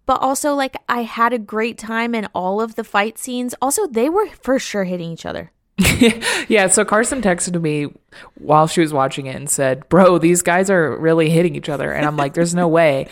but 0.07 0.19
also 0.19 0.55
like 0.55 0.75
i 0.89 1.03
had 1.03 1.31
a 1.31 1.37
great 1.37 1.77
time 1.77 2.15
in 2.15 2.27
all 2.33 2.59
of 2.59 2.73
the 2.73 2.83
fight 2.83 3.19
scenes. 3.19 3.53
Also 3.61 3.85
they 3.85 4.09
were 4.09 4.27
for 4.41 4.57
sure 4.57 4.85
hitting 4.85 5.11
each 5.11 5.27
other 5.27 5.51
yeah, 6.47 6.67
so 6.67 6.83
Carson 6.83 7.21
texted 7.21 7.61
me 7.61 7.93
while 8.35 8.65
she 8.65 8.81
was 8.81 8.91
watching 8.91 9.27
it 9.27 9.35
and 9.35 9.47
said, 9.47 9.87
Bro, 9.89 10.17
these 10.19 10.41
guys 10.41 10.71
are 10.71 10.97
really 10.97 11.29
hitting 11.29 11.53
each 11.53 11.69
other. 11.69 11.91
And 11.91 12.03
I'm 12.03 12.17
like, 12.17 12.33
There's 12.33 12.55
no 12.55 12.67
way. 12.67 13.07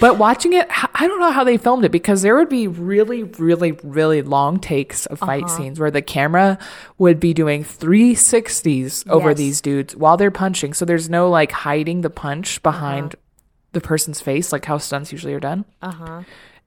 But 0.00 0.18
watching 0.18 0.52
it, 0.52 0.66
I 0.70 1.08
don't 1.08 1.20
know 1.20 1.30
how 1.30 1.44
they 1.44 1.56
filmed 1.56 1.86
it 1.86 1.92
because 1.92 2.20
there 2.20 2.36
would 2.36 2.50
be 2.50 2.68
really, 2.68 3.22
really, 3.22 3.72
really 3.72 4.20
long 4.20 4.60
takes 4.60 5.06
of 5.06 5.18
fight 5.18 5.44
uh-huh. 5.44 5.56
scenes 5.56 5.80
where 5.80 5.90
the 5.90 6.02
camera 6.02 6.58
would 6.98 7.20
be 7.20 7.32
doing 7.32 7.64
360s 7.64 9.08
over 9.08 9.30
yes. 9.30 9.38
these 9.38 9.60
dudes 9.62 9.96
while 9.96 10.18
they're 10.18 10.30
punching. 10.30 10.74
So 10.74 10.84
there's 10.84 11.08
no 11.08 11.30
like 11.30 11.52
hiding 11.52 12.02
the 12.02 12.10
punch 12.10 12.62
behind 12.62 13.14
uh-huh. 13.14 13.22
the 13.72 13.80
person's 13.80 14.20
face, 14.20 14.52
like 14.52 14.66
how 14.66 14.76
stunts 14.76 15.10
usually 15.10 15.32
are 15.32 15.40
done. 15.40 15.64
Uh 15.80 15.92
huh. 15.92 16.22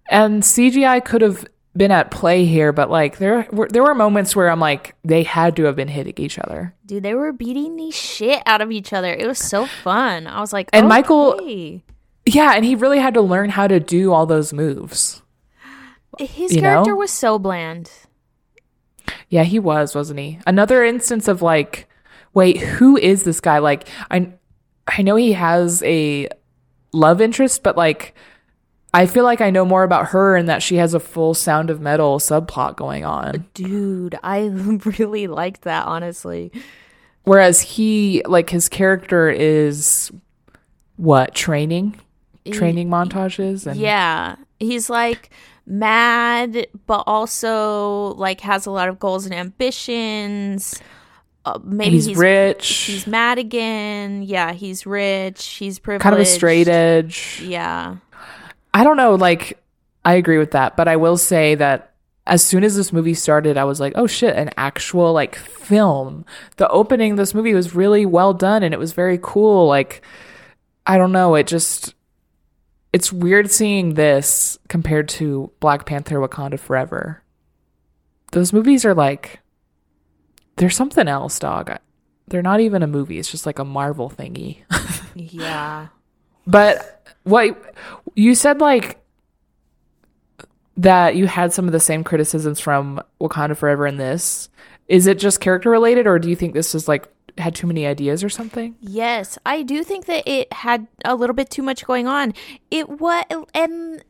And 0.10 0.42
CGI 0.42 1.04
could 1.06 1.22
have 1.22 1.46
been 1.76 1.92
at 1.92 2.12
play 2.12 2.46
here, 2.46 2.72
but 2.72 2.90
like 2.90 3.18
there 3.18 3.48
were 3.52 3.68
there 3.68 3.84
were 3.84 3.96
moments 3.96 4.36
where 4.36 4.50
I'm 4.50 4.60
like 4.60 4.96
they 5.04 5.24
had 5.24 5.56
to 5.56 5.64
have 5.64 5.76
been 5.76 5.88
hitting 5.88 6.14
each 6.18 6.38
other. 6.40 6.74
Dude, 6.86 7.04
they 7.04 7.16
were 7.16 7.32
beating 7.32 7.76
the 7.76 7.92
shit 7.92 8.42
out 8.46 8.62
of 8.62 8.72
each 8.72 8.94
other. 8.94 9.14
It 9.14 9.28
was 9.28 9.40
so 9.40 9.66
fun. 9.66 10.28
I 10.28 10.40
was 10.40 10.54
like, 10.54 10.70
and 10.72 10.86
okay. 10.86 10.90
Michael, 10.90 11.82
yeah, 12.26 12.54
and 12.56 12.64
he 12.64 12.76
really 12.76 13.00
had 13.00 13.14
to 13.16 13.22
learn 13.22 13.50
how 13.50 13.68
to 13.68 13.80
do 13.80 14.14
all 14.14 14.26
those 14.26 14.54
moves. 14.54 15.22
His 16.20 16.56
you 16.56 16.62
character 16.62 16.92
know? 16.92 16.98
was 16.98 17.12
so 17.12 17.40
bland. 17.40 17.92
Yeah, 19.30 19.44
he 19.44 19.58
was, 19.58 19.96
wasn't 19.96 20.20
he? 20.20 20.40
Another 20.46 20.84
instance 20.84 21.28
of 21.28 21.42
like, 21.42 21.90
wait, 22.34 22.58
who 22.58 22.98
is 22.98 23.24
this 23.24 23.40
guy? 23.40 23.58
Like, 23.58 23.88
I 24.12 24.32
I 24.88 25.02
know 25.02 25.16
he 25.16 25.34
has 25.34 25.82
a 25.84 26.30
love 26.92 27.20
interest, 27.20 27.64
but 27.64 27.76
like 27.76 28.14
I 28.94 29.08
feel 29.08 29.24
like 29.24 29.42
I 29.42 29.50
know 29.50 29.66
more 29.66 29.84
about 29.84 30.08
her 30.10 30.36
and 30.36 30.48
that 30.48 30.62
she 30.62 30.76
has 30.76 30.94
a 30.94 31.00
full 31.00 31.34
Sound 31.34 31.70
of 31.70 31.82
Metal 31.82 32.20
subplot 32.20 32.76
going 32.76 33.04
on. 33.04 33.48
Dude, 33.54 34.18
I 34.22 34.46
really 35.00 35.28
liked 35.28 35.64
that, 35.64 35.88
honestly. 35.88 36.52
Whereas 37.24 37.62
he, 37.62 38.22
like, 38.26 38.50
his 38.50 38.70
character 38.70 39.30
is 39.30 40.12
what 40.98 41.34
training, 41.34 42.00
training 42.52 42.90
montages, 42.90 43.66
and 43.66 43.80
yeah, 43.80 44.36
he's 44.60 44.90
like 44.90 45.30
mad, 45.66 46.68
but 46.86 47.04
also 47.08 48.14
like 48.16 48.42
has 48.42 48.66
a 48.66 48.72
lot 48.72 48.90
of 48.90 49.00
goals 49.00 49.26
and 49.26 49.34
ambitions. 49.34 50.80
Uh, 51.46 51.60
maybe 51.64 51.92
he's, 51.92 52.06
he's, 52.06 52.18
rich. 52.18 52.68
He's 52.68 53.08
mad 53.08 53.38
again. 53.38 54.24
Yeah, 54.24 54.54
he's 54.54 54.86
rich. 54.86 55.46
He's 55.46 55.80
privileged. 55.80 56.04
Kind 56.04 56.16
of 56.16 56.22
a 56.22 56.26
straight 56.26 56.68
edge. 56.68 57.42
Yeah. 57.44 57.98
I 58.74 58.84
don't 58.84 58.98
know, 58.98 59.16
like 59.16 59.62
I 60.06 60.16
agree 60.16 60.38
with 60.38 60.52
that, 60.52 60.76
but 60.76 60.88
I 60.88 60.96
will 60.96 61.18
say 61.18 61.56
that 61.56 61.94
as 62.26 62.44
soon 62.44 62.64
as 62.64 62.76
this 62.76 62.94
movie 62.94 63.14
started, 63.14 63.58
I 63.58 63.66
was 63.66 63.80
like, 63.80 63.94
oh 63.96 64.08
shit, 64.08 64.36
an 64.36 64.52
actual 64.56 65.14
like 65.14 65.36
film. 65.36 66.26
The 66.58 66.70
opening 66.70 67.12
of 67.12 67.18
this 67.18 67.34
movie 67.34 67.54
was 67.54 67.76
really 67.76 68.06
well 68.06 68.34
done 68.34 68.64
and 68.64 68.74
it 68.74 68.80
was 68.80 68.94
very 68.94 69.20
cool. 69.22 69.68
Like, 69.68 70.02
I 70.88 70.98
don't 70.98 71.12
know, 71.12 71.36
it 71.36 71.48
just, 71.48 71.94
it's 72.94 73.12
weird 73.12 73.52
seeing 73.52 73.96
this 73.96 74.58
compared 74.70 75.10
to 75.10 75.52
Black 75.60 75.86
Panther 75.86 76.20
Wakanda 76.20 76.60
Forever. 76.60 77.24
Those 78.32 78.54
movies 78.54 78.86
are 78.86 78.96
like, 78.96 79.40
they're 80.56 80.70
something 80.70 81.08
else, 81.08 81.40
dog. 81.40 81.78
They're 82.28 82.42
not 82.42 82.62
even 82.62 82.84
a 82.84 82.88
movie, 82.88 83.20
it's 83.20 83.32
just 83.32 83.46
like 83.46 83.60
a 83.60 83.66
Marvel 83.66 84.10
thingy. 84.10 84.60
yeah. 85.16 85.88
But 86.48 87.04
what 87.24 87.76
you 88.16 88.36
said 88.36 88.62
like 88.62 89.00
that 90.78 91.16
you 91.16 91.28
had 91.28 91.54
some 91.54 91.66
of 91.66 91.72
the 91.72 91.80
same 91.80 92.04
criticisms 92.04 92.60
from 92.60 93.02
Wakanda 93.22 93.56
Forever 93.56 93.86
in 93.86 93.98
this. 93.98 94.50
Is 94.88 95.08
it 95.08 95.20
just 95.20 95.40
character 95.40 95.70
related 95.70 96.08
or 96.08 96.20
do 96.20 96.30
you 96.30 96.36
think 96.36 96.54
this 96.54 96.76
is 96.76 96.88
like 96.88 97.08
had 97.38 97.56
too 97.56 97.68
many 97.68 97.86
ideas 97.86 98.24
or 98.24 98.30
something? 98.30 98.76
Yes, 98.80 99.38
I 99.46 99.64
do 99.64 99.84
think 99.84 100.06
that 100.06 100.28
it 100.28 100.52
had 100.52 100.88
a 101.06 101.16
little 101.16 101.36
bit 101.36 101.50
too 101.50 101.64
much 101.64 101.86
going 101.86 102.08
on. 102.08 102.34
It 102.72 102.90
was 102.90 103.24
and 103.54 104.04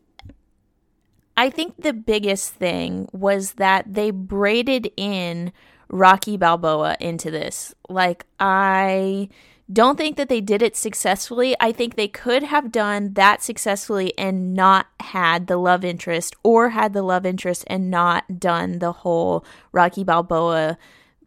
I 1.36 1.49
think 1.49 1.82
the 1.82 1.93
biggest 1.93 2.54
thing 2.54 3.08
was 3.12 3.54
that 3.54 3.93
they 3.93 4.12
braided 4.12 4.91
in 4.95 5.51
Rocky 5.89 6.38
Balboa 6.38 6.97
into 6.99 7.32
this. 7.32 7.74
Like 7.89 8.26
I 8.39 9.30
don't 9.72 9.97
think 9.97 10.18
that 10.18 10.30
they 10.30 10.41
did 10.41 10.61
it 10.61 10.76
successfully. 10.76 11.55
I 11.59 11.72
think 11.72 11.95
they 11.95 12.07
could 12.07 12.43
have 12.43 12.72
done 12.72 13.14
that 13.14 13.41
successfully 13.41 14.14
and 14.18 14.53
not 14.53 14.88
had 14.99 15.47
the 15.47 15.57
love 15.57 15.86
interest 15.86 16.36
or 16.43 16.70
had 16.70 16.93
the 16.93 17.01
love 17.01 17.26
interest 17.26 17.64
and 17.68 17.89
not 17.89 18.39
done 18.39 18.80
the 18.80 18.91
whole 18.91 19.45
Rocky 19.72 20.03
Balboa 20.03 20.78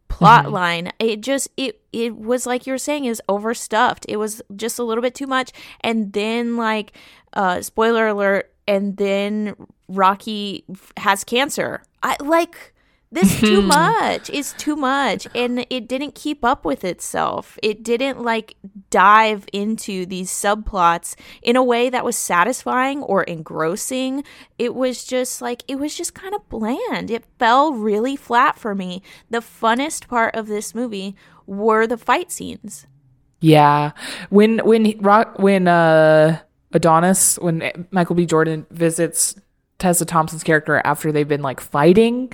plot 0.09 0.45
mm-hmm. 0.45 0.55
line. 0.55 0.93
It 0.99 1.22
just 1.22 1.49
it 1.57 1.80
it 1.93 2.16
was 2.16 2.47
like 2.47 2.66
you 2.66 2.72
were 2.72 2.78
saying 2.78 3.07
is 3.07 3.22
overstuffed. 3.28 4.05
It 4.09 4.16
was 4.16 4.43
just 4.55 4.78
a 4.78 4.84
little 4.84 5.03
bit 5.03 5.14
too 5.14 5.26
much 5.26 5.53
and 5.80 6.12
then 6.12 6.57
like 6.57 6.93
uh 7.32 7.62
spoiler 7.62 8.09
alert 8.09 8.53
and 8.68 8.97
then 8.97 9.55
Rocky 9.89 10.64
has 10.99 11.24
cancer. 11.24 11.82
I 12.03 12.16
like 12.20 12.74
this 13.11 13.41
too 13.41 13.63
much. 13.63 14.31
Is 14.31 14.55
too 14.59 14.77
much. 14.77 15.27
And 15.35 15.67
it 15.71 15.89
didn't 15.89 16.15
keep 16.15 16.45
up 16.45 16.65
with 16.65 16.85
itself. 16.85 17.59
It 17.63 17.83
didn't 17.83 18.23
like 18.23 18.57
dive 18.91 19.47
into 19.53 20.07
these 20.07 20.31
subplots 20.31 21.15
in 21.43 21.57
a 21.57 21.63
way 21.63 21.89
that 21.91 22.05
was 22.05 22.17
satisfying 22.17 23.03
or 23.03 23.23
engrossing. 23.25 24.25
It 24.59 24.75
was 24.75 25.05
just 25.05 25.41
like 25.41 25.63
it 25.69 25.77
was 25.77 25.95
just 25.95 26.15
kind 26.15 26.35
of 26.35 26.49
bland. 26.49 27.11
It 27.11 27.25
fell 27.39 27.73
really 27.73 28.17
flat 28.17 28.59
for 28.59 28.75
me. 28.75 29.03
The 29.31 29.39
funnest 29.41 30.09
part 30.09 30.35
of 30.35 30.47
this 30.47 30.75
movie 30.75 31.15
were 31.47 31.87
the 31.87 31.97
fight 31.97 32.33
scenes. 32.33 32.87
Yeah. 33.41 33.93
When 34.31 34.59
when 34.59 34.99
rock 35.01 35.39
when 35.39 35.69
uh 35.69 36.41
adonis 36.73 37.39
when 37.39 37.87
michael 37.91 38.17
b. 38.17 38.27
Jordan 38.27 38.67
visits 38.71 39.37
Tessa 39.79 40.05
Thompson's 40.05 40.43
character 40.43 40.81
after 40.85 41.13
they've 41.13 41.29
been 41.29 41.43
like 41.43 41.61
fighting 41.61 42.33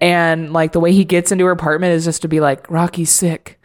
and 0.00 0.52
like 0.52 0.72
the 0.72 0.80
way 0.80 0.92
he 0.92 1.04
gets 1.04 1.32
into 1.32 1.44
her 1.44 1.50
apartment 1.50 1.92
is 1.92 2.04
just 2.04 2.22
to 2.22 2.28
be 2.28 2.40
like 2.40 2.70
Rocky's 2.70 3.10
sick. 3.10 3.60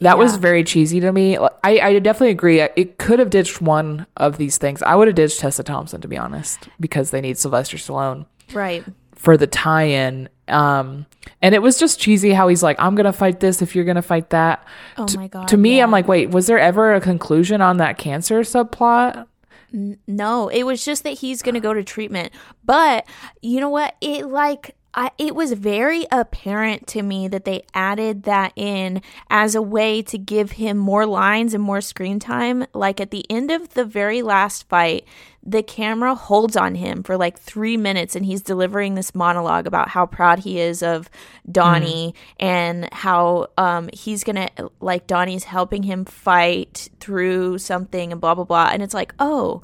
That 0.00 0.10
yeah. 0.10 0.14
was 0.14 0.36
very 0.36 0.62
cheesy 0.62 1.00
to 1.00 1.12
me. 1.12 1.36
I, 1.36 1.48
I 1.64 1.98
definitely 1.98 2.30
agree. 2.30 2.60
It 2.60 2.98
could 2.98 3.18
have 3.18 3.30
ditched 3.30 3.60
one 3.60 4.06
of 4.16 4.38
these 4.38 4.56
things. 4.56 4.80
I 4.82 4.94
would 4.94 5.08
have 5.08 5.16
ditched 5.16 5.40
Tessa 5.40 5.64
Thompson 5.64 6.00
to 6.00 6.08
be 6.08 6.16
honest, 6.16 6.68
because 6.78 7.10
they 7.10 7.20
need 7.20 7.36
Sylvester 7.36 7.76
Stallone, 7.76 8.26
right, 8.52 8.84
for 9.16 9.36
the 9.36 9.48
tie-in. 9.48 10.28
Um, 10.46 11.04
and 11.42 11.54
it 11.54 11.62
was 11.62 11.78
just 11.78 11.98
cheesy 11.98 12.32
how 12.32 12.46
he's 12.46 12.62
like, 12.62 12.76
"I'm 12.78 12.94
gonna 12.94 13.12
fight 13.12 13.40
this 13.40 13.60
if 13.60 13.74
you're 13.74 13.84
gonna 13.84 14.00
fight 14.00 14.30
that." 14.30 14.64
Oh 14.96 15.06
my 15.16 15.26
god! 15.26 15.48
To 15.48 15.56
me, 15.56 15.78
yeah. 15.78 15.82
I'm 15.82 15.90
like, 15.90 16.06
wait, 16.06 16.30
was 16.30 16.46
there 16.46 16.60
ever 16.60 16.94
a 16.94 17.00
conclusion 17.00 17.60
on 17.60 17.78
that 17.78 17.98
cancer 17.98 18.40
subplot? 18.42 19.26
no, 19.72 20.48
it 20.48 20.64
was 20.64 20.84
just 20.84 21.02
that 21.04 21.10
he's 21.18 21.42
going 21.42 21.54
to 21.54 21.60
go 21.60 21.74
to 21.74 21.84
treatment. 21.84 22.32
But 22.64 23.06
you 23.42 23.60
know 23.60 23.68
what? 23.68 23.96
It 24.00 24.26
like 24.26 24.74
I, 24.94 25.10
it 25.18 25.34
was 25.34 25.52
very 25.52 26.06
apparent 26.10 26.86
to 26.88 27.02
me 27.02 27.28
that 27.28 27.44
they 27.44 27.62
added 27.74 28.22
that 28.22 28.52
in 28.56 29.02
as 29.28 29.54
a 29.54 29.62
way 29.62 30.02
to 30.02 30.18
give 30.18 30.52
him 30.52 30.78
more 30.78 31.06
lines 31.06 31.52
and 31.52 31.62
more 31.62 31.82
screen 31.82 32.18
time. 32.18 32.66
Like 32.72 33.00
at 33.00 33.10
the 33.10 33.24
end 33.30 33.50
of 33.50 33.74
the 33.74 33.84
very 33.84 34.22
last 34.22 34.68
fight, 34.68 35.06
the 35.42 35.62
camera 35.62 36.14
holds 36.14 36.56
on 36.56 36.74
him 36.74 37.02
for 37.02 37.16
like 37.16 37.38
three 37.38 37.76
minutes 37.76 38.16
and 38.16 38.24
he's 38.24 38.42
delivering 38.42 38.94
this 38.94 39.14
monologue 39.14 39.66
about 39.66 39.90
how 39.90 40.06
proud 40.06 40.40
he 40.40 40.58
is 40.58 40.82
of 40.82 41.08
Donnie 41.50 42.14
mm. 42.16 42.44
and 42.44 42.88
how 42.92 43.48
um, 43.56 43.90
he's 43.92 44.24
gonna, 44.24 44.48
like, 44.80 45.06
Donnie's 45.06 45.44
helping 45.44 45.82
him 45.82 46.06
fight 46.06 46.88
through 46.98 47.58
something 47.58 48.10
and 48.10 48.20
blah, 48.20 48.34
blah, 48.34 48.44
blah. 48.44 48.70
And 48.72 48.82
it's 48.82 48.94
like, 48.94 49.14
oh, 49.18 49.62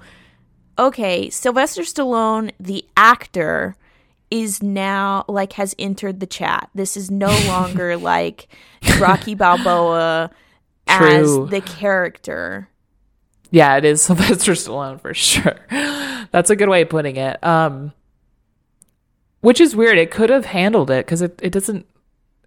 okay, 0.79 1.31
Sylvester 1.31 1.83
Stallone, 1.83 2.53
the 2.61 2.85
actor 2.97 3.77
is 4.31 4.63
now 4.63 5.25
like 5.29 5.55
has 5.55 5.75
entered 5.79 6.21
the 6.21 6.27
chat. 6.27 6.71
This 6.75 6.97
is 6.97 7.11
no 7.11 7.29
longer 7.47 7.97
like 8.13 8.49
Rocky 8.99 9.35
Balboa 9.35 10.31
True. 10.89 11.45
as 11.45 11.51
the 11.51 11.61
character. 11.61 12.69
Yeah, 13.51 13.77
it 13.77 13.85
is 13.85 14.03
Sylvester 14.03 14.53
Stallone 14.53 15.01
for 15.01 15.15
sure. 15.15 15.57
That's 16.31 16.51
a 16.51 16.57
good 16.57 16.69
way 16.69 16.83
of 16.83 16.89
putting 16.89 17.17
it. 17.17 17.43
Um 17.45 17.93
which 19.41 19.61
is 19.61 19.77
weird. 19.77 19.99
It 19.99 20.11
could 20.11 20.31
have 20.31 20.47
handled 20.47 20.91
it 20.91 21.07
cuz 21.07 21.23
it 21.23 21.39
it 21.43 21.51
doesn't 21.53 21.87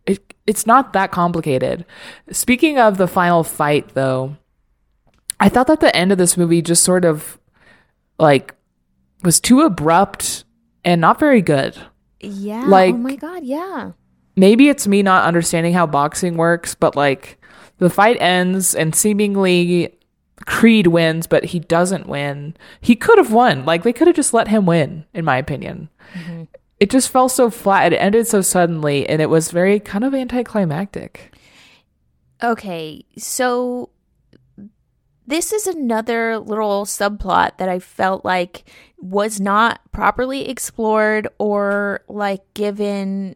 it 0.06 0.34
it's 0.46 0.66
not 0.66 0.94
that 0.94 1.12
complicated. 1.12 1.86
Speaking 2.32 2.80
of 2.80 2.98
the 2.98 3.08
final 3.08 3.44
fight 3.44 3.94
though, 3.94 4.38
I 5.40 5.50
thought 5.50 5.68
that 5.68 5.80
the 5.80 5.96
end 5.96 6.12
of 6.12 6.18
this 6.18 6.38
movie 6.38 6.62
just 6.62 6.84
sort 6.84 7.06
of 7.06 7.38
like 8.18 8.56
was 9.24 9.40
too 9.40 9.62
abrupt 9.62 10.44
and 10.88 11.02
not 11.02 11.20
very 11.20 11.42
good. 11.42 11.78
Yeah. 12.22 12.66
Like, 12.66 12.96
oh 12.96 12.98
my 12.98 13.18
god, 13.18 13.44
yeah. 13.44 13.92
Maybe 14.38 14.70
it's 14.70 14.88
me 14.88 15.04
not 15.04 15.26
understanding 15.26 15.74
how 15.74 15.86
boxing 15.86 16.38
works, 16.38 16.76
but 16.76 16.96
like 16.96 17.38
the 17.78 17.90
fight 17.90 18.18
ends 18.22 18.74
and 18.74 18.96
seemingly 18.96 19.94
Creed 20.46 20.88
wins, 20.88 21.28
but 21.28 21.44
he 21.44 21.60
doesn't 21.60 22.08
win. 22.08 22.56
He 22.80 22.96
could 22.96 23.18
have 23.18 23.34
won. 23.34 23.66
Like 23.66 23.84
they 23.84 23.92
could 23.92 24.08
have 24.08 24.16
just 24.16 24.34
let 24.34 24.48
him 24.48 24.66
win, 24.66 25.06
in 25.14 25.26
my 25.26 25.38
opinion. 25.38 25.90
Mm-hmm. 26.14 26.44
It 26.80 26.90
just 26.90 27.10
fell 27.10 27.28
so 27.28 27.50
flat. 27.50 27.92
It 27.92 27.98
ended 27.98 28.28
so 28.28 28.40
suddenly, 28.40 29.10
and 29.10 29.22
it 29.22 29.30
was 29.30 29.52
very 29.52 29.82
kind 29.82 30.06
of 30.06 30.14
anticlimactic. 30.14 31.34
Okay, 32.42 33.04
so 33.18 33.90
this 35.28 35.52
is 35.52 35.68
another 35.68 36.40
little 36.40 36.86
subplot 36.86 37.58
that 37.58 37.70
I 37.70 37.80
felt 37.80 38.24
like 38.24 38.64
was 38.98 39.40
not 39.40 39.82
properly 39.92 40.50
explored 40.50 41.28
or 41.38 42.02
like 42.08 42.42
given 42.54 43.36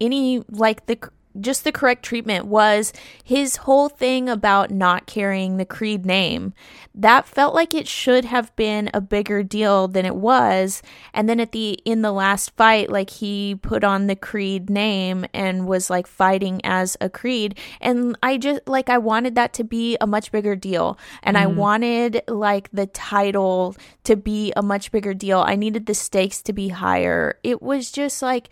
any 0.00 0.42
like 0.48 0.86
the 0.86 1.10
just 1.40 1.64
the 1.64 1.72
correct 1.72 2.04
treatment 2.04 2.46
was 2.46 2.92
his 3.22 3.56
whole 3.56 3.88
thing 3.88 4.28
about 4.28 4.70
not 4.70 5.06
carrying 5.06 5.56
the 5.56 5.64
Creed 5.64 6.06
name. 6.06 6.54
That 6.94 7.26
felt 7.26 7.54
like 7.54 7.74
it 7.74 7.86
should 7.86 8.24
have 8.24 8.54
been 8.56 8.90
a 8.94 9.00
bigger 9.00 9.42
deal 9.42 9.86
than 9.88 10.06
it 10.06 10.16
was. 10.16 10.82
And 11.12 11.28
then 11.28 11.40
at 11.40 11.52
the 11.52 11.72
in 11.84 12.02
the 12.02 12.12
last 12.12 12.50
fight, 12.56 12.90
like 12.90 13.10
he 13.10 13.54
put 13.54 13.84
on 13.84 14.06
the 14.06 14.16
Creed 14.16 14.70
name 14.70 15.26
and 15.34 15.66
was 15.66 15.90
like 15.90 16.06
fighting 16.06 16.60
as 16.64 16.96
a 17.00 17.10
Creed. 17.10 17.58
And 17.80 18.16
I 18.22 18.38
just 18.38 18.66
like 18.66 18.88
I 18.88 18.98
wanted 18.98 19.34
that 19.34 19.52
to 19.54 19.64
be 19.64 19.96
a 20.00 20.06
much 20.06 20.32
bigger 20.32 20.56
deal. 20.56 20.98
And 21.22 21.36
mm. 21.36 21.40
I 21.40 21.46
wanted 21.46 22.22
like 22.28 22.70
the 22.72 22.86
title 22.86 23.76
to 24.04 24.16
be 24.16 24.52
a 24.56 24.62
much 24.62 24.90
bigger 24.90 25.14
deal. 25.14 25.40
I 25.40 25.56
needed 25.56 25.86
the 25.86 25.94
stakes 25.94 26.40
to 26.42 26.52
be 26.52 26.68
higher. 26.68 27.38
It 27.42 27.60
was 27.60 27.90
just 27.90 28.22
like 28.22 28.50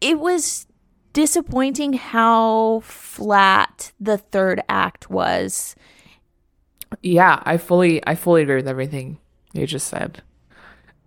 it 0.00 0.18
was 0.18 0.66
disappointing 1.14 1.94
how 1.94 2.80
flat 2.80 3.92
the 3.98 4.18
third 4.18 4.62
act 4.68 5.08
was. 5.08 5.74
Yeah, 7.00 7.42
I 7.44 7.56
fully 7.56 8.06
I 8.06 8.14
fully 8.14 8.42
agree 8.42 8.56
with 8.56 8.68
everything 8.68 9.18
you 9.54 9.66
just 9.66 9.88
said. 9.88 10.22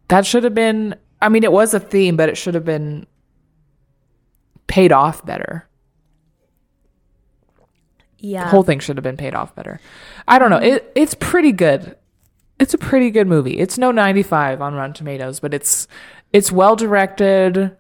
That 0.08 0.26
should 0.26 0.44
have 0.44 0.56
been 0.56 0.96
I 1.22 1.30
mean 1.30 1.44
it 1.44 1.52
was 1.52 1.76
a 1.76 1.80
theme, 1.80 2.18
but 2.18 2.30
it 2.30 2.38
should 2.38 2.56
have 2.56 2.66
been 2.66 3.06
paid 4.66 4.92
off 4.92 5.24
better. 5.26 5.68
Yeah. 8.18 8.46
The 8.46 8.50
whole 8.50 8.64
thing 8.64 8.80
should 8.80 8.98
have 8.98 9.04
been 9.04 9.18
paid 9.18 9.36
off 9.36 9.54
better. 9.54 9.80
I 10.28 10.40
don't 10.40 10.50
know. 10.50 10.58
It 10.58 10.92
it's 10.96 11.14
pretty 11.14 11.52
good. 11.52 11.96
It's 12.60 12.74
a 12.74 12.78
pretty 12.80 13.12
good 13.12 13.28
movie. 13.28 13.60
It's 13.60 13.78
no 13.78 13.92
95 13.92 14.62
on 14.62 14.74
Rotten 14.74 14.94
Tomatoes, 14.94 15.40
but 15.40 15.54
it's 15.54 15.88
it's 16.34 16.52
well 16.52 16.76
directed 16.76 17.76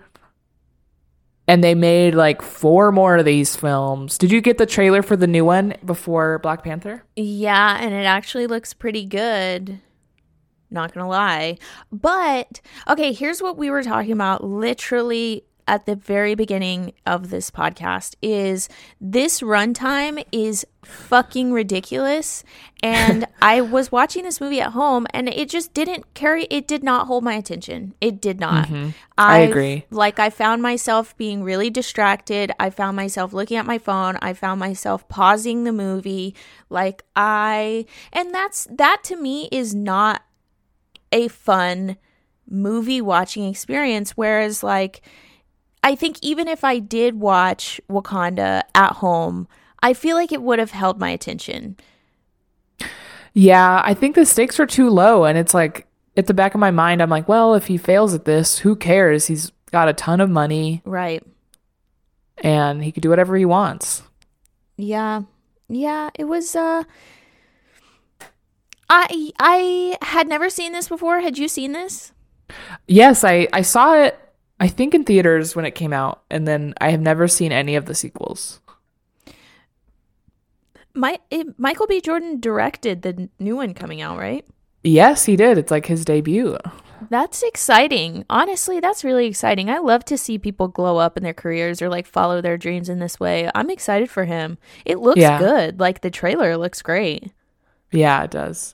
and 1.47 1.63
they 1.63 1.75
made 1.75 2.13
like 2.13 2.41
four 2.41 2.91
more 2.91 3.17
of 3.17 3.25
these 3.25 3.55
films. 3.55 4.17
Did 4.17 4.31
you 4.31 4.41
get 4.41 4.57
the 4.57 4.65
trailer 4.65 5.01
for 5.01 5.15
the 5.15 5.27
new 5.27 5.45
one 5.45 5.75
before 5.85 6.39
Black 6.39 6.63
Panther? 6.63 7.03
Yeah, 7.15 7.77
and 7.79 7.93
it 7.93 8.05
actually 8.05 8.47
looks 8.47 8.73
pretty 8.73 9.05
good. 9.05 9.79
Not 10.69 10.93
gonna 10.93 11.07
lie. 11.07 11.57
But 11.91 12.59
okay, 12.87 13.13
here's 13.13 13.41
what 13.41 13.57
we 13.57 13.69
were 13.69 13.83
talking 13.83 14.11
about 14.11 14.43
literally 14.43 15.45
at 15.67 15.85
the 15.85 15.95
very 15.95 16.33
beginning 16.33 16.93
of 17.05 17.29
this 17.29 17.51
podcast 17.51 18.15
is 18.21 18.69
this 19.01 19.41
runtime 19.41 20.25
is 20.31 20.65
fucking 20.83 21.51
ridiculous. 21.51 22.43
And 22.81 23.25
I 23.41 23.59
was 23.59 23.91
watching 23.91 24.23
this 24.23 24.39
movie 24.39 24.61
at 24.61 24.71
home 24.71 25.05
and 25.11 25.27
it 25.27 25.49
just 25.49 25.73
didn't 25.73 26.13
carry, 26.13 26.45
it 26.45 26.67
did 26.67 26.83
not 26.83 27.07
hold 27.07 27.23
my 27.23 27.33
attention. 27.33 27.93
It 27.99 28.21
did 28.21 28.39
not. 28.39 28.67
Mm-hmm. 28.67 28.89
I 29.17 29.39
agree. 29.39 29.85
Like, 29.91 30.19
I 30.19 30.29
found 30.29 30.61
myself 30.61 31.17
being 31.17 31.43
really 31.43 31.69
distracted. 31.69 32.51
I 32.59 32.69
found 32.69 32.95
myself 32.95 33.33
looking 33.33 33.57
at 33.57 33.65
my 33.65 33.77
phone. 33.77 34.17
I 34.21 34.33
found 34.33 34.59
myself 34.59 35.07
pausing 35.09 35.63
the 35.63 35.73
movie. 35.73 36.35
Like, 36.69 37.03
I, 37.15 37.85
and 38.13 38.33
that's, 38.33 38.67
that 38.71 39.03
to 39.05 39.15
me 39.15 39.49
is 39.51 39.75
not 39.75 40.23
a 41.11 41.27
fun 41.27 41.97
movie 42.49 43.01
watching 43.01 43.45
experience. 43.45 44.11
Whereas, 44.11 44.63
like, 44.63 45.01
I 45.87 45.95
think 45.95 46.19
even 46.21 46.49
if 46.49 46.65
I 46.65 46.79
did 46.79 47.21
watch 47.21 47.79
Wakanda 47.89 48.63
at 48.75 48.91
home, 48.91 49.47
I 49.81 49.93
feel 49.93 50.17
like 50.17 50.33
it 50.33 50.41
would 50.41 50.59
have 50.59 50.71
held 50.71 50.99
my 50.99 51.11
attention. 51.11 51.77
Yeah, 53.33 53.81
I 53.85 53.93
think 53.93 54.15
the 54.15 54.25
stakes 54.25 54.59
are 54.59 54.65
too 54.65 54.89
low. 54.89 55.23
And 55.23 55.37
it's 55.37 55.53
like, 55.53 55.87
at 56.17 56.27
the 56.27 56.33
back 56.33 56.53
of 56.53 56.59
my 56.59 56.71
mind, 56.71 57.01
I'm 57.01 57.09
like, 57.09 57.29
well, 57.29 57.55
if 57.55 57.67
he 57.67 57.77
fails 57.77 58.13
at 58.13 58.25
this, 58.25 58.59
who 58.59 58.75
cares? 58.75 59.27
He's 59.27 59.53
got 59.71 59.87
a 59.87 59.93
ton 59.93 60.19
of 60.19 60.29
money. 60.29 60.81
Right. 60.83 61.23
And 62.39 62.83
he 62.83 62.91
could 62.91 63.03
do 63.03 63.09
whatever 63.09 63.37
he 63.37 63.45
wants. 63.45 64.03
Yeah. 64.75 65.21
Yeah, 65.69 66.09
it 66.15 66.25
was 66.25 66.53
uh 66.53 66.83
I 68.89 69.31
I 69.39 69.97
had 70.01 70.27
never 70.27 70.49
seen 70.49 70.73
this 70.73 70.89
before. 70.89 71.21
Had 71.21 71.37
you 71.37 71.47
seen 71.47 71.71
this? 71.71 72.11
Yes, 72.89 73.23
I 73.23 73.47
I 73.53 73.61
saw 73.61 73.93
it 73.95 74.19
I 74.59 74.67
think 74.67 74.95
in 74.95 75.03
theaters 75.03 75.55
when 75.55 75.65
it 75.65 75.75
came 75.75 75.93
out, 75.93 76.23
and 76.29 76.47
then 76.47 76.73
I 76.81 76.89
have 76.91 77.01
never 77.01 77.27
seen 77.27 77.51
any 77.51 77.75
of 77.75 77.85
the 77.85 77.95
sequels. 77.95 78.59
My 80.93 81.19
it, 81.29 81.59
Michael 81.59 81.85
B. 81.85 82.01
Jordan 82.01 82.39
directed 82.39 83.03
the 83.03 83.29
new 83.39 83.55
one 83.55 83.75
coming 83.75 84.01
out, 84.01 84.17
right? 84.17 84.45
Yes, 84.83 85.25
he 85.25 85.35
did. 85.35 85.57
It's 85.57 85.69
like 85.69 85.85
his 85.85 86.05
debut. 86.05 86.57
That's 87.09 87.43
exciting. 87.43 88.25
Honestly, 88.29 88.79
that's 88.79 89.03
really 89.03 89.27
exciting. 89.27 89.69
I 89.69 89.77
love 89.77 90.03
to 90.05 90.17
see 90.17 90.39
people 90.39 90.67
glow 90.67 90.97
up 90.97 91.15
in 91.15 91.23
their 91.23 91.33
careers 91.33 91.81
or 91.81 91.89
like 91.89 92.07
follow 92.07 92.41
their 92.41 92.57
dreams 92.57 92.89
in 92.89 92.99
this 92.99 93.19
way. 93.19 93.49
I'm 93.53 93.69
excited 93.69 94.09
for 94.09 94.25
him. 94.25 94.57
It 94.85 94.99
looks 94.99 95.19
yeah. 95.19 95.37
good. 95.37 95.79
Like 95.79 96.01
the 96.01 96.09
trailer 96.09 96.57
looks 96.57 96.81
great. 96.81 97.31
Yeah, 97.91 98.23
it 98.23 98.31
does. 98.31 98.73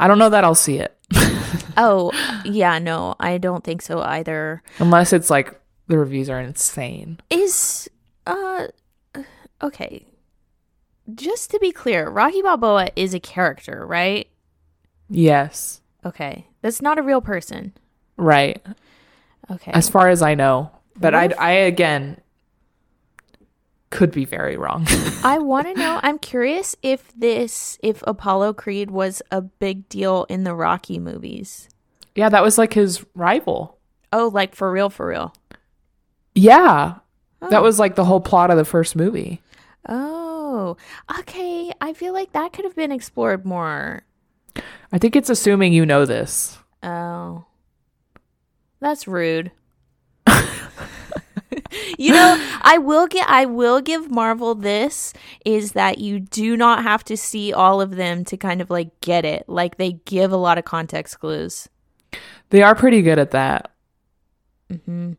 I 0.00 0.08
don't 0.08 0.18
know 0.18 0.30
that 0.30 0.44
I'll 0.44 0.54
see 0.54 0.78
it. 0.78 0.96
oh, 1.78 2.12
yeah, 2.44 2.78
no, 2.78 3.14
I 3.18 3.38
don't 3.38 3.64
think 3.64 3.80
so 3.80 4.00
either. 4.00 4.62
Unless 4.78 5.14
it's 5.14 5.30
like 5.30 5.58
the 5.86 5.96
reviews 5.96 6.28
are 6.28 6.40
insane. 6.40 7.18
Is 7.30 7.88
uh 8.26 8.66
okay. 9.62 10.04
Just 11.14 11.50
to 11.52 11.58
be 11.58 11.72
clear, 11.72 12.10
Rocky 12.10 12.42
Balboa 12.42 12.90
is 12.94 13.14
a 13.14 13.20
character, 13.20 13.86
right? 13.86 14.28
Yes. 15.08 15.80
Okay. 16.04 16.46
That's 16.60 16.82
not 16.82 16.98
a 16.98 17.02
real 17.02 17.22
person. 17.22 17.72
Right. 18.18 18.64
Okay. 19.50 19.70
As 19.72 19.88
far 19.88 20.10
as 20.10 20.20
I 20.20 20.34
know. 20.34 20.70
But 21.00 21.14
I 21.14 21.28
I 21.38 21.50
again 21.52 22.20
could 23.90 24.12
be 24.12 24.24
very 24.24 24.56
wrong. 24.56 24.86
I 25.24 25.38
want 25.38 25.66
to 25.66 25.74
know. 25.74 26.00
I'm 26.02 26.18
curious 26.18 26.76
if 26.82 27.12
this, 27.16 27.78
if 27.82 28.02
Apollo 28.06 28.54
Creed 28.54 28.90
was 28.90 29.22
a 29.30 29.40
big 29.40 29.88
deal 29.88 30.26
in 30.28 30.44
the 30.44 30.54
Rocky 30.54 30.98
movies. 30.98 31.68
Yeah, 32.14 32.28
that 32.28 32.42
was 32.42 32.58
like 32.58 32.74
his 32.74 33.04
rival. 33.14 33.78
Oh, 34.12 34.28
like 34.28 34.54
for 34.54 34.70
real, 34.70 34.90
for 34.90 35.06
real. 35.06 35.34
Yeah. 36.34 36.96
Oh. 37.40 37.50
That 37.50 37.62
was 37.62 37.78
like 37.78 37.94
the 37.94 38.04
whole 38.04 38.20
plot 38.20 38.50
of 38.50 38.56
the 38.56 38.64
first 38.64 38.96
movie. 38.96 39.40
Oh, 39.88 40.76
okay. 41.20 41.72
I 41.80 41.92
feel 41.92 42.12
like 42.12 42.32
that 42.32 42.52
could 42.52 42.64
have 42.64 42.76
been 42.76 42.92
explored 42.92 43.44
more. 43.44 44.02
I 44.92 44.98
think 44.98 45.14
it's 45.14 45.30
assuming 45.30 45.72
you 45.72 45.86
know 45.86 46.04
this. 46.04 46.58
Oh. 46.82 47.44
That's 48.80 49.08
rude. 49.08 49.50
You 51.98 52.12
know, 52.12 52.36
I 52.62 52.78
will 52.78 53.06
get 53.06 53.28
I 53.28 53.44
will 53.44 53.80
give 53.80 54.10
Marvel 54.10 54.54
this 54.54 55.12
is 55.44 55.72
that 55.72 55.98
you 55.98 56.20
do 56.20 56.56
not 56.56 56.82
have 56.82 57.04
to 57.04 57.16
see 57.16 57.52
all 57.52 57.80
of 57.80 57.96
them 57.96 58.24
to 58.26 58.36
kind 58.36 58.60
of 58.60 58.70
like 58.70 58.98
get 59.00 59.24
it. 59.24 59.44
Like 59.48 59.76
they 59.76 59.92
give 60.04 60.32
a 60.32 60.36
lot 60.36 60.58
of 60.58 60.64
context 60.64 61.20
clues. 61.20 61.68
They 62.50 62.62
are 62.62 62.74
pretty 62.74 63.02
good 63.02 63.18
at 63.18 63.32
that. 63.32 63.70
hmm 64.86 65.12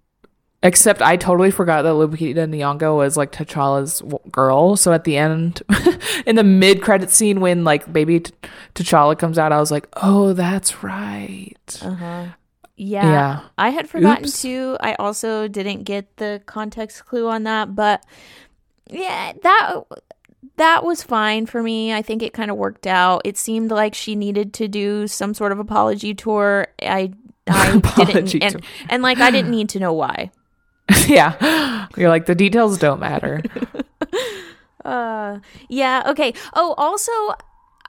Except 0.61 1.01
I 1.01 1.15
totally 1.15 1.51
forgot 1.51 1.83
that 1.83 1.93
Lupita 1.93 2.45
Nyong'o 2.45 2.97
was 2.97 3.15
like 3.15 3.31
T'Challa's 3.31 3.99
w- 3.99 4.19
girl. 4.29 4.75
So 4.75 4.91
at 4.91 5.05
the 5.05 5.15
end, 5.15 5.63
in 6.25 6.35
the 6.35 6.43
mid 6.43 6.81
credit 6.81 7.11
scene 7.11 7.39
when 7.39 7.63
like 7.63 7.91
baby 7.93 8.19
T- 8.19 8.33
T'Challa 8.75 9.17
comes 9.17 9.37
out, 9.39 9.53
I 9.53 9.59
was 9.61 9.71
like, 9.71 9.87
oh, 10.03 10.33
that's 10.33 10.83
right. 10.83 11.55
Uh-huh. 11.81 12.25
Yeah. 12.79 13.11
Yeah. 13.11 13.39
I 13.57 13.69
had 13.69 13.89
forgotten 13.89 14.25
Oops. 14.25 14.41
too. 14.41 14.77
I 14.79 14.93
also 14.95 15.47
didn't 15.49 15.83
get 15.83 16.15
the 16.15 16.41
context 16.45 17.05
clue 17.05 17.27
on 17.27 17.43
that, 17.43 17.75
but 17.75 18.05
yeah, 18.89 19.33
that 19.43 19.81
that 20.55 20.85
was 20.85 21.03
fine 21.03 21.45
for 21.45 21.61
me. 21.61 21.93
I 21.93 22.01
think 22.01 22.23
it 22.23 22.33
kind 22.33 22.49
of 22.49 22.55
worked 22.55 22.87
out. 22.87 23.21
It 23.25 23.37
seemed 23.37 23.69
like 23.69 23.93
she 23.93 24.15
needed 24.15 24.53
to 24.55 24.69
do 24.69 25.07
some 25.07 25.33
sort 25.33 25.51
of 25.51 25.59
apology 25.59 26.13
tour. 26.13 26.67
I 26.81 27.11
I 27.47 27.73
Apology 27.73 28.39
didn't 28.39 28.55
and, 28.55 28.65
and 28.89 29.03
like 29.03 29.17
I 29.17 29.29
didn't 29.29 29.51
need 29.51 29.69
to 29.69 29.79
know 29.79 29.91
why. 29.91 30.31
yeah. 31.07 31.87
You're 31.97 32.09
like, 32.09 32.27
the 32.27 32.35
details 32.35 32.77
don't 32.77 32.99
matter. 32.99 33.41
Uh, 34.85 35.39
yeah. 35.67 36.03
Okay. 36.07 36.33
Oh, 36.53 36.73
also, 36.77 37.11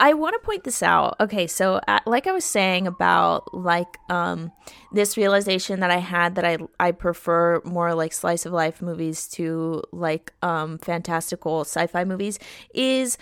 I 0.00 0.14
want 0.14 0.34
to 0.34 0.44
point 0.44 0.64
this 0.64 0.82
out. 0.82 1.14
Okay, 1.20 1.46
so 1.46 1.78
uh, 1.86 2.00
like 2.06 2.26
I 2.26 2.32
was 2.32 2.44
saying 2.44 2.86
about 2.86 3.52
like 3.54 3.98
um 4.08 4.50
this 4.92 5.18
realization 5.18 5.80
that 5.80 5.90
I 5.90 5.98
had 5.98 6.34
that 6.36 6.44
I 6.44 6.56
I 6.80 6.92
prefer 6.92 7.60
more 7.64 7.94
like 7.94 8.14
slice 8.14 8.46
of 8.46 8.52
life 8.52 8.80
movies 8.80 9.28
to 9.32 9.82
like 9.92 10.32
um 10.42 10.78
fantastical 10.78 11.60
sci-fi 11.60 12.04
movies 12.04 12.38
is 12.74 13.18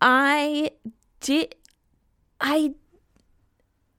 I 0.00 0.70
did 1.20 1.54
I 2.40 2.74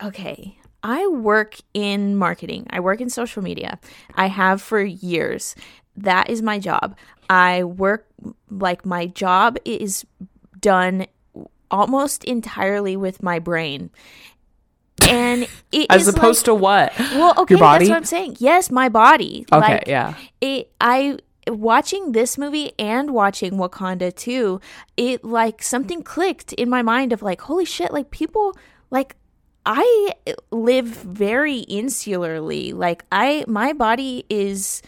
okay. 0.04 0.58
I 0.82 1.08
work 1.08 1.60
in 1.74 2.18
marketing. 2.18 2.66
I 2.72 2.82
work 2.82 3.00
in 3.00 3.10
social 3.10 3.42
media. 3.42 3.80
I 4.16 4.26
have 4.26 4.62
for 4.62 4.82
years. 4.82 5.56
That 5.96 6.30
is 6.32 6.42
my 6.42 6.58
job. 6.60 6.98
I 7.30 7.64
work 7.64 8.08
like 8.50 8.86
my 8.86 9.06
job 9.06 9.58
is 9.64 10.04
done 10.60 11.06
almost 11.74 12.24
entirely 12.24 12.96
with 12.96 13.22
my 13.24 13.40
brain. 13.40 13.90
And 15.10 15.48
it 15.74 15.88
As 15.90 16.08
opposed 16.08 16.42
like, 16.42 16.46
to 16.46 16.56
what? 16.56 16.94
well, 17.00 17.34
okay, 17.40 17.56
Your 17.56 17.60
body? 17.60 17.86
that's 17.86 17.90
what 17.90 17.98
I'm 17.98 18.06
saying. 18.06 18.38
Yes, 18.40 18.72
my 18.72 18.88
body. 18.88 19.46
Okay, 19.52 19.60
Like, 19.74 19.88
yeah. 19.88 20.14
it 20.40 20.72
I 20.80 21.18
watching 21.50 22.14
this 22.14 22.38
movie 22.38 22.72
and 22.80 23.12
watching 23.12 23.54
Wakanda 23.54 24.16
too, 24.16 24.62
it 24.96 25.26
like 25.26 25.62
something 25.64 26.04
clicked 26.04 26.54
in 26.54 26.70
my 26.70 26.82
mind 26.82 27.12
of 27.12 27.22
like, 27.22 27.42
holy 27.42 27.66
shit, 27.66 27.92
like 27.92 28.12
people 28.12 28.56
like 28.92 29.16
I 29.66 30.12
live 30.52 30.86
very 30.88 31.66
insularly. 31.70 32.74
Like 32.74 33.04
I 33.12 33.44
my 33.48 33.74
body 33.74 34.26
is 34.30 34.82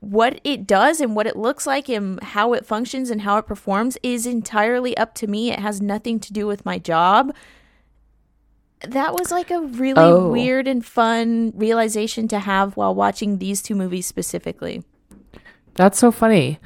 what 0.00 0.40
it 0.44 0.66
does 0.66 1.00
and 1.00 1.14
what 1.14 1.26
it 1.26 1.36
looks 1.36 1.66
like 1.66 1.88
and 1.88 2.22
how 2.22 2.52
it 2.54 2.64
functions 2.66 3.10
and 3.10 3.22
how 3.22 3.36
it 3.38 3.46
performs 3.46 3.98
is 4.02 4.26
entirely 4.26 4.96
up 4.96 5.14
to 5.14 5.26
me. 5.26 5.50
It 5.52 5.58
has 5.60 5.80
nothing 5.80 6.18
to 6.20 6.32
do 6.32 6.46
with 6.46 6.64
my 6.64 6.78
job. 6.78 7.34
That 8.86 9.12
was 9.12 9.30
like 9.30 9.50
a 9.50 9.60
really 9.60 10.00
Oh. 10.00 10.28
weird 10.30 10.68
and 10.68 10.84
fun 10.84 11.52
realization 11.56 12.28
to 12.28 12.38
have 12.38 12.76
while 12.76 12.94
watching 12.94 13.38
these 13.38 13.60
two 13.60 13.74
movies 13.74 14.06
specifically. 14.06 14.84
That's 15.74 15.98
so 15.98 16.10
funny. 16.12 16.58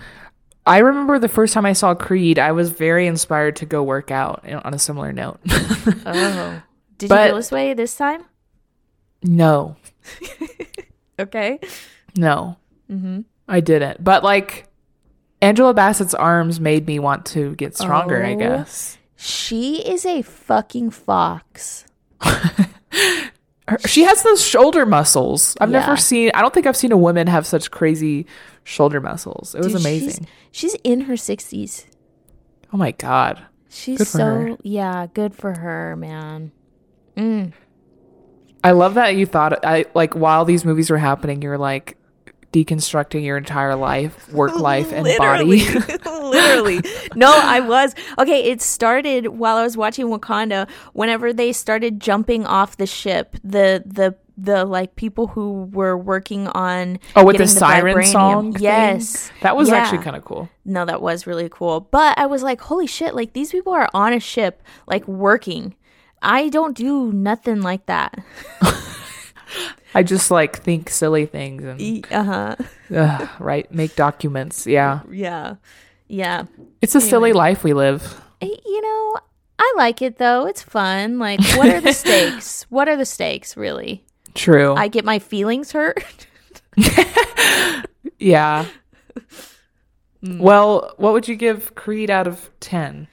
I 0.64 0.78
remember 0.78 1.18
the 1.18 1.28
first 1.28 1.54
time 1.54 1.66
I 1.66 1.72
saw 1.72 1.94
Creed, 1.94 2.38
I 2.38 2.52
was 2.52 2.70
very 2.70 3.06
inspired 3.06 3.56
to 3.56 3.66
go 3.66 3.82
work 3.82 4.10
out 4.10 4.46
on 4.64 4.74
a 4.74 4.78
similar 4.78 5.12
note. 5.12 5.40
Oh. 6.06 6.62
Did 6.98 7.08
But- 7.08 7.22
you 7.22 7.28
feel 7.30 7.36
this 7.36 7.50
way 7.50 7.74
this 7.74 7.96
time? 7.96 8.24
no, 9.24 9.74
Okay. 11.18 11.58
no, 12.16 12.56
Mm-hmm. 12.92 13.20
I 13.48 13.60
didn't. 13.60 14.02
But 14.04 14.22
like, 14.22 14.68
Angela 15.40 15.74
Bassett's 15.74 16.14
arms 16.14 16.60
made 16.60 16.86
me 16.86 16.98
want 16.98 17.26
to 17.26 17.54
get 17.56 17.76
stronger, 17.76 18.22
I 18.24 18.34
Oh. 18.34 18.38
guess. 18.38 18.98
She 19.16 19.76
is 19.86 20.04
a 20.06 20.22
fucking 20.22 20.90
fox. 20.90 21.86
Her- 23.68 23.78
she 23.86 24.02
has 24.02 24.22
those 24.22 24.44
shoulder 24.44 24.84
muscles. 24.84 25.56
I've 25.60 25.70
Yeah. 25.70 25.80
never 25.80 25.96
seen, 25.96 26.30
I 26.34 26.42
don't 26.42 26.52
think 26.52 26.66
I've 26.66 26.76
seen 26.76 26.92
a 26.92 26.96
woman 26.96 27.26
have 27.28 27.46
such 27.46 27.70
crazy 27.70 28.26
shoulder 28.64 29.00
muscles. 29.00 29.54
It 29.54 29.58
was 29.58 29.68
Dude, 29.72 29.80
amazing. 29.80 30.26
She's, 30.50 30.74
in 30.84 31.02
her 31.02 31.14
60s. 31.14 31.86
Oh 32.72 32.76
my 32.76 32.90
God. 32.92 33.40
She's 33.68 34.06
so, 34.08 34.18
her. 34.24 34.56
yeah, 34.62 35.06
good 35.14 35.34
for 35.34 35.54
her, 35.58 35.96
man. 35.96 36.52
Mm. 37.16 37.52
I 38.64 38.72
love 38.72 38.94
that 38.94 39.14
you 39.16 39.26
thought 39.26 39.64
I 39.64 39.86
like 39.94 40.14
while 40.14 40.44
these 40.44 40.64
movies 40.64 40.88
were 40.90 40.98
happening, 40.98 41.42
you're 41.42 41.58
like 41.58 41.96
deconstructing 42.52 43.24
your 43.24 43.36
entire 43.36 43.74
life, 43.74 44.30
work 44.32 44.54
life, 44.54 44.92
and 44.92 45.06
body. 45.18 45.64
Literally. 46.06 46.80
No, 47.14 47.30
I 47.34 47.60
was. 47.60 47.94
Okay, 48.18 48.44
it 48.50 48.62
started 48.62 49.28
while 49.28 49.56
I 49.56 49.62
was 49.62 49.76
watching 49.76 50.06
Wakanda 50.06 50.68
whenever 50.92 51.32
they 51.32 51.52
started 51.52 52.00
jumping 52.00 52.46
off 52.46 52.76
the 52.76 52.86
ship. 52.86 53.36
The 53.42 53.82
the 53.86 54.14
the 54.38 54.64
like 54.64 54.96
people 54.96 55.26
who 55.28 55.64
were 55.72 55.96
working 55.96 56.48
on 56.48 56.98
Oh, 57.14 57.24
with 57.24 57.34
the 57.36 57.44
getting 57.44 57.58
siren 57.58 57.96
vibranium. 57.96 58.12
song. 58.12 58.52
thing? 58.54 58.62
Yes. 58.62 59.30
that 59.42 59.56
was 59.56 59.68
Yeah. 59.68 59.76
actually 59.76 59.98
kind 60.02 60.16
of 60.16 60.24
cool. 60.24 60.48
No, 60.64 60.84
that 60.86 61.02
was 61.02 61.26
really 61.26 61.48
cool. 61.50 61.80
But 61.80 62.18
I 62.18 62.24
was 62.26 62.42
like, 62.42 62.60
holy 62.62 62.86
shit, 62.86 63.14
like 63.14 63.34
these 63.34 63.50
people 63.52 63.74
are 63.74 63.90
on 63.92 64.12
a 64.14 64.20
ship, 64.20 64.62
like 64.86 65.06
working. 65.06 65.74
I 66.22 66.48
don't 66.48 66.74
do 66.76 67.12
nothing 67.12 67.60
like 67.60 67.86
that. 67.86 68.18
I 69.94 70.02
just 70.02 70.30
like 70.30 70.62
think 70.62 70.88
silly 70.90 71.26
things 71.26 71.64
and 71.64 72.06
Uh 72.10 72.24
huh. 72.24 72.56
ugh, 72.94 73.28
right 73.38 73.70
make 73.72 73.94
documents. 73.96 74.66
Yeah, 74.66 75.00
Yeah. 75.10 75.56
Yeah. 76.08 76.44
it's 76.80 76.94
a 76.94 77.00
silly 77.00 77.32
life 77.32 77.64
we 77.64 77.72
live. 77.74 78.20
Eh, 78.40 78.48
You 78.64 78.80
know, 78.82 79.18
I 79.58 79.74
like 79.76 80.02
it 80.02 80.18
though. 80.18 80.46
It's 80.46 80.62
fun. 80.62 81.18
Like, 81.18 81.40
what 81.56 81.68
are 81.68 81.80
the 81.80 81.92
stakes? 82.04 82.64
What 82.70 82.88
are 82.88 82.96
the 82.96 83.04
stakes, 83.06 83.56
really? 83.56 84.04
True. 84.34 84.74
I 84.74 84.88
get 84.88 85.04
my 85.04 85.18
feelings 85.18 85.72
hurt. 85.72 86.26
yeah. 88.18 88.66
Mm. 90.24 90.38
Well, 90.40 90.94
what 90.96 91.12
would 91.12 91.28
you 91.28 91.36
give 91.36 91.74
Creed 91.74 92.10
out 92.10 92.26
of 92.26 92.50
ten? 92.60 93.08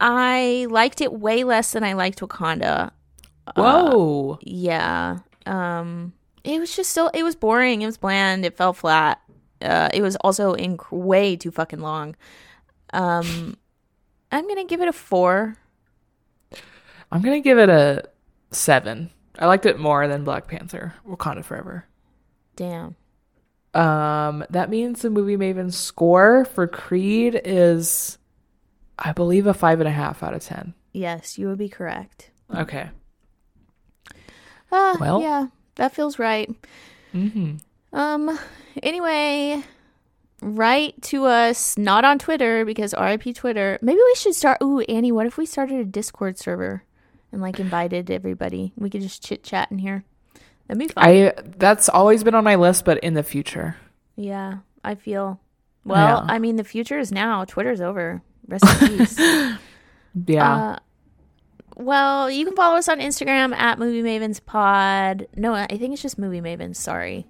I 0.00 0.66
liked 0.70 1.00
it 1.00 1.12
way 1.12 1.44
less 1.44 1.72
than 1.72 1.84
I 1.84 1.92
liked 1.92 2.20
Wakanda. 2.20 2.90
Whoa. 3.56 4.38
Yeah. 4.42 5.18
Um 5.46 6.12
it 6.44 6.58
was 6.58 6.74
just 6.74 6.92
so 6.92 7.08
it 7.08 7.22
was 7.22 7.36
boring, 7.36 7.82
it 7.82 7.86
was 7.86 7.98
bland, 7.98 8.44
it 8.44 8.56
fell 8.56 8.72
flat. 8.72 9.20
Uh 9.62 9.88
it 9.92 10.02
was 10.02 10.16
also 10.16 10.54
in 10.54 10.78
way 10.90 11.36
too 11.36 11.50
fucking 11.50 11.80
long. 11.80 12.16
Um 12.92 13.56
I'm 14.32 14.48
to 14.48 14.64
give 14.64 14.80
it 14.80 14.88
a 14.88 14.92
4. 14.92 15.56
I'm 17.12 17.22
gonna 17.22 17.40
give 17.40 17.58
it 17.58 17.68
a 17.68 18.04
seven. 18.52 19.10
I 19.38 19.46
liked 19.46 19.66
it 19.66 19.78
more 19.78 20.06
than 20.06 20.24
Black 20.24 20.46
Panther. 20.46 20.94
Wakanda 21.06 21.44
Forever. 21.44 21.86
Damn. 22.56 22.96
Um, 23.74 24.44
that 24.50 24.68
means 24.70 25.02
the 25.02 25.10
movie 25.10 25.36
Maven's 25.36 25.76
score 25.76 26.44
for 26.44 26.66
Creed 26.66 27.40
is, 27.44 28.18
I 28.98 29.12
believe, 29.12 29.46
a 29.46 29.54
five 29.54 29.80
and 29.80 29.88
a 29.88 29.92
half 29.92 30.22
out 30.22 30.34
of 30.34 30.42
ten. 30.42 30.74
Yes, 30.92 31.38
you 31.38 31.48
would 31.48 31.58
be 31.58 31.68
correct. 31.68 32.30
Okay. 32.54 32.90
Uh, 34.72 34.96
Well. 35.00 35.20
yeah, 35.22 35.46
that 35.76 35.92
feels 35.94 36.18
right. 36.18 36.50
Mm-hmm. 37.14 37.56
Um. 37.96 38.38
Anyway, 38.82 39.62
write 40.42 41.00
to 41.02 41.24
us 41.26 41.76
not 41.76 42.04
on 42.04 42.18
Twitter 42.18 42.64
because 42.64 42.94
RIP 42.98 43.34
Twitter. 43.34 43.78
Maybe 43.82 43.98
we 43.98 44.14
should 44.14 44.34
start. 44.34 44.58
Ooh, 44.62 44.80
Annie, 44.80 45.12
what 45.12 45.26
if 45.26 45.36
we 45.36 45.46
started 45.46 45.80
a 45.80 45.84
Discord 45.84 46.38
server 46.38 46.84
and 47.32 47.40
like 47.42 47.58
invited 47.58 48.10
everybody? 48.10 48.72
We 48.76 48.90
could 48.90 49.02
just 49.02 49.24
chit 49.24 49.42
chat 49.42 49.70
in 49.70 49.78
here. 49.78 50.04
That'd 50.68 50.78
be 50.78 50.88
fun. 50.88 51.04
I 51.04 51.32
that's 51.58 51.88
always 51.88 52.22
been 52.22 52.34
on 52.36 52.44
my 52.44 52.54
list, 52.54 52.84
but 52.84 52.98
in 53.00 53.14
the 53.14 53.22
future. 53.24 53.76
yeah, 54.16 54.58
I 54.84 54.94
feel. 54.94 55.40
Well, 55.84 56.24
Yeah. 56.26 56.32
I 56.32 56.38
mean, 56.38 56.56
the 56.56 56.64
future 56.64 56.98
is 56.98 57.10
now. 57.10 57.44
Twitter's 57.44 57.80
over. 57.80 58.22
Rest 58.46 58.64
in 58.82 58.98
peace. 58.98 59.18
Yeah. 60.26 60.54
Uh, 60.54 60.78
well, 61.80 62.30
you 62.30 62.44
can 62.44 62.54
follow 62.54 62.76
us 62.76 62.88
on 62.88 62.98
Instagram 63.00 63.54
at 63.54 63.78
Movie 63.78 64.02
Mavens 64.02 64.44
Pod. 64.44 65.26
No, 65.36 65.54
I 65.54 65.66
think 65.66 65.92
it's 65.92 66.02
just 66.02 66.18
Movie 66.18 66.40
Mavens. 66.40 66.76
Sorry, 66.76 67.26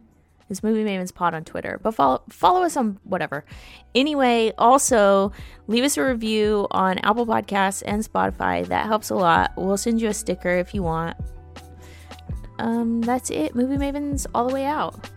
it's 0.48 0.62
Movie 0.62 0.84
Mavens 0.84 1.14
Pod 1.14 1.34
on 1.34 1.44
Twitter. 1.44 1.78
But 1.82 1.92
follow 1.92 2.22
follow 2.28 2.62
us 2.62 2.76
on 2.76 2.98
whatever. 3.05 3.44
Anyway, 3.94 4.53
also 4.59 5.32
leave 5.66 5.84
us 5.84 5.96
a 5.96 6.05
review 6.05 6.66
on 6.70 6.98
Apple 6.98 7.26
Podcasts 7.26 7.82
and 7.86 8.03
Spotify. 8.05 8.66
That 8.66 8.86
helps 8.86 9.11
a 9.11 9.14
lot. 9.14 9.53
We'll 9.57 9.76
send 9.76 10.01
you 10.01 10.09
a 10.09 10.14
sticker 10.14 10.57
if 10.57 10.74
you 10.74 10.82
want. 10.82 11.16
Um, 12.59 13.01
that's 13.01 13.30
it. 13.30 13.55
Movie 13.55 13.76
Mavens 13.76 14.26
all 14.34 14.46
the 14.46 14.55
way 14.55 14.64
out. 14.66 15.09